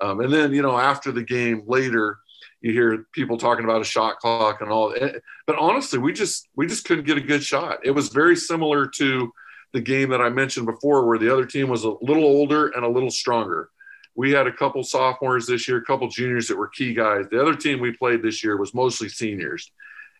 Um, 0.00 0.20
and 0.20 0.32
then, 0.32 0.52
you 0.52 0.62
know, 0.62 0.78
after 0.78 1.12
the 1.12 1.22
game 1.22 1.62
later, 1.66 2.18
you 2.60 2.72
hear 2.72 3.06
people 3.12 3.36
talking 3.36 3.64
about 3.64 3.80
a 3.80 3.84
shot 3.84 4.18
clock 4.18 4.60
and 4.60 4.70
all. 4.70 4.94
Eh, 4.98 5.18
but 5.46 5.56
honestly, 5.58 5.98
we 5.98 6.12
just 6.12 6.48
we 6.56 6.66
just 6.66 6.84
couldn't 6.84 7.04
get 7.04 7.18
a 7.18 7.20
good 7.20 7.42
shot. 7.42 7.80
It 7.84 7.90
was 7.90 8.08
very 8.08 8.36
similar 8.36 8.86
to 8.86 9.32
the 9.72 9.80
game 9.80 10.10
that 10.10 10.20
I 10.20 10.28
mentioned 10.28 10.66
before, 10.66 11.06
where 11.06 11.18
the 11.18 11.32
other 11.32 11.46
team 11.46 11.68
was 11.68 11.84
a 11.84 11.94
little 12.02 12.24
older 12.24 12.68
and 12.68 12.84
a 12.84 12.88
little 12.88 13.10
stronger. 13.10 13.70
We 14.14 14.30
had 14.30 14.46
a 14.46 14.52
couple 14.52 14.82
sophomores 14.82 15.46
this 15.46 15.66
year, 15.66 15.78
a 15.78 15.84
couple 15.84 16.08
juniors 16.08 16.48
that 16.48 16.58
were 16.58 16.68
key 16.68 16.92
guys. 16.92 17.26
The 17.30 17.40
other 17.40 17.56
team 17.56 17.80
we 17.80 17.92
played 17.92 18.22
this 18.22 18.44
year 18.44 18.58
was 18.58 18.74
mostly 18.74 19.08
seniors, 19.08 19.72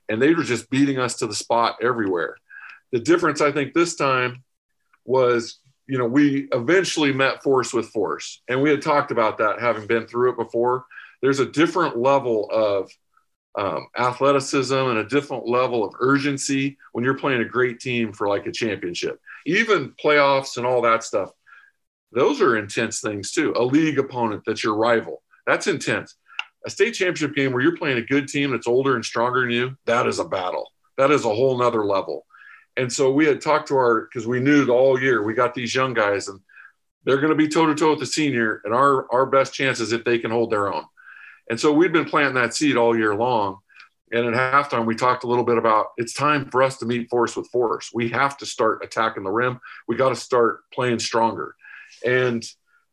and 0.08 0.20
they 0.20 0.34
were 0.34 0.42
just 0.42 0.70
beating 0.70 0.98
us 0.98 1.16
to 1.16 1.26
the 1.26 1.34
spot 1.34 1.76
everywhere. 1.82 2.36
The 2.92 3.00
difference, 3.00 3.40
I 3.40 3.52
think, 3.52 3.74
this 3.74 3.94
time 3.94 4.42
was, 5.04 5.58
you 5.86 5.98
know, 5.98 6.06
we 6.06 6.48
eventually 6.52 7.12
met 7.12 7.42
force 7.42 7.74
with 7.74 7.88
force, 7.88 8.40
and 8.48 8.62
we 8.62 8.70
had 8.70 8.80
talked 8.80 9.10
about 9.10 9.38
that 9.38 9.60
having 9.60 9.86
been 9.86 10.06
through 10.06 10.30
it 10.30 10.38
before. 10.38 10.86
There's 11.20 11.40
a 11.40 11.46
different 11.46 11.98
level 11.98 12.48
of 12.50 12.90
um, 13.54 13.86
athleticism 13.98 14.74
and 14.74 14.98
a 14.98 15.04
different 15.04 15.46
level 15.46 15.84
of 15.84 15.94
urgency 16.00 16.78
when 16.92 17.04
you're 17.04 17.18
playing 17.18 17.42
a 17.42 17.44
great 17.44 17.80
team 17.80 18.12
for 18.12 18.28
like 18.28 18.46
a 18.46 18.52
championship 18.52 19.20
even 19.46 19.94
playoffs 20.02 20.56
and 20.56 20.66
all 20.66 20.82
that 20.82 21.02
stuff, 21.02 21.30
those 22.12 22.40
are 22.40 22.56
intense 22.56 23.00
things 23.00 23.32
too. 23.32 23.54
A 23.56 23.62
league 23.62 23.98
opponent 23.98 24.42
that's 24.46 24.62
your 24.62 24.76
rival, 24.76 25.22
that's 25.46 25.66
intense. 25.66 26.16
A 26.64 26.70
state 26.70 26.92
championship 26.92 27.34
game 27.34 27.52
where 27.52 27.62
you're 27.62 27.76
playing 27.76 27.98
a 27.98 28.02
good 28.02 28.28
team 28.28 28.52
that's 28.52 28.68
older 28.68 28.94
and 28.94 29.04
stronger 29.04 29.40
than 29.40 29.50
you, 29.50 29.76
that 29.86 30.06
is 30.06 30.20
a 30.20 30.24
battle. 30.24 30.70
That 30.96 31.10
is 31.10 31.24
a 31.24 31.34
whole 31.34 31.58
nother 31.58 31.84
level. 31.84 32.24
And 32.76 32.92
so 32.92 33.10
we 33.10 33.26
had 33.26 33.40
talked 33.40 33.68
to 33.68 33.76
our, 33.76 34.02
because 34.02 34.26
we 34.26 34.40
knew 34.40 34.68
all 34.68 35.00
year 35.00 35.24
we 35.24 35.34
got 35.34 35.54
these 35.54 35.74
young 35.74 35.92
guys 35.92 36.28
and 36.28 36.38
they're 37.04 37.20
going 37.20 37.30
to 37.30 37.34
be 37.36 37.48
toe 37.48 37.66
to 37.66 37.74
toe 37.74 37.90
with 37.90 37.98
the 37.98 38.06
senior. 38.06 38.62
And 38.64 38.72
our, 38.72 39.12
our 39.12 39.26
best 39.26 39.52
chance 39.52 39.80
is 39.80 39.92
if 39.92 40.04
they 40.04 40.18
can 40.18 40.30
hold 40.30 40.50
their 40.50 40.72
own. 40.72 40.84
And 41.50 41.58
so 41.58 41.72
we've 41.72 41.92
been 41.92 42.04
planting 42.04 42.34
that 42.34 42.54
seed 42.54 42.76
all 42.76 42.96
year 42.96 43.14
long. 43.14 43.58
And 44.12 44.26
at 44.26 44.34
halftime, 44.34 44.84
we 44.84 44.94
talked 44.94 45.24
a 45.24 45.26
little 45.26 45.44
bit 45.44 45.56
about 45.56 45.86
it's 45.96 46.12
time 46.12 46.50
for 46.50 46.62
us 46.62 46.76
to 46.78 46.86
meet 46.86 47.08
force 47.08 47.34
with 47.34 47.48
force. 47.48 47.90
We 47.94 48.10
have 48.10 48.36
to 48.38 48.46
start 48.46 48.84
attacking 48.84 49.24
the 49.24 49.30
rim. 49.30 49.58
We 49.88 49.96
got 49.96 50.10
to 50.10 50.16
start 50.16 50.60
playing 50.72 50.98
stronger. 50.98 51.54
And 52.04 52.44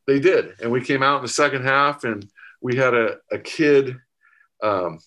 they 0.08 0.20
did. 0.20 0.56
And 0.62 0.72
we 0.72 0.82
came 0.82 1.04
out 1.04 1.18
in 1.18 1.22
the 1.24 1.28
second 1.28 1.66
half 1.66 2.04
and 2.06 2.28
we 2.62 2.78
had 2.78 2.94
a, 2.94 3.18
a 3.32 3.38
kid 3.38 3.98
um, 4.64 5.00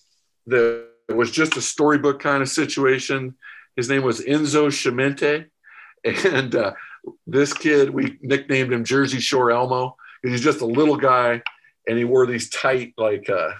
that 0.47 0.87
was 1.09 1.31
just 1.31 1.57
a 1.57 1.61
storybook 1.61 2.19
kind 2.19 2.43
of 2.43 2.49
situation. 2.49 3.35
His 3.75 3.89
name 3.89 4.03
was 4.03 4.21
Enzo 4.21 4.67
Chimente. 4.67 5.47
And 6.05 6.53
uh, 6.53 6.73
this 7.25 7.53
kid, 7.53 7.89
we 7.89 8.17
nicknamed 8.21 8.73
him 8.73 8.83
Jersey 8.83 9.21
Shore 9.21 9.51
Elmo. 9.51 9.95
He's 10.21 10.41
just 10.41 10.59
a 10.59 10.65
little 10.65 10.97
guy 10.97 11.41
and 11.87 11.97
he 11.97 12.05
wore 12.05 12.25
these 12.25 12.49
tight 12.49 12.93
like 12.97 13.29
uh, 13.29 13.51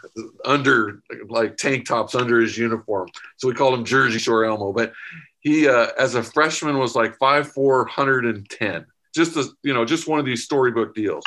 under 0.46 1.04
like 1.28 1.58
tank 1.58 1.86
tops 1.88 2.16
under 2.16 2.40
his 2.40 2.58
uniform. 2.58 3.10
So 3.38 3.48
we 3.48 3.54
called 3.54 3.78
him 3.78 3.86
jersey 3.86 4.20
shore 4.20 4.46
elmo. 4.46 4.72
But 4.72 4.94
he 5.42 5.68
uh, 5.68 5.88
as 5.98 6.16
a 6.16 6.24
freshman 6.24 6.78
was 6.78 6.96
like 6.96 7.18
five 7.18 7.52
four 7.52 7.86
hundred 7.86 8.26
and 8.26 8.50
ten. 8.50 8.86
Just 9.14 9.36
a, 9.36 9.50
you 9.64 9.74
know 9.74 9.86
just 9.86 10.08
one 10.08 10.20
of 10.20 10.26
these 10.26 10.44
storybook 10.44 10.96
deals. 10.96 11.24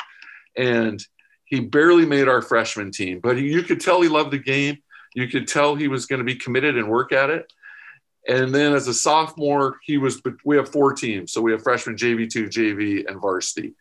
And 0.55 1.03
he 1.45 1.59
barely 1.59 2.05
made 2.05 2.27
our 2.27 2.41
freshman 2.41 2.91
team. 2.91 3.19
But 3.21 3.37
you 3.37 3.61
could 3.63 3.79
tell 3.79 4.01
he 4.01 4.09
loved 4.09 4.31
the 4.31 4.39
game. 4.39 4.79
You 5.13 5.27
could 5.27 5.47
tell 5.47 5.75
he 5.75 5.87
was 5.87 6.05
going 6.05 6.19
to 6.19 6.25
be 6.25 6.35
committed 6.35 6.77
and 6.77 6.89
work 6.89 7.11
at 7.11 7.29
it. 7.29 7.51
And 8.27 8.53
then 8.53 8.73
as 8.73 8.87
a 8.87 8.93
sophomore 8.93 9.77
he 9.83 9.97
was 9.97 10.21
we 10.43 10.57
have 10.57 10.69
four 10.69 10.93
teams. 10.93 11.31
So 11.31 11.41
we 11.41 11.51
have 11.51 11.61
freshman 11.61 11.95
jv2 11.95 12.49
jv 12.49 13.07
and 13.07 13.21
varsity 13.21 13.75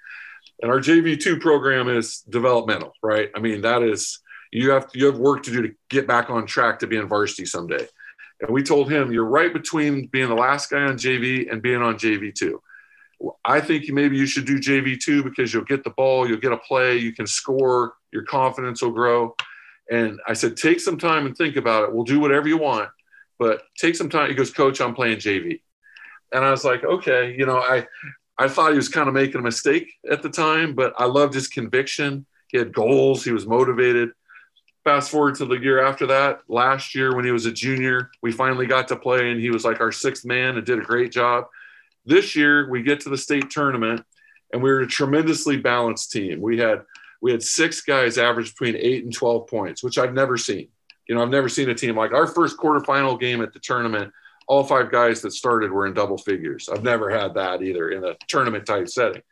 and 0.63 0.71
our 0.71 0.79
JV2 0.79 1.41
program 1.41 1.89
is 1.89 2.21
developmental, 2.29 2.93
right? 3.03 3.31
I 3.35 3.41
mean, 3.41 3.63
that 3.63 3.83
is 3.83 4.21
you 4.53 4.71
have 4.71 4.89
you 4.95 5.07
have 5.07 5.19
work 5.19 5.43
to 5.45 5.51
do 5.51 5.63
to 5.63 5.75
get 5.91 6.07
back 6.07 6.31
on 6.31 6.47
track 6.47 6.79
to 6.79 6.87
be 6.87 6.97
in 6.97 7.09
varsity 7.09 7.47
someday. 7.47 7.87
And 8.41 8.51
we 8.51 8.63
told 8.63 8.91
him 8.91 9.13
you're 9.13 9.25
right 9.25 9.53
between 9.53 10.07
being 10.07 10.29
the 10.29 10.35
last 10.35 10.71
guy 10.71 10.83
on 10.83 10.97
JV 10.97 11.51
and 11.51 11.63
being 11.63 11.83
on 11.83 11.97
JV2. 11.97 12.59
I 13.45 13.61
think 13.61 13.89
maybe 13.89 14.17
you 14.17 14.27
should 14.27 14.45
do 14.45 14.59
JV2 14.59 15.25
because 15.25 15.53
you'll 15.53 15.65
get 15.65 15.85
the 15.85 15.91
ball, 15.91 16.29
you'll 16.29 16.39
get 16.39 16.53
a 16.53 16.59
play, 16.59 16.99
you 16.99 17.13
can 17.13 17.27
score, 17.27 17.95
your 18.13 18.25
confidence 18.25 18.83
will 18.83 18.91
grow. 18.91 19.35
And 19.91 20.21
I 20.27 20.35
said, 20.35 20.57
take 20.57 20.81
some 20.81 20.99
time 20.99 21.27
and 21.27 21.37
think 21.37 21.57
about 21.57 21.85
it. 21.85 21.95
We'll 21.95 22.05
do 22.05 22.21
whatever 22.21 22.47
you 22.47 22.59
want, 22.59 22.91
but 23.39 23.63
take 23.79 23.97
some 23.97 24.11
time. 24.11 24.29
He 24.29 24.35
goes, 24.35 24.51
Coach, 24.51 24.81
I'm 24.81 24.95
playing 24.95 25.19
JV. 25.19 25.61
And 26.33 26.45
I 26.45 26.51
was 26.51 26.65
like, 26.65 26.85
okay, 26.85 27.35
you 27.39 27.47
know, 27.47 27.59
I 27.59 27.87
I 28.39 28.49
thought 28.49 28.73
he 28.73 28.77
was 28.77 28.89
kind 28.89 29.09
of 29.09 29.15
making 29.15 29.41
a 29.41 29.43
mistake 29.43 29.95
at 30.11 30.23
the 30.23 30.29
time, 30.29 30.75
but 30.75 30.93
I 30.99 31.07
loved 31.07 31.35
his 31.35 31.49
conviction. 31.49 32.27
He 32.49 32.59
had 32.59 32.73
goals, 32.73 33.25
he 33.25 33.33
was 33.33 33.47
motivated. 33.47 34.11
Fast 34.85 35.11
forward 35.11 35.35
to 35.37 35.47
the 35.47 35.57
year 35.57 35.85
after 35.85 36.07
that, 36.07 36.41
last 36.49 36.95
year 36.95 37.17
when 37.17 37.25
he 37.25 37.33
was 37.33 37.47
a 37.47 37.53
junior, 37.53 38.11
we 38.23 38.31
finally 38.31 38.67
got 38.67 38.89
to 38.89 38.97
play 38.97 39.33
and 39.33 39.41
he 39.41 39.51
was 39.51 39.65
like 39.65 39.81
our 39.81 39.91
sixth 39.91 40.25
man 40.25 40.57
and 40.57 40.65
did 40.65 40.79
a 40.79 40.83
great 40.83 41.11
job. 41.11 41.47
This 42.05 42.37
year, 42.37 42.71
we 42.71 42.83
get 42.83 43.01
to 43.01 43.09
the 43.09 43.19
state 43.19 43.51
tournament 43.51 44.05
and 44.53 44.63
we 44.63 44.71
were 44.71 44.81
a 44.81 44.87
tremendously 44.87 45.57
balanced 45.57 46.13
team. 46.13 46.41
We 46.41 46.59
had 46.59 46.83
we 47.21 47.33
had 47.33 47.43
six 47.43 47.81
guys 47.81 48.19
average 48.19 48.53
between 48.53 48.77
eight 48.77 49.03
and 49.03 49.13
12 49.13 49.49
points, 49.49 49.83
which 49.83 49.99
I've 49.99 50.15
never 50.15 50.37
seen. 50.37 50.69
You 51.09 51.15
know, 51.15 51.23
I've 51.23 51.31
never 51.31 51.49
seen 51.49 51.69
a 51.71 51.75
team 51.75 51.97
like 51.97 52.13
our 52.13 52.27
first 52.27 52.57
quarterfinal 52.57 53.19
game 53.19 53.43
at 53.43 53.53
the 53.53 53.59
tournament 53.59 54.13
all 54.47 54.65
five 54.65 54.91
guys 54.91 55.23
that 55.23 55.33
started 55.33 55.73
were 55.73 55.87
in 55.87 55.95
double 55.95 56.19
figures. 56.19 56.69
I've 56.69 56.83
never 56.83 57.11
had 57.11 57.35
that 57.35 57.63
either 57.63 57.91
in 57.91 58.05
a 58.05 58.17
tournament 58.29 58.67
type 58.67 58.89
setting. 58.89 59.23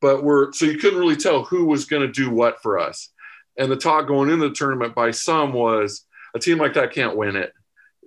But 0.00 0.22
we're 0.22 0.52
so 0.52 0.66
you 0.66 0.78
couldn't 0.78 0.98
really 0.98 1.16
tell 1.16 1.44
who 1.44 1.64
was 1.66 1.86
going 1.86 2.06
to 2.06 2.12
do 2.12 2.30
what 2.30 2.62
for 2.62 2.78
us. 2.78 3.10
And 3.56 3.70
the 3.70 3.76
talk 3.76 4.06
going 4.06 4.30
into 4.30 4.48
the 4.48 4.54
tournament 4.54 4.94
by 4.94 5.10
some 5.10 5.52
was 5.52 6.04
a 6.34 6.38
team 6.38 6.58
like 6.58 6.74
that 6.74 6.92
can't 6.92 7.16
win 7.16 7.36
it 7.36 7.52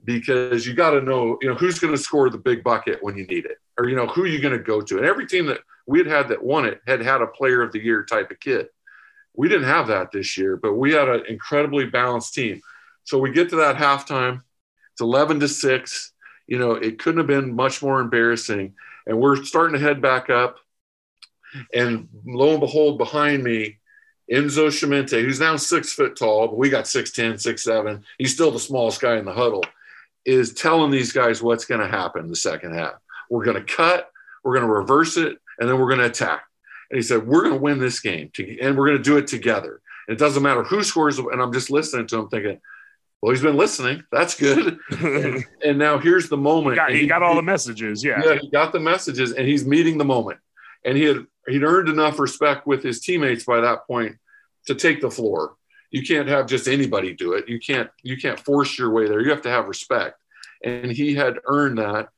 because 0.04 0.66
you 0.66 0.74
got 0.74 0.92
to 0.92 1.02
know, 1.02 1.38
you 1.42 1.50
know, 1.50 1.56
who's 1.56 1.80
going 1.80 1.94
to 1.94 2.02
score 2.02 2.30
the 2.30 2.38
big 2.38 2.64
bucket 2.64 3.02
when 3.02 3.18
you 3.18 3.26
need 3.26 3.46
it, 3.46 3.58
or 3.78 3.90
you 3.90 3.96
know, 3.96 4.08
who 4.08 4.24
are 4.24 4.28
you 4.28 4.42
going 4.42 4.58
to 4.58 4.64
go 4.64 4.82
to. 4.82 4.98
And 4.98 5.06
every 5.06 5.28
team 5.28 5.48
that 5.48 5.60
we 5.86 6.00
had 6.00 6.08
had 6.08 6.28
that 6.30 6.44
won 6.44 6.66
it 6.66 6.82
had 6.86 7.02
had 7.02 7.22
a 7.22 7.28
player 7.28 7.62
of 7.62 7.72
the 7.72 7.84
year 7.84 8.04
type 8.04 8.32
of 8.32 8.40
kid. 8.40 8.68
We 9.34 9.48
didn't 9.48 9.68
have 9.68 9.88
that 9.88 10.12
this 10.12 10.38
year, 10.38 10.58
but 10.58 10.74
we 10.74 10.94
had 10.94 11.08
an 11.10 11.24
incredibly 11.28 11.86
balanced 11.86 12.34
team. 12.34 12.62
So 13.04 13.18
we 13.18 13.32
get 13.32 13.50
to 13.50 13.58
that 13.58 13.78
halftime. 13.78 14.42
It's 14.92 15.02
11 15.02 15.40
to 15.42 15.48
6 15.48 16.14
you 16.48 16.58
know, 16.58 16.72
it 16.72 17.00
couldn't 17.00 17.20
have 17.20 17.28
been 17.28 17.56
much 17.56 17.82
more 17.82 18.00
embarrassing. 18.00 18.74
And 19.06 19.20
we're 19.20 19.44
starting 19.44 19.74
to 19.74 19.86
head 19.86 20.02
back 20.02 20.30
up. 20.30 20.58
And 21.74 22.08
lo 22.26 22.52
and 22.52 22.60
behold, 22.60 22.98
behind 22.98 23.44
me, 23.44 23.78
Enzo 24.32 24.68
Chimente, 24.68 25.22
who's 25.22 25.40
now 25.40 25.56
six 25.56 25.94
foot 25.94 26.18
tall, 26.18 26.48
but 26.48 26.58
we 26.58 26.70
got 26.70 26.86
6'10, 26.86 27.34
6'7. 27.34 28.04
He's 28.18 28.34
still 28.34 28.52
the 28.52 28.60
smallest 28.60 29.00
guy 29.00 29.18
in 29.18 29.26
the 29.26 29.34
huddle, 29.34 29.64
is 30.26 30.54
telling 30.54 30.92
these 30.92 31.14
guys 31.14 31.42
what's 31.42 31.66
going 31.66 31.80
to 31.80 31.88
happen 31.88 32.28
the 32.28 32.36
second 32.36 32.74
half. 32.74 32.96
We're 33.30 33.46
going 33.46 33.58
to 33.58 33.74
cut. 33.74 34.12
we're 34.44 34.54
going 34.54 34.68
to 34.68 34.74
reverse 34.74 35.16
it, 35.18 35.38
and 35.60 35.70
then 35.70 35.80
we're 35.80 35.88
going 35.88 36.00
to 36.00 36.06
attack. 36.06 36.44
And 36.90 36.98
he 36.98 37.02
said, 37.02 37.26
We're 37.26 37.42
going 37.42 37.56
to 37.56 37.62
win 37.62 37.80
this 37.80 38.00
game, 38.00 38.32
and 38.62 38.78
we're 38.78 38.88
going 38.88 38.98
to 38.98 39.04
do 39.04 39.18
it 39.18 39.28
together. 39.28 39.82
And 40.08 40.16
it 40.16 40.20
doesn't 40.20 40.44
matter 40.44 40.64
who 40.64 40.84
scores. 40.84 41.20
And 41.20 41.42
I'm 41.42 41.54
just 41.54 41.70
listening 41.70 42.08
to 42.08 42.20
him 42.20 42.30
thinking, 42.30 42.60
well, 43.22 43.32
he's 43.32 43.42
been 43.42 43.58
listening. 43.58 44.04
That's 44.12 44.36
good. 44.36 44.78
and, 44.92 45.44
and, 45.64 45.80
now 45.80 45.98
here's 45.98 46.30
the 46.30 46.38
moment. 46.38 46.74
He 46.74 46.78
got, 46.78 46.92
he, 46.92 47.00
he 47.02 47.08
got 47.08 47.24
all 47.24 47.36
the 47.36 47.42
messages. 47.42 48.04
Yeah. 48.04 48.22
Yeah. 48.24 48.38
He 48.40 48.50
got 48.50 48.72
the 48.72 48.80
messages 48.80 49.32
and 49.34 49.48
he's 49.48 49.66
meeting 49.66 49.98
the 49.98 50.06
moment. 50.06 50.40
And 50.86 50.96
he 50.96 51.06
had, 51.06 51.26
he'd 51.48 51.64
earned 51.64 51.90
enough 51.90 52.20
respect 52.20 52.68
with 52.68 52.84
his 52.84 53.02
teammates 53.02 53.44
by 53.44 53.62
that 53.62 53.88
point 53.88 54.18
to 54.68 54.76
take 54.76 55.02
the 55.02 55.10
floor. 55.10 55.56
You 55.90 56.04
can't 56.06 56.28
have 56.28 56.46
just 56.46 56.68
anybody 56.68 57.14
do 57.14 57.34
it. 57.34 57.50
You 57.50 57.60
can't, 57.60 57.90
you 58.04 58.18
can't 58.18 58.40
force 58.40 58.78
your 58.78 58.92
way 58.92 59.08
there. 59.08 59.22
You 59.22 59.32
have 59.32 59.42
to 59.44 59.50
have 59.50 59.68
respect. 59.68 60.20
And 60.64 60.92
he 60.92 61.16
had 61.16 61.40
earned 61.46 61.80
that. 61.80 62.10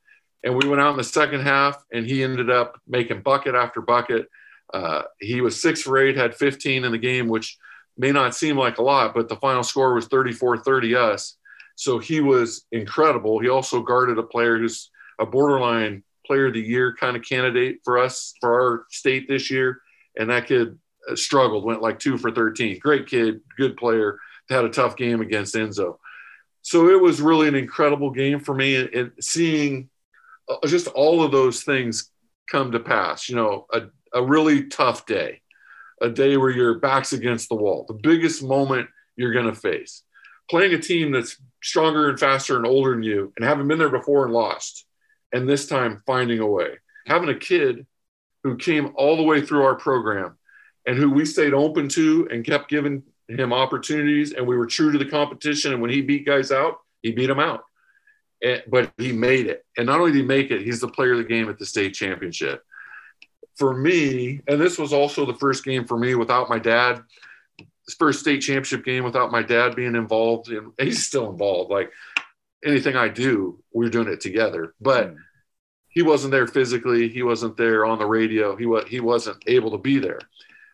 And 0.42 0.54
we 0.56 0.68
went 0.68 0.82
out 0.82 0.90
in 0.90 0.96
the 0.96 1.04
second 1.04 1.42
half 1.42 1.82
and 1.92 2.06
he 2.06 2.22
ended 2.22 2.50
up 2.50 2.78
making 2.86 3.22
bucket 3.22 3.54
after 3.54 3.80
bucket. 3.80 4.26
Uh, 4.72 5.02
he 5.18 5.40
was 5.40 5.60
six 5.60 5.82
for 5.82 5.98
eight, 5.98 6.16
had 6.16 6.34
15 6.34 6.84
in 6.84 6.92
the 6.92 6.98
game, 6.98 7.28
which 7.28 7.58
may 8.00 8.12
not 8.12 8.34
seem 8.34 8.56
like 8.56 8.78
a 8.78 8.82
lot, 8.82 9.12
but 9.14 9.28
the 9.28 9.36
final 9.36 9.62
score 9.62 9.92
was 9.92 10.06
34 10.06 10.58
30 10.58 10.96
us. 10.96 11.36
So 11.76 11.98
he 11.98 12.20
was 12.20 12.66
incredible. 12.72 13.38
He 13.38 13.50
also 13.50 13.82
guarded 13.82 14.18
a 14.18 14.22
player 14.22 14.58
who's 14.58 14.90
a 15.18 15.26
borderline 15.26 16.02
player 16.26 16.46
of 16.46 16.54
the 16.54 16.60
year 16.60 16.96
kind 16.98 17.14
of 17.14 17.22
candidate 17.22 17.80
for 17.84 17.98
us, 17.98 18.32
for 18.40 18.54
our 18.54 18.86
state 18.90 19.28
this 19.28 19.50
year. 19.50 19.82
And 20.18 20.30
that 20.30 20.46
kid 20.46 20.78
uh, 21.10 21.14
struggled, 21.14 21.64
went 21.64 21.82
like 21.82 21.98
two 21.98 22.16
for 22.16 22.30
13. 22.30 22.78
Great 22.78 23.06
kid, 23.06 23.40
good 23.58 23.76
player, 23.76 24.18
had 24.48 24.64
a 24.64 24.70
tough 24.70 24.96
game 24.96 25.20
against 25.20 25.54
Enzo. 25.54 25.98
So 26.62 26.88
it 26.88 27.00
was 27.00 27.20
really 27.20 27.48
an 27.48 27.54
incredible 27.54 28.10
game 28.10 28.40
for 28.40 28.54
me. 28.54 28.76
And 28.76 29.12
seeing 29.20 29.90
uh, 30.48 30.66
just 30.66 30.86
all 30.88 31.22
of 31.22 31.32
those 31.32 31.64
things 31.64 32.10
come 32.50 32.72
to 32.72 32.80
pass, 32.80 33.28
you 33.28 33.36
know, 33.36 33.66
a, 33.72 33.82
a 34.14 34.22
really 34.22 34.68
tough 34.68 35.04
day 35.04 35.40
a 36.00 36.08
day 36.08 36.36
where 36.36 36.50
your 36.50 36.78
back's 36.78 37.12
against 37.12 37.48
the 37.48 37.54
wall, 37.54 37.84
the 37.86 37.94
biggest 37.94 38.42
moment 38.42 38.88
you're 39.16 39.32
going 39.32 39.46
to 39.46 39.54
face. 39.54 40.02
Playing 40.48 40.74
a 40.74 40.78
team 40.78 41.12
that's 41.12 41.36
stronger 41.62 42.08
and 42.08 42.18
faster 42.18 42.56
and 42.56 42.66
older 42.66 42.92
than 42.92 43.02
you 43.02 43.32
and 43.36 43.44
having 43.44 43.68
been 43.68 43.78
there 43.78 43.90
before 43.90 44.24
and 44.24 44.32
lost, 44.32 44.86
and 45.32 45.48
this 45.48 45.66
time 45.66 46.02
finding 46.06 46.40
a 46.40 46.46
way. 46.46 46.78
Having 47.06 47.28
a 47.28 47.38
kid 47.38 47.86
who 48.42 48.56
came 48.56 48.92
all 48.96 49.16
the 49.16 49.22
way 49.22 49.40
through 49.40 49.62
our 49.62 49.76
program 49.76 50.38
and 50.86 50.96
who 50.96 51.10
we 51.10 51.24
stayed 51.24 51.54
open 51.54 51.88
to 51.88 52.28
and 52.30 52.44
kept 52.44 52.70
giving 52.70 53.02
him 53.28 53.52
opportunities, 53.52 54.32
and 54.32 54.46
we 54.46 54.56
were 54.56 54.66
true 54.66 54.90
to 54.90 54.98
the 54.98 55.04
competition. 55.04 55.72
And 55.72 55.82
when 55.82 55.90
he 55.90 56.00
beat 56.00 56.26
guys 56.26 56.50
out, 56.50 56.78
he 57.02 57.12
beat 57.12 57.26
them 57.26 57.38
out. 57.38 57.64
And, 58.42 58.62
but 58.68 58.90
he 58.96 59.12
made 59.12 59.46
it. 59.46 59.64
And 59.76 59.86
not 59.86 60.00
only 60.00 60.12
did 60.12 60.22
he 60.22 60.24
make 60.24 60.50
it, 60.50 60.62
he's 60.62 60.80
the 60.80 60.88
player 60.88 61.12
of 61.12 61.18
the 61.18 61.24
game 61.24 61.48
at 61.48 61.58
the 61.58 61.66
state 61.66 61.94
championship 61.94 62.64
for 63.56 63.76
me, 63.76 64.40
and 64.48 64.60
this 64.60 64.78
was 64.78 64.92
also 64.92 65.26
the 65.26 65.34
first 65.34 65.64
game 65.64 65.86
for 65.86 65.98
me 65.98 66.14
without 66.14 66.48
my 66.48 66.58
dad, 66.58 67.02
first 67.98 68.20
state 68.20 68.40
championship 68.40 68.84
game 68.84 69.04
without 69.04 69.32
my 69.32 69.42
dad 69.42 69.76
being 69.76 69.96
involved. 69.96 70.48
And 70.48 70.72
he's 70.78 71.06
still 71.06 71.30
involved. 71.30 71.70
Like 71.70 71.92
anything 72.64 72.96
I 72.96 73.08
do, 73.08 73.62
we're 73.72 73.88
doing 73.88 74.08
it 74.08 74.20
together. 74.20 74.74
But 74.80 75.10
hmm. 75.10 75.16
he 75.88 76.02
wasn't 76.02 76.32
there 76.32 76.46
physically. 76.46 77.08
He 77.08 77.22
wasn't 77.22 77.56
there 77.56 77.84
on 77.84 77.98
the 77.98 78.06
radio. 78.06 78.56
He 78.56 78.66
was 78.66 78.86
he 78.88 79.00
wasn't 79.00 79.42
able 79.46 79.72
to 79.72 79.78
be 79.78 79.98
there. 79.98 80.20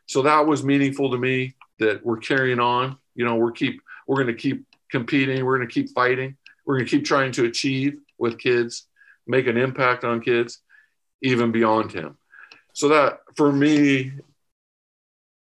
So 0.07 0.23
that 0.23 0.47
was 0.47 0.63
meaningful 0.63 1.11
to 1.11 1.19
me 1.19 1.55
that 1.79 2.05
we're 2.05 2.19
carrying 2.19 2.61
on. 2.61 2.99
You 3.15 3.25
know, 3.25 3.37
we're 3.37 3.53
keep 3.53 3.81
we're 4.07 4.23
going 4.23 4.29
to 4.29 4.35
keep 4.35 4.65
competing. 4.91 5.45
We're 5.45 5.57
going 5.57 5.69
to 5.69 5.75
keep 5.75 5.93
fighting. 5.95 6.37
We're 6.65 6.77
going 6.77 6.87
to 6.87 6.91
keep 6.91 7.05
trying 7.05 7.33
to 7.33 7.45
achieve 7.45 7.99
with 8.19 8.39
kids, 8.39 8.87
make 9.27 9.47
an 9.47 9.57
impact 9.57 10.05
on 10.05 10.21
kids, 10.21 10.61
even 11.23 11.53
beyond 11.53 11.93
him 11.93 12.17
so 12.77 12.89
that 12.89 13.21
for 13.37 13.51
me 13.51 14.13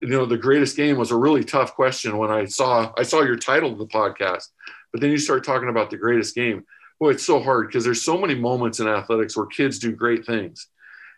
you 0.02 0.08
know 0.08 0.26
the 0.26 0.38
greatest 0.38 0.76
game 0.78 0.98
was 0.98 1.12
a 1.12 1.18
really 1.18 1.44
tough 1.44 1.76
question 1.76 2.18
when 2.18 2.32
i 2.32 2.46
saw 2.46 2.92
i 2.98 3.04
saw 3.04 3.22
your 3.22 3.36
title 3.36 3.72
of 3.72 3.78
the 3.78 3.88
podcast 3.88 4.48
but 4.96 5.02
then 5.02 5.12
you 5.12 5.18
start 5.18 5.44
talking 5.44 5.68
about 5.68 5.90
the 5.90 5.98
greatest 5.98 6.36
game. 6.36 6.64
Boy 7.02 7.10
it's 7.10 7.26
so 7.26 7.42
hard 7.42 7.68
because 7.68 7.84
there's 7.84 8.02
so 8.02 8.18
many 8.18 8.34
moments 8.34 8.80
in 8.80 8.88
athletics 8.88 9.36
where 9.36 9.46
kids 9.46 9.78
do 9.78 9.92
great 9.92 10.26
things 10.26 10.70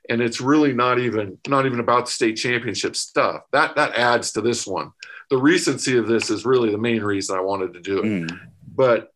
and 0.10 0.20
it's 0.20 0.42
really 0.42 0.74
not 0.74 0.98
even 0.98 1.38
not 1.48 1.68
even 1.68 1.80
about 1.80 2.06
the 2.06 2.12
state 2.12 2.38
championship 2.38 2.96
stuff. 2.96 3.44
That 3.52 3.76
that 3.76 3.94
adds 3.94 4.32
to 4.32 4.42
this 4.42 4.66
one. 4.66 4.94
The 5.30 5.38
recency 5.38 5.96
of 5.96 6.08
this 6.08 6.32
is 6.32 6.44
really 6.44 6.72
the 6.72 6.80
main 6.80 7.04
reason 7.04 7.38
i 7.38 7.42
wanted 7.42 7.76
to 7.76 7.82
do 7.82 8.00
it. 8.00 8.06
Mm. 8.06 8.40
but 8.76 9.14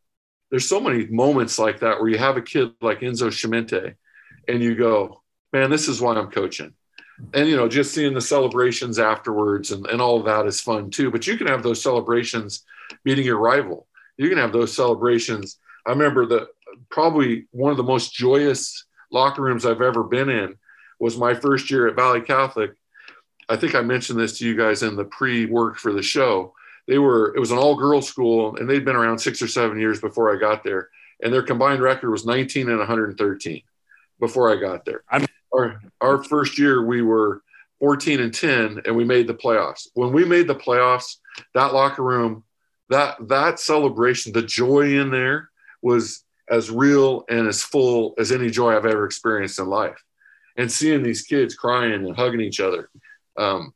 there's 0.51 0.69
so 0.69 0.79
many 0.79 1.07
moments 1.07 1.57
like 1.57 1.79
that 1.79 1.99
where 1.99 2.09
you 2.09 2.19
have 2.19 2.37
a 2.37 2.41
kid 2.43 2.71
like 2.81 2.99
enzo 2.99 3.29
Chimente 3.29 3.95
and 4.47 4.61
you 4.61 4.75
go 4.75 5.23
man 5.53 5.71
this 5.71 5.87
is 5.87 5.99
why 5.99 6.13
i'm 6.13 6.29
coaching 6.29 6.75
and 7.33 7.47
you 7.47 7.55
know 7.55 7.67
just 7.67 7.93
seeing 7.93 8.13
the 8.13 8.21
celebrations 8.21 8.99
afterwards 8.99 9.71
and, 9.71 9.85
and 9.87 10.01
all 10.01 10.17
of 10.17 10.25
that 10.25 10.47
is 10.47 10.61
fun 10.61 10.89
too. 10.89 11.11
But 11.11 11.27
you 11.27 11.37
can 11.37 11.47
have 11.47 11.63
those 11.63 11.81
celebrations 11.81 12.63
meeting 13.05 13.25
your 13.25 13.37
rival. 13.39 13.87
You 14.17 14.29
can 14.29 14.37
have 14.37 14.53
those 14.53 14.73
celebrations. 14.75 15.57
I 15.85 15.91
remember 15.91 16.25
that 16.27 16.47
probably 16.89 17.47
one 17.51 17.71
of 17.71 17.77
the 17.77 17.83
most 17.83 18.13
joyous 18.13 18.85
locker 19.11 19.41
rooms 19.41 19.65
i've 19.65 19.81
ever 19.81 20.03
been 20.03 20.29
in 20.29 20.55
was 20.99 21.17
my 21.17 21.33
first 21.33 21.69
year 21.69 21.87
at 21.87 21.95
valley 21.95 22.21
catholic. 22.21 22.71
I 23.49 23.57
think 23.57 23.75
i 23.75 23.81
mentioned 23.81 24.19
this 24.19 24.37
to 24.39 24.45
you 24.45 24.55
guys 24.55 24.83
in 24.83 24.95
the 24.95 25.05
pre-work 25.05 25.77
for 25.77 25.91
the 25.93 26.03
show. 26.03 26.53
They 26.87 26.97
were 26.97 27.35
it 27.35 27.39
was 27.39 27.51
an 27.51 27.57
all-girls 27.57 28.07
school 28.07 28.55
and 28.57 28.69
they'd 28.69 28.85
been 28.85 28.95
around 28.95 29.19
six 29.19 29.41
or 29.41 29.47
seven 29.47 29.79
years 29.79 29.99
before 29.99 30.33
i 30.33 30.39
got 30.39 30.63
there. 30.63 30.89
And 31.23 31.31
their 31.31 31.43
combined 31.43 31.81
record 31.81 32.09
was 32.09 32.25
19 32.25 32.69
and 32.69 32.79
113 32.79 33.61
before 34.19 34.51
i 34.51 34.59
got 34.59 34.85
there. 34.85 35.03
I'm- 35.09 35.25
our 35.53 35.81
our 35.99 36.23
first 36.23 36.57
year 36.57 36.85
we 36.85 37.01
were 37.01 37.41
14 37.79 38.19
and 38.19 38.33
10 38.33 38.81
and 38.85 38.95
we 38.95 39.03
made 39.03 39.27
the 39.27 39.33
playoffs. 39.33 39.87
When 39.95 40.13
we 40.13 40.23
made 40.23 40.47
the 40.47 40.55
playoffs, 40.55 41.17
that 41.55 41.73
locker 41.73 42.03
room, 42.03 42.43
that 42.89 43.15
that 43.27 43.59
celebration, 43.59 44.33
the 44.33 44.43
joy 44.43 44.99
in 44.99 45.09
there 45.09 45.49
was 45.81 46.23
as 46.49 46.69
real 46.69 47.23
and 47.29 47.47
as 47.47 47.63
full 47.63 48.13
as 48.19 48.31
any 48.31 48.49
joy 48.49 48.75
I've 48.75 48.85
ever 48.85 49.05
experienced 49.05 49.59
in 49.59 49.67
life. 49.67 50.01
And 50.57 50.71
seeing 50.71 51.01
these 51.01 51.23
kids 51.23 51.55
crying 51.55 51.93
and 51.93 52.15
hugging 52.15 52.41
each 52.41 52.59
other, 52.59 52.89
um, 53.37 53.73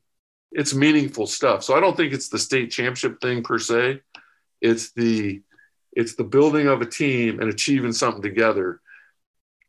it's 0.51 0.75
meaningful 0.75 1.25
stuff. 1.25 1.63
So 1.63 1.75
I 1.75 1.79
don't 1.79 1.97
think 1.97 2.13
it's 2.13 2.29
the 2.29 2.37
state 2.37 2.71
championship 2.71 3.19
thing 3.21 3.43
per 3.43 3.57
se. 3.57 4.01
It's 4.61 4.91
the 4.91 5.41
it's 5.93 6.15
the 6.15 6.23
building 6.23 6.67
of 6.67 6.81
a 6.81 6.85
team 6.85 7.39
and 7.39 7.49
achieving 7.49 7.93
something 7.93 8.21
together 8.21 8.81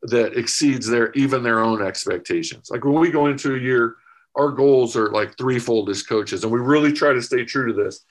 that 0.07 0.37
exceeds 0.37 0.87
their 0.87 1.11
even 1.13 1.43
their 1.43 1.59
own 1.59 1.81
expectations. 1.81 2.69
Like 2.71 2.85
when 2.85 2.99
we 2.99 3.11
go 3.11 3.27
into 3.27 3.55
a 3.55 3.59
year, 3.59 3.95
our 4.35 4.51
goals 4.51 4.95
are 4.95 5.11
like 5.11 5.37
threefold 5.37 5.89
as 5.89 6.03
coaches, 6.03 6.43
and 6.43 6.51
we 6.51 6.59
really 6.59 6.93
try 6.93 7.13
to 7.13 7.21
stay 7.21 7.43
true 7.43 7.67
to 7.67 7.83
this. 7.83 8.05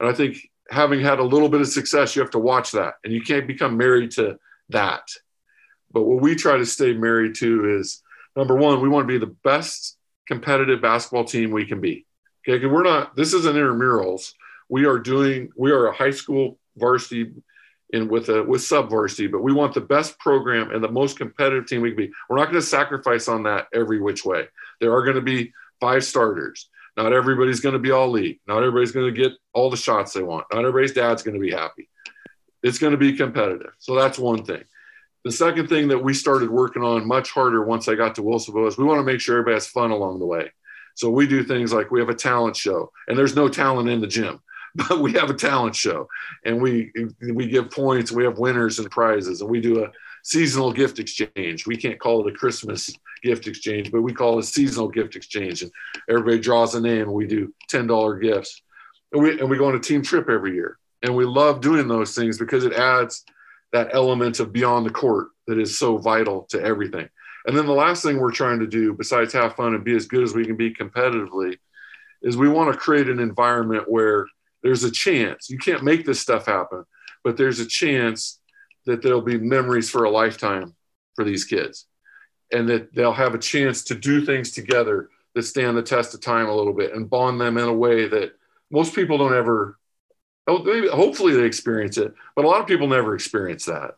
And 0.00 0.08
I 0.08 0.12
think 0.12 0.38
having 0.70 1.00
had 1.00 1.18
a 1.18 1.24
little 1.24 1.48
bit 1.48 1.60
of 1.60 1.68
success, 1.68 2.16
you 2.16 2.22
have 2.22 2.30
to 2.30 2.38
watch 2.38 2.72
that, 2.72 2.94
and 3.04 3.12
you 3.12 3.20
can't 3.20 3.46
become 3.46 3.76
married 3.76 4.12
to 4.12 4.38
that. 4.70 5.08
But 5.92 6.04
what 6.04 6.22
we 6.22 6.34
try 6.34 6.56
to 6.56 6.66
stay 6.66 6.94
married 6.94 7.34
to 7.36 7.78
is 7.78 8.02
number 8.34 8.56
one, 8.56 8.80
we 8.80 8.88
want 8.88 9.06
to 9.06 9.12
be 9.12 9.18
the 9.18 9.34
best 9.44 9.98
competitive 10.26 10.80
basketball 10.80 11.24
team 11.24 11.50
we 11.50 11.66
can 11.66 11.80
be. 11.80 12.06
Okay, 12.48 12.64
we're 12.66 12.82
not. 12.82 13.16
This 13.16 13.34
isn't 13.34 13.54
intramurals. 13.54 14.32
We 14.70 14.86
are 14.86 14.98
doing. 14.98 15.50
We 15.56 15.72
are 15.72 15.88
a 15.88 15.94
high 15.94 16.10
school 16.10 16.58
varsity 16.76 17.32
in 17.94 18.08
with 18.08 18.28
a 18.28 18.42
with 18.42 18.62
sub 18.62 18.90
varsity, 18.90 19.26
but 19.28 19.42
we 19.42 19.52
want 19.52 19.72
the 19.72 19.80
best 19.80 20.18
program 20.18 20.70
and 20.70 20.82
the 20.82 20.90
most 20.90 21.16
competitive 21.16 21.66
team 21.66 21.80
we 21.80 21.90
can 21.90 21.96
be. 21.96 22.12
We're 22.28 22.36
not 22.36 22.46
going 22.46 22.60
to 22.60 22.62
sacrifice 22.62 23.28
on 23.28 23.44
that 23.44 23.68
every 23.72 24.00
which 24.00 24.24
way. 24.24 24.48
There 24.80 24.92
are 24.92 25.04
going 25.04 25.16
to 25.16 25.22
be 25.22 25.52
five 25.80 26.04
starters. 26.04 26.68
Not 26.96 27.12
everybody's 27.12 27.60
going 27.60 27.72
to 27.72 27.78
be 27.78 27.90
all 27.90 28.10
league. 28.10 28.40
Not 28.46 28.58
everybody's 28.58 28.92
going 28.92 29.12
to 29.12 29.22
get 29.22 29.32
all 29.52 29.70
the 29.70 29.76
shots 29.76 30.12
they 30.12 30.22
want. 30.22 30.46
Not 30.52 30.60
everybody's 30.60 30.92
dad's 30.92 31.22
going 31.22 31.34
to 31.34 31.40
be 31.40 31.50
happy. 31.50 31.88
It's 32.62 32.78
going 32.78 32.92
to 32.92 32.98
be 32.98 33.16
competitive. 33.16 33.72
So 33.78 33.94
that's 33.94 34.18
one 34.18 34.44
thing. 34.44 34.64
The 35.24 35.32
second 35.32 35.68
thing 35.68 35.88
that 35.88 35.98
we 35.98 36.14
started 36.14 36.50
working 36.50 36.82
on 36.82 37.06
much 37.06 37.30
harder 37.30 37.64
once 37.64 37.88
I 37.88 37.94
got 37.94 38.14
to 38.16 38.22
Wilsonville 38.22 38.68
is 38.68 38.76
we 38.76 38.84
want 38.84 38.98
to 38.98 39.04
make 39.04 39.20
sure 39.20 39.36
everybody 39.36 39.54
has 39.54 39.66
fun 39.66 39.90
along 39.90 40.18
the 40.18 40.26
way. 40.26 40.52
So 40.94 41.10
we 41.10 41.26
do 41.26 41.42
things 41.42 41.72
like 41.72 41.90
we 41.90 42.00
have 42.00 42.08
a 42.08 42.14
talent 42.14 42.56
show, 42.56 42.92
and 43.08 43.18
there's 43.18 43.34
no 43.34 43.48
talent 43.48 43.88
in 43.88 44.00
the 44.00 44.06
gym. 44.06 44.40
But 44.74 45.00
we 45.00 45.12
have 45.12 45.30
a 45.30 45.34
talent 45.34 45.74
show 45.76 46.08
and 46.44 46.60
we 46.60 46.92
we 47.32 47.46
give 47.46 47.70
points 47.70 48.10
we 48.10 48.24
have 48.24 48.38
winners 48.38 48.78
and 48.78 48.90
prizes 48.90 49.40
and 49.40 49.48
we 49.48 49.60
do 49.60 49.84
a 49.84 49.90
seasonal 50.22 50.72
gift 50.72 50.98
exchange. 50.98 51.66
We 51.66 51.76
can't 51.76 52.00
call 52.00 52.26
it 52.26 52.34
a 52.34 52.36
christmas 52.36 52.90
gift 53.22 53.46
exchange 53.46 53.92
but 53.92 54.02
we 54.02 54.12
call 54.12 54.38
it 54.38 54.44
a 54.44 54.46
seasonal 54.46 54.88
gift 54.88 55.16
exchange 55.16 55.62
and 55.62 55.70
everybody 56.08 56.38
draws 56.38 56.74
a 56.74 56.80
name 56.80 57.02
and 57.02 57.12
we 57.12 57.26
do 57.26 57.54
$10 57.70 58.22
gifts. 58.22 58.60
And 59.12 59.22
we, 59.22 59.38
and 59.38 59.48
we 59.48 59.58
go 59.58 59.66
on 59.66 59.76
a 59.76 59.80
team 59.80 60.02
trip 60.02 60.28
every 60.28 60.54
year 60.54 60.78
and 61.02 61.14
we 61.14 61.24
love 61.24 61.60
doing 61.60 61.86
those 61.86 62.14
things 62.14 62.38
because 62.38 62.64
it 62.64 62.72
adds 62.72 63.24
that 63.72 63.94
element 63.94 64.40
of 64.40 64.52
beyond 64.52 64.86
the 64.86 64.90
court 64.90 65.28
that 65.46 65.58
is 65.58 65.78
so 65.78 65.98
vital 65.98 66.46
to 66.50 66.60
everything. 66.60 67.08
And 67.46 67.56
then 67.56 67.66
the 67.66 67.72
last 67.72 68.02
thing 68.02 68.18
we're 68.18 68.32
trying 68.32 68.60
to 68.60 68.66
do 68.66 68.94
besides 68.94 69.32
have 69.34 69.54
fun 69.54 69.74
and 69.74 69.84
be 69.84 69.94
as 69.94 70.06
good 70.06 70.22
as 70.22 70.34
we 70.34 70.46
can 70.46 70.56
be 70.56 70.72
competitively 70.72 71.58
is 72.22 72.36
we 72.36 72.48
want 72.48 72.72
to 72.72 72.78
create 72.78 73.08
an 73.08 73.20
environment 73.20 73.84
where 73.86 74.26
there's 74.64 74.82
a 74.82 74.90
chance. 74.90 75.48
You 75.48 75.58
can't 75.58 75.84
make 75.84 76.04
this 76.04 76.20
stuff 76.20 76.46
happen, 76.46 76.84
but 77.22 77.36
there's 77.36 77.60
a 77.60 77.66
chance 77.66 78.40
that 78.86 79.02
there'll 79.02 79.22
be 79.22 79.38
memories 79.38 79.90
for 79.90 80.04
a 80.04 80.10
lifetime 80.10 80.74
for 81.14 81.24
these 81.24 81.44
kids. 81.44 81.86
and 82.52 82.68
that 82.68 82.94
they'll 82.94 83.12
have 83.12 83.34
a 83.34 83.38
chance 83.38 83.84
to 83.84 83.94
do 83.94 84.24
things 84.24 84.52
together 84.52 85.10
that 85.34 85.42
stand 85.42 85.76
the 85.76 85.82
test 85.82 86.14
of 86.14 86.20
time 86.20 86.46
a 86.48 86.54
little 86.54 86.72
bit 86.72 86.94
and 86.94 87.10
bond 87.10 87.40
them 87.40 87.58
in 87.58 87.68
a 87.68 87.72
way 87.72 88.06
that 88.06 88.32
most 88.70 88.94
people 88.94 89.18
don't 89.18 89.34
ever 89.34 89.78
oh, 90.46 90.88
hopefully 90.90 91.34
they 91.34 91.44
experience 91.44 91.98
it 91.98 92.14
but 92.36 92.44
a 92.44 92.48
lot 92.48 92.60
of 92.60 92.66
people 92.66 92.86
never 92.86 93.14
experience 93.14 93.64
that. 93.64 93.96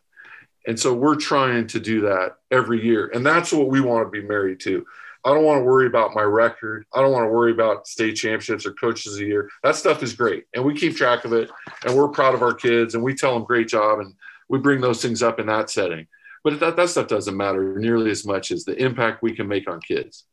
And 0.65 0.79
so 0.79 0.93
we're 0.93 1.15
trying 1.15 1.67
to 1.67 1.79
do 1.79 2.01
that 2.01 2.37
every 2.51 2.83
year. 2.83 3.11
And 3.13 3.25
that's 3.25 3.53
what 3.53 3.69
we 3.69 3.79
want 3.79 4.05
to 4.07 4.21
be 4.21 4.27
married 4.27 4.59
to 4.61 4.85
i 5.27 5.33
don't 5.33 5.43
want 5.43 5.59
to 5.59 5.63
worry 5.63 5.87
about 5.87 6.15
my 6.15 6.21
record. 6.21 6.85
I 6.93 7.01
don't 7.01 7.11
want 7.11 7.25
to 7.25 7.31
worry 7.31 7.51
about 7.51 7.85
state 7.85 8.13
championships 8.13 8.65
or 8.65 8.71
coaches 8.71 9.13
of 9.13 9.19
the 9.19 9.25
year. 9.25 9.49
That 9.61 9.75
stuff 9.75 10.01
is 10.01 10.13
great 10.13 10.45
and 10.55 10.63
we 10.63 10.73
keep 10.73 10.95
track 10.95 11.25
of 11.25 11.33
it 11.33 11.51
and 11.85 11.95
we're 11.95 12.07
proud 12.07 12.33
of 12.33 12.41
our 12.41 12.53
kids 12.53 12.95
and 12.95 13.03
we 13.03 13.13
tell 13.13 13.33
them 13.33 13.43
great 13.43 13.67
job 13.67 13.99
and 13.99 14.13
we 14.47 14.57
bring 14.59 14.79
those 14.79 15.01
things 15.01 15.21
up 15.21 15.39
in 15.39 15.47
that 15.47 15.69
setting. 15.69 16.07
But 16.45 16.61
that, 16.61 16.77
that 16.77 16.89
stuff 16.89 17.07
doesn't 17.07 17.35
matter 17.35 17.77
nearly 17.77 18.09
as 18.09 18.25
much 18.25 18.51
as 18.51 18.63
the 18.63 18.81
impact 18.81 19.21
we 19.21 19.35
can 19.35 19.49
make 19.49 19.69
on 19.69 19.81
kids. 19.81 20.23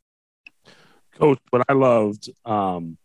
Coach 1.18 1.40
what 1.50 1.64
i 1.68 1.72
loved 1.72 2.30
um, 2.44 2.96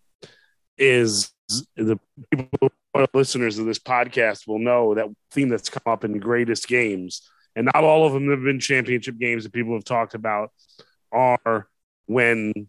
is 0.77 1.31
the 1.75 1.99
people 2.31 2.69
listeners 3.13 3.57
of 3.57 3.65
this 3.65 3.79
podcast 3.79 4.47
will 4.47 4.59
know 4.59 4.93
that 4.93 5.07
theme 5.31 5.49
that's 5.49 5.69
come 5.69 5.91
up 5.91 6.03
in 6.03 6.11
the 6.11 6.19
greatest 6.19 6.67
games 6.67 7.27
and 7.55 7.69
not 7.73 7.83
all 7.83 8.05
of 8.05 8.13
them 8.13 8.29
have 8.29 8.43
been 8.43 8.59
championship 8.59 9.17
games 9.17 9.43
that 9.43 9.53
people 9.53 9.73
have 9.73 9.83
talked 9.83 10.13
about 10.13 10.51
are 11.11 11.67
when 12.09 12.67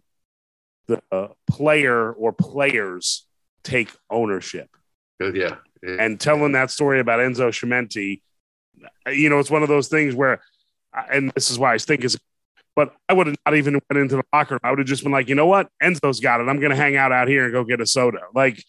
the 0.86 1.00
player 1.48 2.12
or 2.12 2.32
players 2.32 3.26
take 3.64 3.90
ownership 4.10 4.68
yeah. 5.82 5.96
and 5.98 6.20
telling 6.20 6.52
that 6.52 6.70
story 6.70 7.00
about 7.00 7.20
enzo 7.20 7.48
Chimente, 7.48 8.20
you 9.06 9.30
know 9.30 9.38
it's 9.38 9.50
one 9.50 9.62
of 9.62 9.68
those 9.68 9.88
things 9.88 10.14
where 10.14 10.40
and 11.10 11.30
this 11.34 11.50
is 11.50 11.58
why 11.58 11.72
i 11.72 11.78
think 11.78 12.04
is 12.04 12.18
but 12.76 12.94
I 13.08 13.12
would 13.12 13.26
have 13.26 13.36
not 13.44 13.56
even 13.56 13.74
went 13.74 14.00
into 14.00 14.16
the 14.16 14.22
locker 14.32 14.54
room. 14.54 14.60
I 14.62 14.70
would 14.70 14.78
have 14.78 14.88
just 14.88 15.02
been 15.02 15.12
like, 15.12 15.28
you 15.28 15.34
know 15.34 15.46
what? 15.46 15.68
Enzo's 15.82 16.20
got 16.20 16.40
it. 16.40 16.48
I'm 16.48 16.60
going 16.60 16.70
to 16.70 16.76
hang 16.76 16.96
out 16.96 17.12
out 17.12 17.28
here 17.28 17.44
and 17.44 17.52
go 17.52 17.64
get 17.64 17.80
a 17.80 17.86
soda. 17.86 18.20
Like 18.32 18.62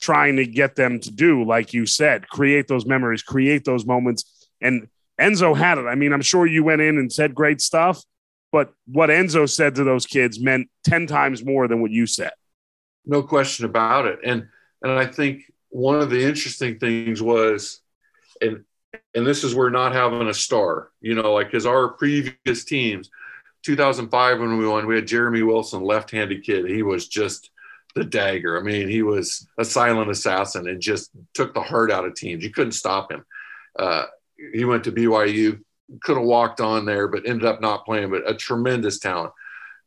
trying 0.00 0.36
to 0.36 0.46
get 0.46 0.74
them 0.74 0.98
to 1.00 1.10
do, 1.10 1.44
like 1.44 1.72
you 1.72 1.86
said, 1.86 2.28
create 2.28 2.66
those 2.66 2.86
memories, 2.86 3.22
create 3.22 3.64
those 3.64 3.84
moments. 3.84 4.48
And 4.60 4.88
Enzo 5.20 5.56
had 5.56 5.78
it. 5.78 5.86
I 5.86 5.94
mean, 5.94 6.12
I'm 6.12 6.22
sure 6.22 6.46
you 6.46 6.64
went 6.64 6.80
in 6.80 6.98
and 6.98 7.12
said 7.12 7.34
great 7.34 7.60
stuff, 7.60 8.02
but 8.56 8.72
what 8.86 9.10
Enzo 9.10 9.46
said 9.46 9.74
to 9.74 9.84
those 9.84 10.06
kids 10.06 10.40
meant 10.40 10.70
10 10.84 11.06
times 11.06 11.44
more 11.44 11.68
than 11.68 11.82
what 11.82 11.90
you 11.90 12.06
said. 12.06 12.32
No 13.04 13.22
question 13.22 13.66
about 13.66 14.06
it. 14.06 14.20
And 14.24 14.48
and 14.80 14.92
I 14.92 15.04
think 15.04 15.52
one 15.68 16.00
of 16.00 16.08
the 16.08 16.24
interesting 16.24 16.78
things 16.78 17.20
was, 17.20 17.82
and 18.40 18.64
and 19.14 19.26
this 19.26 19.44
is 19.44 19.54
where 19.54 19.68
not 19.68 19.92
having 19.92 20.26
a 20.26 20.32
star, 20.32 20.88
you 21.02 21.14
know, 21.14 21.34
like 21.34 21.48
because 21.48 21.66
our 21.66 21.88
previous 21.88 22.64
teams, 22.64 23.10
2005 23.62 24.40
when 24.40 24.56
we 24.56 24.66
won, 24.66 24.86
we 24.86 24.94
had 24.94 25.06
Jeremy 25.06 25.42
Wilson, 25.42 25.82
left-handed 25.82 26.42
kid. 26.42 26.64
He 26.64 26.82
was 26.82 27.08
just 27.08 27.50
the 27.94 28.04
dagger. 28.04 28.58
I 28.58 28.62
mean, 28.62 28.88
he 28.88 29.02
was 29.02 29.46
a 29.58 29.66
silent 29.66 30.10
assassin 30.10 30.66
and 30.66 30.80
just 30.80 31.10
took 31.34 31.52
the 31.52 31.60
heart 31.60 31.92
out 31.92 32.06
of 32.06 32.14
teams. 32.14 32.42
You 32.42 32.52
couldn't 32.54 32.72
stop 32.72 33.12
him. 33.12 33.22
Uh, 33.78 34.04
he 34.54 34.64
went 34.64 34.84
to 34.84 34.92
BYU, 34.92 35.60
could 36.00 36.16
have 36.16 36.26
walked 36.26 36.60
on 36.60 36.84
there, 36.84 37.08
but 37.08 37.26
ended 37.26 37.46
up 37.46 37.60
not 37.60 37.84
playing. 37.84 38.10
But 38.10 38.28
a 38.28 38.34
tremendous 38.34 38.98
talent. 38.98 39.32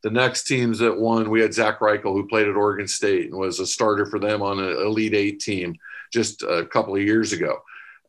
The 0.02 0.10
next 0.10 0.44
teams 0.44 0.78
that 0.78 0.98
won, 0.98 1.28
we 1.28 1.42
had 1.42 1.52
Zach 1.52 1.80
Reichle, 1.80 2.14
who 2.14 2.26
played 2.26 2.48
at 2.48 2.56
Oregon 2.56 2.88
State 2.88 3.26
and 3.26 3.38
was 3.38 3.60
a 3.60 3.66
starter 3.66 4.06
for 4.06 4.18
them 4.18 4.40
on 4.42 4.58
an 4.58 4.76
Elite 4.78 5.14
Eight 5.14 5.40
team 5.40 5.76
just 6.10 6.42
a 6.42 6.64
couple 6.64 6.96
of 6.96 7.02
years 7.02 7.32
ago. 7.32 7.58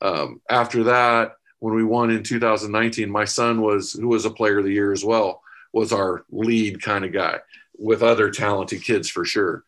Um, 0.02 0.42
after 0.50 0.86
that, 0.86 1.36
when 1.60 1.76
we 1.76 1.84
won 1.84 2.10
in 2.10 2.24
2019, 2.24 3.10
my 3.10 3.26
son 3.26 3.62
was, 3.62 3.94
who 3.94 4.08
was 4.08 4.26
a 4.26 4.32
player 4.32 4.60
of 4.60 4.66
the 4.66 4.72
year 4.72 4.92
as 4.92 5.04
well, 5.04 5.42
was 5.74 5.92
our 5.92 6.26
lead 6.32 6.82
kind 6.82 7.06
of 7.06 7.14
guy 7.14 7.39
with 7.78 8.04
other 8.04 8.30
talented 8.30 8.84
kids 8.84 9.10
for 9.10 9.26
sure. 9.26 9.64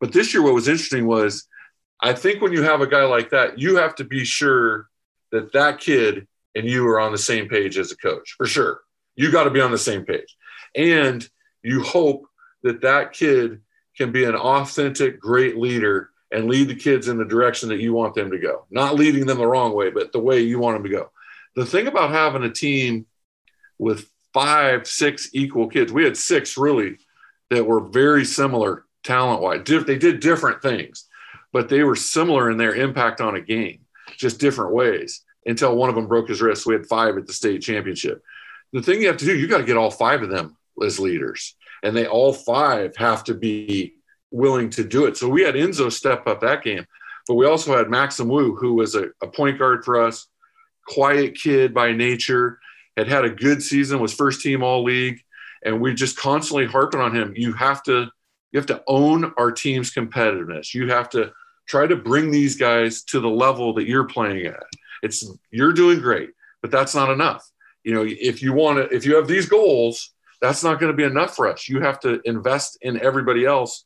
But 0.00 0.12
this 0.12 0.34
year, 0.34 0.42
what 0.42 0.54
was 0.54 0.68
interesting 0.68 1.06
was 1.06 1.48
I 2.00 2.12
think 2.12 2.42
when 2.42 2.52
you 2.52 2.62
have 2.62 2.82
a 2.82 2.86
guy 2.86 3.04
like 3.04 3.30
that, 3.30 3.58
you 3.58 3.76
have 3.76 3.94
to 3.96 4.04
be 4.04 4.24
sure 4.24 4.88
that 5.32 5.52
that 5.52 5.80
kid 5.80 6.26
and 6.54 6.68
you 6.68 6.86
are 6.88 7.00
on 7.00 7.12
the 7.12 7.18
same 7.18 7.48
page 7.48 7.78
as 7.78 7.92
a 7.92 7.96
coach 7.96 8.34
for 8.36 8.46
sure. 8.46 8.80
You 9.16 9.30
got 9.30 9.44
to 9.44 9.50
be 9.50 9.60
on 9.60 9.70
the 9.70 9.78
same 9.78 10.04
page. 10.04 10.36
And 10.74 11.26
you 11.62 11.82
hope 11.82 12.26
that 12.62 12.82
that 12.82 13.12
kid 13.12 13.60
can 13.96 14.12
be 14.12 14.24
an 14.24 14.34
authentic, 14.34 15.20
great 15.20 15.56
leader 15.56 16.10
and 16.32 16.48
lead 16.48 16.68
the 16.68 16.74
kids 16.74 17.08
in 17.08 17.16
the 17.16 17.24
direction 17.24 17.68
that 17.68 17.80
you 17.80 17.92
want 17.92 18.14
them 18.14 18.30
to 18.30 18.38
go. 18.38 18.66
Not 18.70 18.96
leading 18.96 19.26
them 19.26 19.38
the 19.38 19.46
wrong 19.46 19.72
way, 19.72 19.90
but 19.90 20.12
the 20.12 20.20
way 20.20 20.40
you 20.40 20.58
want 20.58 20.76
them 20.76 20.90
to 20.90 20.96
go. 20.96 21.10
The 21.54 21.66
thing 21.66 21.86
about 21.86 22.10
having 22.10 22.42
a 22.42 22.50
team 22.50 23.06
with 23.78 24.08
five, 24.32 24.86
six 24.86 25.30
equal 25.32 25.68
kids, 25.68 25.92
we 25.92 26.02
had 26.02 26.16
six 26.16 26.56
really 26.56 26.98
that 27.50 27.66
were 27.66 27.88
very 27.88 28.24
similar 28.24 28.84
talent 29.04 29.42
wise. 29.42 29.62
They 29.64 29.98
did 29.98 30.18
different 30.18 30.60
things, 30.60 31.06
but 31.52 31.68
they 31.68 31.84
were 31.84 31.94
similar 31.94 32.50
in 32.50 32.56
their 32.56 32.74
impact 32.74 33.20
on 33.20 33.36
a 33.36 33.40
game, 33.40 33.80
just 34.16 34.40
different 34.40 34.72
ways 34.72 35.23
until 35.46 35.76
one 35.76 35.88
of 35.88 35.94
them 35.94 36.06
broke 36.06 36.28
his 36.28 36.42
wrist. 36.42 36.66
We 36.66 36.74
had 36.74 36.86
five 36.86 37.16
at 37.16 37.26
the 37.26 37.32
state 37.32 37.62
championship. 37.62 38.22
The 38.72 38.82
thing 38.82 39.00
you 39.00 39.08
have 39.08 39.18
to 39.18 39.24
do, 39.24 39.36
you 39.36 39.46
got 39.46 39.58
to 39.58 39.64
get 39.64 39.76
all 39.76 39.90
five 39.90 40.22
of 40.22 40.30
them 40.30 40.56
as 40.82 40.98
leaders, 40.98 41.54
and 41.82 41.96
they 41.96 42.06
all 42.06 42.32
five 42.32 42.96
have 42.96 43.24
to 43.24 43.34
be 43.34 43.94
willing 44.30 44.70
to 44.70 44.84
do 44.84 45.06
it. 45.06 45.16
So 45.16 45.28
we 45.28 45.42
had 45.42 45.54
Enzo 45.54 45.92
step 45.92 46.26
up 46.26 46.40
that 46.40 46.64
game, 46.64 46.86
but 47.28 47.34
we 47.34 47.46
also 47.46 47.76
had 47.76 47.88
Maxim 47.88 48.28
Wu, 48.28 48.56
who 48.56 48.74
was 48.74 48.94
a, 48.96 49.10
a 49.22 49.28
point 49.28 49.58
guard 49.58 49.84
for 49.84 50.02
us, 50.02 50.26
quiet 50.88 51.36
kid 51.36 51.72
by 51.72 51.92
nature, 51.92 52.58
had 52.96 53.08
had 53.08 53.24
a 53.24 53.30
good 53.30 53.62
season, 53.62 54.00
was 54.00 54.12
first 54.12 54.40
team 54.40 54.62
all 54.62 54.82
league. 54.82 55.20
And 55.64 55.80
we 55.80 55.94
just 55.94 56.18
constantly 56.18 56.66
harping 56.66 57.00
on 57.00 57.14
him. 57.14 57.32
You 57.34 57.54
have 57.54 57.82
to, 57.84 58.10
you 58.52 58.58
have 58.58 58.66
to 58.66 58.82
own 58.86 59.32
our 59.38 59.50
team's 59.50 59.94
competitiveness. 59.94 60.74
You 60.74 60.90
have 60.90 61.08
to 61.10 61.32
try 61.66 61.86
to 61.86 61.96
bring 61.96 62.30
these 62.30 62.56
guys 62.56 63.02
to 63.04 63.20
the 63.20 63.30
level 63.30 63.72
that 63.74 63.88
you're 63.88 64.04
playing 64.04 64.46
at. 64.46 64.62
It's 65.04 65.24
you're 65.50 65.72
doing 65.72 66.00
great, 66.00 66.30
but 66.62 66.70
that's 66.70 66.94
not 66.94 67.10
enough. 67.10 67.48
You 67.84 67.94
know, 67.94 68.04
if 68.06 68.42
you 68.42 68.52
want 68.52 68.78
to, 68.78 68.94
if 68.96 69.04
you 69.04 69.16
have 69.16 69.28
these 69.28 69.46
goals, 69.46 70.12
that's 70.40 70.64
not 70.64 70.80
going 70.80 70.90
to 70.90 70.96
be 70.96 71.04
enough 71.04 71.36
for 71.36 71.46
us. 71.46 71.68
You 71.68 71.80
have 71.80 72.00
to 72.00 72.20
invest 72.24 72.78
in 72.82 73.00
everybody 73.00 73.44
else 73.44 73.84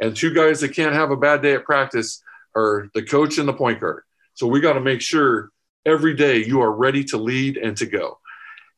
and 0.00 0.14
two 0.14 0.34
guys 0.34 0.60
that 0.60 0.74
can't 0.74 0.94
have 0.94 1.10
a 1.10 1.16
bad 1.16 1.42
day 1.42 1.54
at 1.54 1.64
practice 1.64 2.22
are 2.54 2.88
the 2.94 3.02
coach 3.02 3.38
and 3.38 3.48
the 3.48 3.52
point 3.52 3.80
guard. 3.80 4.02
So 4.34 4.46
we 4.46 4.60
got 4.60 4.74
to 4.74 4.80
make 4.80 5.00
sure 5.00 5.50
every 5.84 6.14
day 6.14 6.44
you 6.44 6.60
are 6.60 6.72
ready 6.72 7.04
to 7.04 7.16
lead 7.16 7.56
and 7.56 7.76
to 7.78 7.86
go. 7.86 8.18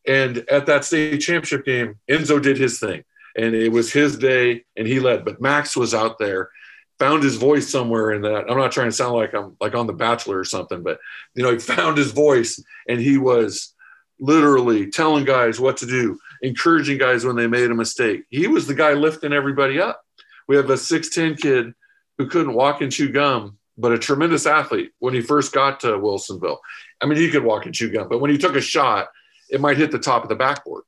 And 0.07 0.39
at 0.49 0.66
that 0.66 0.84
state 0.84 1.18
championship 1.18 1.64
game, 1.64 1.99
Enzo 2.09 2.41
did 2.41 2.57
his 2.57 2.78
thing 2.78 3.05
and 3.36 3.55
it 3.55 3.70
was 3.70 3.93
his 3.93 4.16
day 4.16 4.64
and 4.76 4.86
he 4.86 5.01
led. 5.01 5.24
But 5.24 5.41
Max 5.41 5.76
was 5.76 5.95
out 5.95 6.18
there, 6.18 6.51
found 6.99 7.22
his 7.22 7.36
voice 7.36 7.68
somewhere 7.68 8.12
in 8.12 8.22
that. 8.22 8.51
I'm 8.51 8.59
not 8.59 8.72
trying 8.72 8.88
to 8.88 8.92
sound 8.92 9.14
like 9.14 9.34
I'm 9.34 9.57
like 9.61 9.74
on 9.74 9.86
The 9.86 9.92
Bachelor 9.92 10.38
or 10.38 10.44
something, 10.44 10.82
but 10.82 10.99
you 11.34 11.42
know, 11.42 11.53
he 11.53 11.59
found 11.59 11.96
his 11.96 12.11
voice 12.11 12.62
and 12.88 13.01
he 13.01 13.18
was 13.18 13.74
literally 14.18 14.90
telling 14.90 15.24
guys 15.24 15.61
what 15.61 15.76
to 15.78 15.86
do, 15.86 16.18
encouraging 16.42 16.99
guys 16.99 17.24
when 17.24 17.36
they 17.36 17.46
made 17.46 17.70
a 17.70 17.74
mistake. 17.74 18.24
He 18.30 18.49
was 18.49 18.66
the 18.66 18.74
guy 18.74 18.94
lifting 18.94 19.32
everybody 19.32 19.80
up. 19.80 20.03
We 20.49 20.57
have 20.57 20.70
a 20.70 20.74
6'10 20.74 21.40
kid 21.40 21.74
who 22.16 22.26
couldn't 22.26 22.55
walk 22.55 22.80
and 22.80 22.90
chew 22.90 23.11
gum, 23.11 23.59
but 23.76 23.92
a 23.92 23.99
tremendous 23.99 24.46
athlete 24.46 24.90
when 24.99 25.14
he 25.14 25.20
first 25.20 25.53
got 25.53 25.80
to 25.80 25.88
Wilsonville. 25.88 26.59
I 27.01 27.07
mean, 27.07 27.18
he 27.18 27.30
could 27.30 27.44
walk 27.44 27.66
and 27.66 27.74
chew 27.74 27.90
gum, 27.90 28.09
but 28.09 28.18
when 28.18 28.30
he 28.30 28.38
took 28.38 28.57
a 28.57 28.61
shot, 28.61 29.09
it 29.51 29.61
might 29.61 29.76
hit 29.76 29.92
the 29.92 30.01
top 30.01 30.24
of 30.24 30.28
the 30.28 30.34
backboard. 30.34 30.82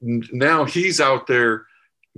Now 0.00 0.64
he's 0.64 1.00
out 1.00 1.26
there 1.26 1.66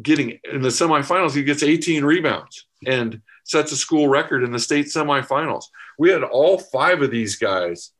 getting 0.00 0.38
in 0.52 0.62
the 0.62 0.68
semifinals, 0.68 1.34
he 1.34 1.42
gets 1.42 1.64
18 1.64 2.04
rebounds 2.04 2.67
and 2.86 3.20
sets 3.44 3.72
a 3.72 3.76
school 3.76 4.08
record 4.08 4.44
in 4.44 4.52
the 4.52 4.58
state 4.58 4.86
semifinals. 4.86 5.64
We 5.98 6.10
had 6.10 6.22
all 6.22 6.58
five 6.58 7.02
of 7.02 7.10
these 7.10 7.36
guys 7.36 7.90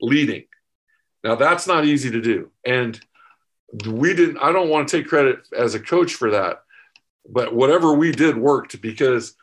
leading. 0.00 0.44
Now 1.24 1.34
that's 1.34 1.66
not 1.66 1.84
easy 1.84 2.10
to 2.10 2.20
do. 2.20 2.50
And 2.64 3.00
we 3.86 4.14
didn't, 4.14 4.38
I 4.38 4.52
don't 4.52 4.68
want 4.68 4.88
to 4.88 4.96
take 4.98 5.08
credit 5.08 5.40
as 5.56 5.74
a 5.74 5.80
coach 5.80 6.14
for 6.14 6.30
that 6.30 6.62
but 7.28 7.54
whatever 7.54 7.92
we 7.92 8.12
did 8.12 8.36
worked 8.36 8.80
because 8.80 9.34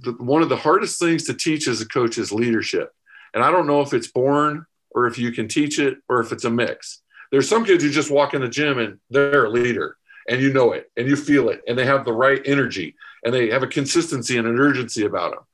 the, 0.00 0.12
one 0.12 0.42
of 0.42 0.48
the 0.48 0.56
hardest 0.56 0.98
things 0.98 1.24
to 1.24 1.34
teach 1.34 1.68
as 1.68 1.80
a 1.80 1.88
coach 1.88 2.18
is 2.18 2.32
leadership. 2.32 2.92
And 3.34 3.42
I 3.42 3.50
don't 3.50 3.66
know 3.66 3.80
if 3.80 3.92
it's 3.92 4.08
born 4.08 4.66
or 4.90 5.06
if 5.06 5.18
you 5.18 5.32
can 5.32 5.48
teach 5.48 5.78
it 5.78 5.98
or 6.08 6.20
if 6.20 6.32
it's 6.32 6.44
a 6.44 6.50
mix. 6.50 7.02
There's 7.30 7.48
some 7.48 7.64
kids 7.64 7.82
who 7.82 7.90
just 7.90 8.10
walk 8.10 8.34
in 8.34 8.40
the 8.40 8.48
gym 8.48 8.78
and 8.78 8.98
they're 9.10 9.46
a 9.46 9.50
leader 9.50 9.96
and 10.28 10.40
you 10.40 10.52
know 10.52 10.72
it 10.72 10.90
and 10.96 11.08
you 11.08 11.16
feel 11.16 11.48
it 11.48 11.62
and 11.66 11.78
they 11.78 11.86
have 11.86 12.04
the 12.04 12.12
right 12.12 12.42
energy 12.44 12.94
and 13.26 13.34
they 13.34 13.50
have 13.50 13.62
a 13.62 13.66
consistency 13.66 14.38
and 14.38 14.48
an 14.48 14.58
urgency 14.58 15.04
about 15.04 15.32
them. 15.32 15.44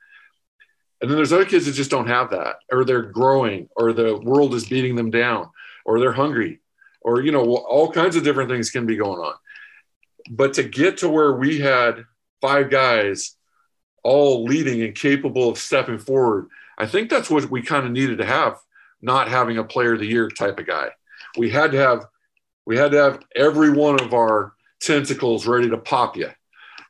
And 1.00 1.10
then 1.10 1.16
there's 1.16 1.32
other 1.32 1.44
kids 1.44 1.66
that 1.66 1.72
just 1.72 1.90
don't 1.90 2.06
have 2.06 2.30
that 2.30 2.58
or 2.70 2.84
they're 2.84 3.02
growing 3.02 3.68
or 3.74 3.92
the 3.92 4.16
world 4.18 4.54
is 4.54 4.68
beating 4.68 4.94
them 4.94 5.10
down 5.10 5.50
or 5.84 5.98
they're 5.98 6.12
hungry 6.12 6.60
or, 7.00 7.20
you 7.20 7.32
know, 7.32 7.56
all 7.56 7.90
kinds 7.90 8.14
of 8.14 8.22
different 8.22 8.48
things 8.48 8.70
can 8.70 8.86
be 8.86 8.94
going 8.94 9.18
on 9.18 9.34
but 10.30 10.54
to 10.54 10.62
get 10.62 10.98
to 10.98 11.08
where 11.08 11.32
we 11.32 11.60
had 11.60 12.04
five 12.40 12.70
guys 12.70 13.36
all 14.02 14.44
leading 14.44 14.82
and 14.82 14.94
capable 14.94 15.48
of 15.48 15.58
stepping 15.58 15.98
forward, 15.98 16.48
I 16.78 16.86
think 16.86 17.08
that's 17.08 17.30
what 17.30 17.50
we 17.50 17.62
kind 17.62 17.86
of 17.86 17.92
needed 17.92 18.18
to 18.18 18.26
have, 18.26 18.58
not 19.00 19.28
having 19.28 19.58
a 19.58 19.64
player 19.64 19.94
of 19.94 20.00
the 20.00 20.06
year 20.06 20.28
type 20.28 20.58
of 20.58 20.66
guy. 20.66 20.88
We 21.36 21.50
had 21.50 21.72
to 21.72 21.78
have 21.78 22.06
We 22.64 22.76
had 22.76 22.92
to 22.92 22.98
have 22.98 23.24
every 23.34 23.70
one 23.70 24.00
of 24.00 24.14
our 24.14 24.54
tentacles 24.80 25.46
ready 25.46 25.68
to 25.70 25.78
pop 25.78 26.16
you. 26.16 26.30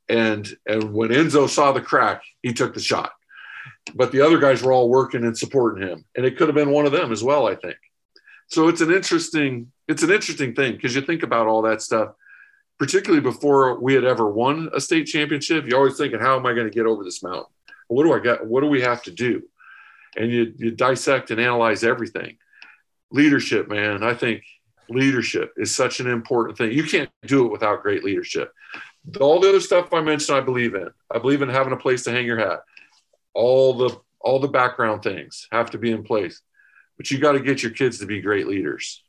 And 0.08 0.48
and 0.66 0.92
when 0.92 1.10
Enzo 1.10 1.48
saw 1.48 1.72
the 1.72 1.80
crack, 1.80 2.22
he 2.42 2.52
took 2.52 2.74
the 2.74 2.80
shot. 2.80 3.12
But 3.94 4.12
the 4.12 4.20
other 4.20 4.38
guys 4.38 4.62
were 4.62 4.72
all 4.72 4.88
working 4.88 5.24
and 5.24 5.36
supporting 5.36 5.86
him. 5.86 6.04
And 6.16 6.24
it 6.26 6.36
could 6.36 6.48
have 6.48 6.54
been 6.54 6.70
one 6.70 6.86
of 6.86 6.92
them 6.92 7.12
as 7.12 7.22
well, 7.22 7.46
I 7.46 7.54
think. 7.54 7.76
So 8.48 8.68
it's 8.68 8.80
an 8.80 8.92
interesting, 8.92 9.72
it's 9.88 10.02
an 10.02 10.10
interesting 10.10 10.54
thing 10.54 10.72
because 10.72 10.94
you 10.94 11.00
think 11.00 11.22
about 11.22 11.46
all 11.46 11.62
that 11.62 11.82
stuff, 11.82 12.14
particularly 12.78 13.22
before 13.22 13.80
we 13.80 13.94
had 13.94 14.04
ever 14.04 14.28
won 14.28 14.68
a 14.74 14.80
state 14.80 15.04
championship. 15.04 15.66
You're 15.66 15.78
always 15.78 15.96
thinking, 15.96 16.20
how 16.20 16.36
am 16.36 16.46
I 16.46 16.52
going 16.52 16.68
to 16.68 16.74
get 16.74 16.86
over 16.86 17.02
this 17.02 17.22
mountain? 17.22 17.52
What 17.88 18.04
do 18.04 18.12
I 18.12 18.18
got? 18.18 18.46
What 18.46 18.60
do 18.60 18.66
we 18.66 18.82
have 18.82 19.02
to 19.04 19.10
do? 19.10 19.42
And 20.16 20.30
you, 20.30 20.52
you 20.56 20.70
dissect 20.70 21.30
and 21.30 21.40
analyze 21.40 21.82
everything. 21.82 22.36
Leadership, 23.10 23.68
man. 23.68 24.02
I 24.02 24.14
think 24.14 24.42
leadership 24.88 25.52
is 25.56 25.74
such 25.74 26.00
an 26.00 26.06
important 26.06 26.58
thing. 26.58 26.72
You 26.72 26.84
can't 26.84 27.10
do 27.26 27.46
it 27.46 27.52
without 27.52 27.82
great 27.82 28.04
leadership. 28.04 28.52
All 29.20 29.40
the 29.40 29.48
other 29.48 29.60
stuff 29.60 29.92
I 29.92 30.00
mentioned, 30.00 30.36
I 30.36 30.40
believe 30.40 30.74
in. 30.74 30.88
I 31.10 31.18
believe 31.18 31.42
in 31.42 31.48
having 31.48 31.72
a 31.72 31.76
place 31.76 32.04
to 32.04 32.12
hang 32.12 32.26
your 32.26 32.38
hat. 32.38 32.60
All 33.34 33.74
the 33.74 33.96
all 34.20 34.38
the 34.38 34.48
background 34.48 35.02
things 35.02 35.48
have 35.50 35.70
to 35.72 35.78
be 35.78 35.90
in 35.90 36.04
place, 36.04 36.40
but 36.96 37.10
you 37.10 37.18
got 37.18 37.32
to 37.32 37.40
get 37.40 37.62
your 37.62 37.72
kids 37.72 37.98
to 37.98 38.06
be 38.06 38.20
great 38.20 38.46
leaders. 38.46 39.02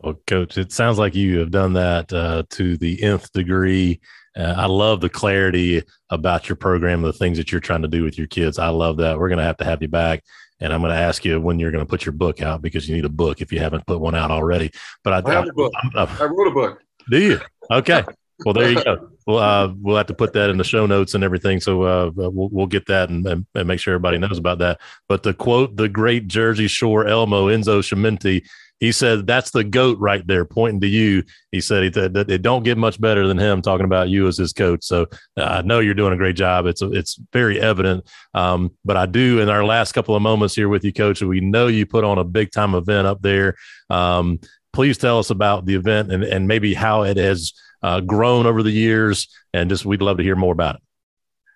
Well, 0.00 0.20
coach, 0.26 0.58
it 0.58 0.72
sounds 0.72 0.98
like 0.98 1.14
you 1.14 1.38
have 1.38 1.50
done 1.50 1.72
that 1.72 2.12
uh, 2.12 2.42
to 2.50 2.76
the 2.76 3.02
nth 3.02 3.32
degree. 3.32 4.00
Uh, 4.36 4.54
I 4.54 4.66
love 4.66 5.00
the 5.00 5.08
clarity 5.08 5.82
about 6.10 6.50
your 6.50 6.56
program, 6.56 7.00
the 7.00 7.14
things 7.14 7.38
that 7.38 7.50
you're 7.50 7.62
trying 7.62 7.80
to 7.82 7.88
do 7.88 8.04
with 8.04 8.18
your 8.18 8.26
kids. 8.26 8.58
I 8.58 8.68
love 8.68 8.98
that. 8.98 9.18
We're 9.18 9.30
going 9.30 9.38
to 9.38 9.44
have 9.44 9.56
to 9.58 9.64
have 9.64 9.80
you 9.80 9.88
back 9.88 10.22
and 10.60 10.72
I'm 10.72 10.80
going 10.80 10.92
to 10.92 10.98
ask 10.98 11.24
you 11.24 11.40
when 11.40 11.58
you're 11.58 11.70
going 11.70 11.84
to 11.84 11.88
put 11.88 12.06
your 12.06 12.12
book 12.12 12.40
out 12.40 12.62
because 12.62 12.88
you 12.88 12.94
need 12.96 13.04
a 13.04 13.10
book 13.10 13.40
if 13.40 13.52
you 13.52 13.60
haven't 13.60 13.86
put 13.86 14.00
one 14.00 14.14
out 14.14 14.30
already. 14.30 14.70
But 15.04 15.26
I, 15.26 15.30
I 15.30 15.34
have 15.34 15.48
a 15.48 15.52
book. 15.52 15.72
I, 15.94 16.04
I 16.20 16.24
wrote 16.24 16.48
a 16.48 16.54
book. 16.54 16.82
Do 17.10 17.20
you? 17.20 17.40
Okay. 17.70 18.04
Well, 18.44 18.54
there 18.54 18.70
you 18.70 18.84
go. 18.84 19.08
Well, 19.26 19.38
uh, 19.38 19.72
we'll 19.80 19.96
have 19.96 20.06
to 20.06 20.14
put 20.14 20.32
that 20.34 20.50
in 20.50 20.58
the 20.58 20.64
show 20.64 20.86
notes 20.86 21.14
and 21.14 21.24
everything. 21.24 21.60
So 21.60 21.82
uh, 21.82 22.10
we'll, 22.14 22.48
we'll 22.50 22.66
get 22.66 22.86
that 22.86 23.08
and, 23.08 23.26
and, 23.26 23.46
make 23.66 23.80
sure 23.80 23.94
everybody 23.94 24.18
knows 24.18 24.38
about 24.38 24.58
that. 24.58 24.80
But 25.08 25.22
to 25.22 25.32
quote 25.34 25.76
the 25.76 25.88
great 25.88 26.28
Jersey 26.28 26.68
Shore 26.68 27.06
Elmo 27.06 27.48
Enzo 27.48 27.80
Schmintti, 27.80 28.44
he 28.78 28.92
said 28.92 29.26
that's 29.26 29.52
the 29.52 29.64
goat 29.64 29.98
right 29.98 30.24
there, 30.26 30.44
pointing 30.44 30.82
to 30.82 30.86
you. 30.86 31.24
He 31.50 31.62
said 31.62 31.94
that 31.94 32.30
it 32.30 32.42
don't 32.42 32.62
get 32.62 32.76
much 32.76 33.00
better 33.00 33.26
than 33.26 33.38
him 33.38 33.62
talking 33.62 33.86
about 33.86 34.10
you 34.10 34.28
as 34.28 34.36
his 34.36 34.52
coach. 34.52 34.84
So 34.84 35.06
uh, 35.38 35.44
I 35.44 35.62
know 35.62 35.78
you're 35.78 35.94
doing 35.94 36.12
a 36.12 36.18
great 36.18 36.36
job. 36.36 36.66
It's 36.66 36.82
it's 36.82 37.18
very 37.32 37.58
evident. 37.58 38.06
Um, 38.34 38.72
but 38.84 38.98
I 38.98 39.06
do 39.06 39.40
in 39.40 39.48
our 39.48 39.64
last 39.64 39.92
couple 39.92 40.14
of 40.14 40.20
moments 40.20 40.54
here 40.54 40.68
with 40.68 40.84
you, 40.84 40.92
coach. 40.92 41.22
We 41.22 41.40
know 41.40 41.68
you 41.68 41.86
put 41.86 42.04
on 42.04 42.18
a 42.18 42.24
big 42.24 42.52
time 42.52 42.74
event 42.74 43.06
up 43.06 43.22
there. 43.22 43.56
Um, 43.88 44.40
please 44.76 44.96
tell 44.98 45.18
us 45.18 45.30
about 45.30 45.66
the 45.66 45.74
event 45.74 46.12
and 46.12 46.22
and 46.22 46.46
maybe 46.46 46.74
how 46.74 47.02
it 47.02 47.16
has 47.16 47.52
uh, 47.82 48.00
grown 48.00 48.46
over 48.46 48.62
the 48.62 48.70
years, 48.70 49.28
and 49.52 49.68
just 49.68 49.84
we'd 49.84 50.02
love 50.02 50.18
to 50.18 50.22
hear 50.22 50.36
more 50.36 50.52
about 50.52 50.76
it. 50.76 50.82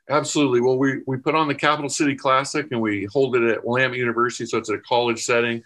Absolutely. 0.09 0.61
Well, 0.61 0.77
we 0.77 1.03
we 1.07 1.19
put 1.19 1.37
on 1.37 1.47
the 1.47 1.55
Capital 1.55 1.89
City 1.89 2.17
Classic 2.17 2.67
and 2.73 2.81
we 2.81 3.07
hold 3.13 3.37
it 3.37 3.45
at 3.45 3.65
Willamette 3.65 3.97
University, 3.97 4.47
so 4.47 4.59
it's 4.59 4.71
a 4.71 4.79
college 4.79 5.23
setting 5.23 5.63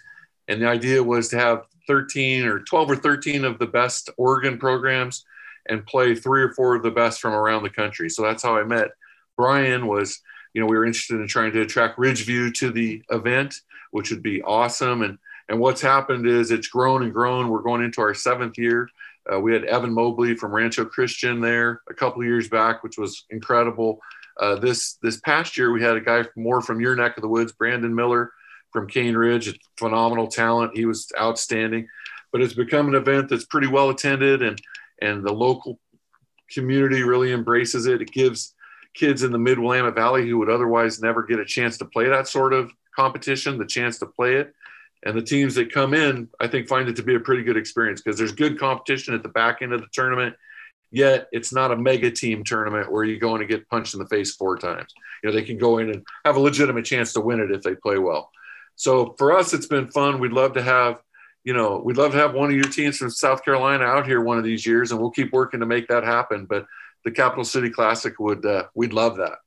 and 0.48 0.61
the 0.61 0.66
idea 0.66 1.02
was 1.02 1.28
to 1.28 1.38
have 1.38 1.64
13 1.86 2.46
or 2.46 2.61
12 2.61 2.90
or 2.90 2.96
13 2.96 3.44
of 3.44 3.59
the 3.59 3.66
best 3.66 4.11
Oregon 4.16 4.59
programs 4.59 5.24
and 5.68 5.86
play 5.86 6.14
three 6.14 6.42
or 6.42 6.52
four 6.52 6.74
of 6.74 6.82
the 6.82 6.90
best 6.90 7.20
from 7.20 7.32
around 7.32 7.62
the 7.62 7.70
country. 7.70 8.11
So 8.11 8.22
that's 8.22 8.42
how 8.42 8.57
I 8.57 8.64
met 8.64 8.88
Brian 9.36 9.86
was, 9.86 10.20
you 10.52 10.61
know, 10.61 10.66
we 10.66 10.76
were 10.76 10.84
interested 10.84 11.20
in 11.20 11.26
trying 11.26 11.52
to 11.52 11.62
attract 11.62 11.98
Ridgeview 11.98 12.55
to 12.55 12.70
the 12.70 13.02
event, 13.11 13.55
which 13.90 14.11
would 14.11 14.22
be 14.22 14.42
awesome. 14.42 15.02
And, 15.02 15.18
and 15.49 15.61
what's 15.61 15.80
happened 15.80 16.26
is 16.26 16.51
it's 16.51 16.68
grown 16.68 17.03
and 17.03 17.12
grown. 17.12 17.49
We're 17.49 17.62
going 17.62 17.82
into 17.82 18.01
our 18.01 18.14
seventh 18.14 18.59
year. 18.59 18.88
Uh, 19.30 19.40
we 19.40 19.53
had 19.53 19.64
Evan 19.64 19.92
Mobley 19.92 20.34
from 20.34 20.53
Rancho 20.53 20.84
Christian 20.84 21.40
there 21.40 21.82
a 21.88 21.95
couple 21.95 22.20
of 22.20 22.26
years 22.26 22.49
back, 22.49 22.82
which 22.82 22.99
was 22.99 23.24
incredible. 23.30 24.01
Uh, 24.40 24.57
this 24.57 24.95
this 25.03 25.20
past 25.20 25.57
year, 25.57 25.72
we 25.72 25.82
had 25.82 25.97
a 25.97 26.01
guy 26.01 26.24
more 26.36 26.61
from 26.61 26.80
your 26.80 26.97
neck 26.97 27.16
of 27.16 27.22
the 27.22 27.28
woods, 27.28 27.53
Brandon 27.53 27.95
Miller, 27.95 28.32
from 28.72 28.88
Cane 28.88 29.16
Ridge, 29.16 29.59
phenomenal 29.78 30.26
talent. 30.26 30.76
He 30.76 30.84
was 30.84 31.11
outstanding, 31.18 31.88
but 32.32 32.40
it's 32.40 32.55
become 32.55 32.88
an 32.88 32.95
event 32.95 33.28
that's 33.28 33.47
pretty 33.47 33.68
well 33.68 33.90
attended 33.90 34.42
and 34.42 34.61
and 35.01 35.24
the 35.24 35.32
local 35.32 35.78
community 36.51 37.03
really 37.03 37.32
embraces 37.32 37.86
it. 37.86 38.03
It 38.03 38.12
gives 38.12 38.55
kids 38.95 39.22
in 39.22 39.32
the 39.32 39.38
Mid 39.38 39.59
Willamette 39.59 39.95
Valley 39.95 40.28
who 40.28 40.38
would 40.38 40.51
otherwise 40.51 41.01
never 41.01 41.22
get 41.22 41.40
a 41.40 41.45
chance 41.45 41.78
to 41.78 41.84
play 41.84 42.09
that 42.09 42.28
sort 42.28 42.53
of 42.53 42.70
competition 42.95 43.59
the 43.59 43.66
chance 43.66 43.99
to 43.99 44.07
play 44.07 44.36
it. 44.36 44.55
And 45.05 45.16
the 45.16 45.22
teams 45.22 45.55
that 45.57 45.72
come 45.72 45.92
in, 45.92 46.28
I 46.40 46.48
think, 46.48 46.66
find 46.66 46.88
it 46.88 46.96
to 46.96 47.02
be 47.02 47.14
a 47.14 47.20
pretty 47.20 47.42
good 47.42 47.59
experience 47.59 48.00
because 48.00 48.18
there's 48.18 48.32
good 48.32 48.59
competition 48.59 49.14
at 49.14 49.22
the 49.22 49.28
back 49.28 49.61
end 49.61 49.72
of 49.72 49.80
the 49.80 49.88
tournament. 49.92 50.34
Yet 50.90 51.28
it's 51.32 51.52
not 51.52 51.72
a 51.72 51.76
mega 51.76 52.11
team 52.11 52.44
tournament 52.44 52.90
where 52.90 53.05
you 53.05 53.18
go 53.18 53.34
in 53.34 53.42
and 53.42 53.50
get 53.50 53.68
punched 53.68 53.94
in 53.94 54.00
the 54.00 54.07
face 54.07 54.34
four 54.34 54.57
times. 54.57 54.94
You 55.22 55.28
know, 55.28 55.34
they 55.34 55.42
can 55.42 55.59
go 55.59 55.78
in 55.78 55.90
and 55.90 56.07
have 56.24 56.36
a 56.36 56.40
legitimate 56.40 56.84
chance 56.84 57.12
to 57.14 57.20
win 57.20 57.40
it 57.40 57.50
if 57.50 57.62
they 57.62 57.74
play 57.74 57.98
well. 57.98 58.30
So 58.76 59.14
for 59.18 59.32
us, 59.32 59.52
it's 59.52 59.66
been 59.66 59.90
fun. 59.90 60.20
We'd 60.20 60.32
love 60.32 60.55
to 60.55 60.62
have, 60.62 61.02
you 61.42 61.52
know, 61.52 61.82
we'd 61.84 61.96
love 61.96 62.12
to 62.12 62.18
have 62.18 62.32
one 62.32 62.48
of 62.48 62.57
your 62.57 62.64
teams 62.64 62.96
from 62.96 63.11
South 63.11 63.44
Carolina 63.44 63.84
out 63.84 64.07
here 64.07 64.20
one 64.20 64.38
of 64.38 64.44
these 64.44 64.64
years, 64.64 64.90
and 64.90 65.00
we'll 65.00 65.11
keep 65.11 65.32
working 65.32 65.61
to 65.61 65.66
make 65.66 65.88
that 65.88 66.05
happen. 66.05 66.46
But 66.46 66.66
the 67.05 67.11
Capital 67.11 67.44
City 67.44 67.70
Classic 67.70 68.18
would, 68.18 68.46
uh, 68.46 68.64
we'd 68.74 68.92
love 68.92 69.16
that. 69.16 69.38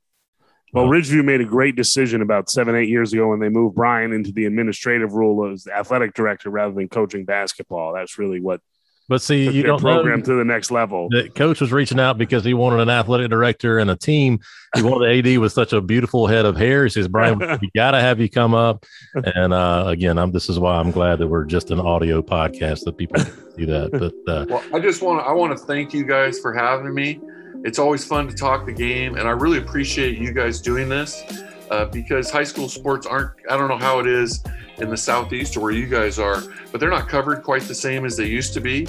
Well, 0.72 0.86
Ridgeview 0.86 1.24
made 1.24 1.40
a 1.40 1.46
great 1.46 1.76
decision 1.76 2.20
about 2.20 2.50
seven, 2.50 2.74
eight 2.74 2.88
years 2.88 3.12
ago 3.12 3.28
when 3.28 3.40
they 3.40 3.48
moved 3.48 3.74
Brian 3.74 4.12
into 4.12 4.32
the 4.32 4.44
administrative 4.44 5.12
role 5.12 5.50
as 5.50 5.64
the 5.64 5.74
athletic 5.74 6.14
director 6.14 6.50
rather 6.50 6.74
than 6.74 6.88
coaching 6.88 7.24
basketball. 7.24 7.94
That's 7.94 8.18
really 8.18 8.40
what 8.40 8.60
but 9.08 9.22
see, 9.22 9.48
you 9.48 9.62
don't 9.62 9.80
program 9.80 10.22
to 10.22 10.34
the 10.34 10.44
next 10.44 10.70
level. 10.70 11.08
The 11.08 11.30
coach 11.30 11.62
was 11.62 11.72
reaching 11.72 11.98
out 11.98 12.18
because 12.18 12.44
he 12.44 12.52
wanted 12.52 12.80
an 12.80 12.90
athletic 12.90 13.30
director 13.30 13.78
and 13.78 13.90
a 13.90 13.96
team. 13.96 14.38
He 14.76 14.82
wanted 14.82 15.24
the 15.24 15.32
AD 15.32 15.38
with 15.38 15.52
such 15.52 15.72
a 15.72 15.80
beautiful 15.80 16.26
head 16.26 16.44
of 16.44 16.58
hair. 16.58 16.84
He 16.84 16.90
says, 16.90 17.08
"Brian, 17.08 17.38
we 17.62 17.70
got 17.74 17.92
to 17.92 18.00
have 18.00 18.20
you 18.20 18.28
come 18.28 18.52
up." 18.52 18.84
And 19.14 19.54
uh, 19.54 19.84
again, 19.86 20.18
I'm, 20.18 20.30
this 20.30 20.50
is 20.50 20.58
why 20.58 20.76
I'm 20.76 20.90
glad 20.90 21.20
that 21.20 21.26
we're 21.26 21.46
just 21.46 21.70
an 21.70 21.80
audio 21.80 22.20
podcast 22.20 22.84
that 22.84 22.98
people 22.98 23.24
can 23.24 23.54
see 23.56 23.64
that. 23.64 23.92
But 23.92 24.30
uh, 24.30 24.44
well, 24.46 24.62
I 24.74 24.78
just 24.78 25.00
want 25.00 25.20
to 25.20 25.24
I 25.26 25.32
want 25.32 25.56
to 25.56 25.64
thank 25.64 25.94
you 25.94 26.04
guys 26.04 26.38
for 26.38 26.52
having 26.52 26.92
me. 26.92 27.18
It's 27.64 27.78
always 27.78 28.04
fun 28.04 28.28
to 28.28 28.34
talk 28.34 28.66
the 28.66 28.72
game, 28.72 29.16
and 29.16 29.26
I 29.28 29.32
really 29.32 29.58
appreciate 29.58 30.18
you 30.18 30.32
guys 30.32 30.60
doing 30.60 30.88
this 30.88 31.24
uh, 31.70 31.86
because 31.86 32.30
high 32.30 32.44
school 32.44 32.68
sports 32.68 33.06
aren't. 33.06 33.32
I 33.50 33.56
don't 33.56 33.68
know 33.68 33.78
how 33.78 33.98
it 34.00 34.06
is 34.06 34.42
in 34.78 34.90
the 34.90 34.96
southeast 34.96 35.56
or 35.56 35.60
where 35.60 35.72
you 35.72 35.86
guys 35.86 36.18
are, 36.18 36.42
but 36.70 36.80
they're 36.80 36.90
not 36.90 37.08
covered 37.08 37.42
quite 37.42 37.62
the 37.62 37.74
same 37.74 38.04
as 38.04 38.16
they 38.16 38.26
used 38.26 38.54
to 38.54 38.60
be. 38.60 38.86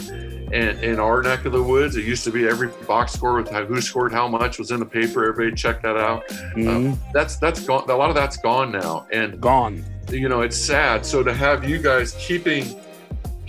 And 0.52 0.84
in 0.84 1.00
our 1.00 1.22
neck 1.22 1.46
of 1.46 1.52
the 1.52 1.62
woods, 1.62 1.96
it 1.96 2.06
used 2.06 2.24
to 2.26 2.32
be 2.32 2.48
every 2.48 2.70
box 2.88 3.14
score 3.14 3.36
with 3.36 3.50
who 3.50 3.82
scored 3.82 4.12
how 4.12 4.28
much 4.28 4.60
was 4.60 4.72
in 4.72 4.80
the 4.80 4.86
paper. 4.86 5.28
Everybody 5.28 5.56
checked 5.56 5.84
that 5.84 5.98
out. 5.98 6.28
Mm-hmm. 6.28 6.68
Um, 6.70 7.00
that's 7.14 7.38
that's 7.38 7.66
gone. 7.66 7.90
A 7.90 7.96
lot 7.96 8.10
of 8.10 8.16
that's 8.16 8.38
gone 8.38 8.72
now, 8.72 9.08
and 9.12 9.40
gone. 9.42 9.84
You 10.10 10.30
know, 10.30 10.42
it's 10.42 10.58
sad. 10.58 11.06
So 11.06 11.24
to 11.24 11.34
have 11.34 11.68
you 11.68 11.80
guys 11.80 12.16
keeping 12.20 12.80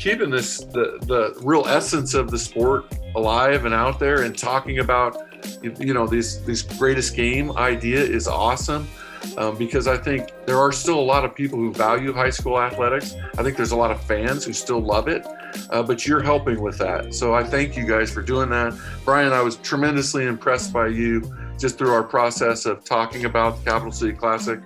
keeping 0.00 0.30
this 0.30 0.58
the 0.58 0.98
the 1.02 1.38
real 1.42 1.64
essence 1.66 2.14
of 2.14 2.30
the 2.30 2.38
sport 2.38 2.86
alive 3.14 3.66
and 3.66 3.74
out 3.74 4.00
there 4.00 4.22
and 4.22 4.36
talking 4.36 4.78
about 4.78 5.16
you 5.62 5.92
know 5.92 6.06
these 6.06 6.42
these 6.44 6.62
greatest 6.62 7.14
game 7.14 7.54
idea 7.58 8.00
is 8.00 8.26
awesome 8.26 8.88
um, 9.36 9.56
because 9.58 9.86
I 9.86 9.98
think 9.98 10.32
there 10.46 10.58
are 10.58 10.72
still 10.72 10.98
a 10.98 11.08
lot 11.14 11.26
of 11.26 11.34
people 11.34 11.58
who 11.58 11.74
value 11.74 12.14
high 12.14 12.30
school 12.30 12.58
athletics. 12.58 13.14
I 13.36 13.42
think 13.42 13.58
there's 13.58 13.72
a 13.72 13.76
lot 13.76 13.90
of 13.90 14.02
fans 14.02 14.46
who 14.46 14.54
still 14.54 14.80
love 14.80 15.08
it, 15.08 15.26
uh, 15.68 15.82
but 15.82 16.06
you're 16.06 16.22
helping 16.22 16.62
with 16.62 16.78
that. 16.78 17.14
So 17.14 17.34
I 17.34 17.44
thank 17.44 17.76
you 17.76 17.86
guys 17.86 18.10
for 18.10 18.22
doing 18.22 18.48
that. 18.48 18.72
Brian, 19.04 19.34
I 19.34 19.42
was 19.42 19.56
tremendously 19.56 20.24
impressed 20.24 20.72
by 20.72 20.86
you 20.86 21.30
just 21.58 21.76
through 21.76 21.92
our 21.92 22.02
process 22.02 22.64
of 22.64 22.82
talking 22.82 23.26
about 23.26 23.58
the 23.58 23.70
Capital 23.70 23.92
City 23.92 24.14
Classic. 24.14 24.60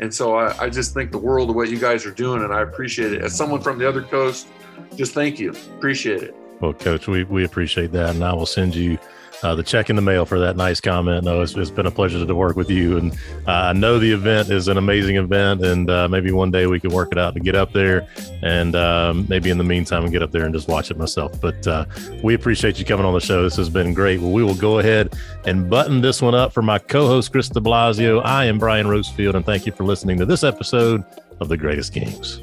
And 0.00 0.12
so 0.12 0.36
I, 0.36 0.64
I 0.64 0.68
just 0.68 0.92
think 0.92 1.10
the 1.10 1.18
world 1.18 1.48
of 1.48 1.56
what 1.56 1.70
you 1.70 1.78
guys 1.78 2.04
are 2.04 2.10
doing, 2.10 2.42
and 2.42 2.52
I 2.52 2.60
appreciate 2.60 3.14
it. 3.14 3.22
As 3.22 3.34
someone 3.34 3.62
from 3.62 3.78
the 3.78 3.88
other 3.88 4.02
coast, 4.02 4.48
just 4.96 5.12
thank 5.12 5.38
you. 5.38 5.50
Appreciate 5.50 6.22
it. 6.22 6.34
Well, 6.60 6.72
Coach, 6.72 7.08
we, 7.08 7.24
we 7.24 7.44
appreciate 7.44 7.92
that. 7.92 8.14
And 8.14 8.24
I 8.24 8.32
will 8.32 8.46
send 8.46 8.74
you 8.74 8.98
uh, 9.42 9.54
the 9.54 9.62
check 9.62 9.90
in 9.90 9.96
the 9.96 10.02
mail 10.02 10.24
for 10.24 10.38
that 10.38 10.56
nice 10.56 10.80
comment. 10.80 11.24
No, 11.24 11.42
it's, 11.42 11.54
it's 11.54 11.70
been 11.70 11.84
a 11.84 11.90
pleasure 11.90 12.24
to 12.24 12.34
work 12.34 12.56
with 12.56 12.70
you. 12.70 12.96
And 12.96 13.12
uh, 13.46 13.52
I 13.52 13.72
know 13.74 13.98
the 13.98 14.10
event 14.10 14.50
is 14.50 14.68
an 14.68 14.78
amazing 14.78 15.16
event, 15.16 15.64
and 15.64 15.90
uh, 15.90 16.08
maybe 16.08 16.32
one 16.32 16.50
day 16.50 16.66
we 16.66 16.80
can 16.80 16.90
work 16.90 17.12
it 17.12 17.18
out 17.18 17.34
to 17.34 17.40
get 17.40 17.54
up 17.54 17.72
there. 17.72 18.08
And 18.42 18.74
um, 18.74 19.26
maybe 19.28 19.50
in 19.50 19.58
the 19.58 19.64
meantime, 19.64 20.08
get 20.10 20.22
up 20.22 20.30
there 20.30 20.44
and 20.44 20.54
just 20.54 20.68
watch 20.68 20.90
it 20.90 20.96
myself. 20.96 21.38
But 21.40 21.66
uh, 21.66 21.84
we 22.22 22.32
appreciate 22.32 22.78
you 22.78 22.86
coming 22.86 23.04
on 23.04 23.12
the 23.12 23.20
show. 23.20 23.42
This 23.42 23.56
has 23.56 23.68
been 23.68 23.92
great. 23.92 24.20
Well, 24.20 24.32
we 24.32 24.42
will 24.42 24.54
go 24.54 24.78
ahead 24.78 25.14
and 25.44 25.68
button 25.68 26.00
this 26.00 26.22
one 26.22 26.34
up 26.34 26.52
for 26.52 26.62
my 26.62 26.78
co 26.78 27.06
host, 27.06 27.32
Chris 27.32 27.50
de 27.50 27.60
Blasio. 27.60 28.24
I 28.24 28.46
am 28.46 28.58
Brian 28.58 28.86
Rosefield, 28.86 29.34
and 29.34 29.44
thank 29.44 29.66
you 29.66 29.72
for 29.72 29.84
listening 29.84 30.18
to 30.18 30.26
this 30.26 30.42
episode 30.42 31.04
of 31.40 31.48
The 31.48 31.56
Greatest 31.58 31.92
Games. 31.92 32.40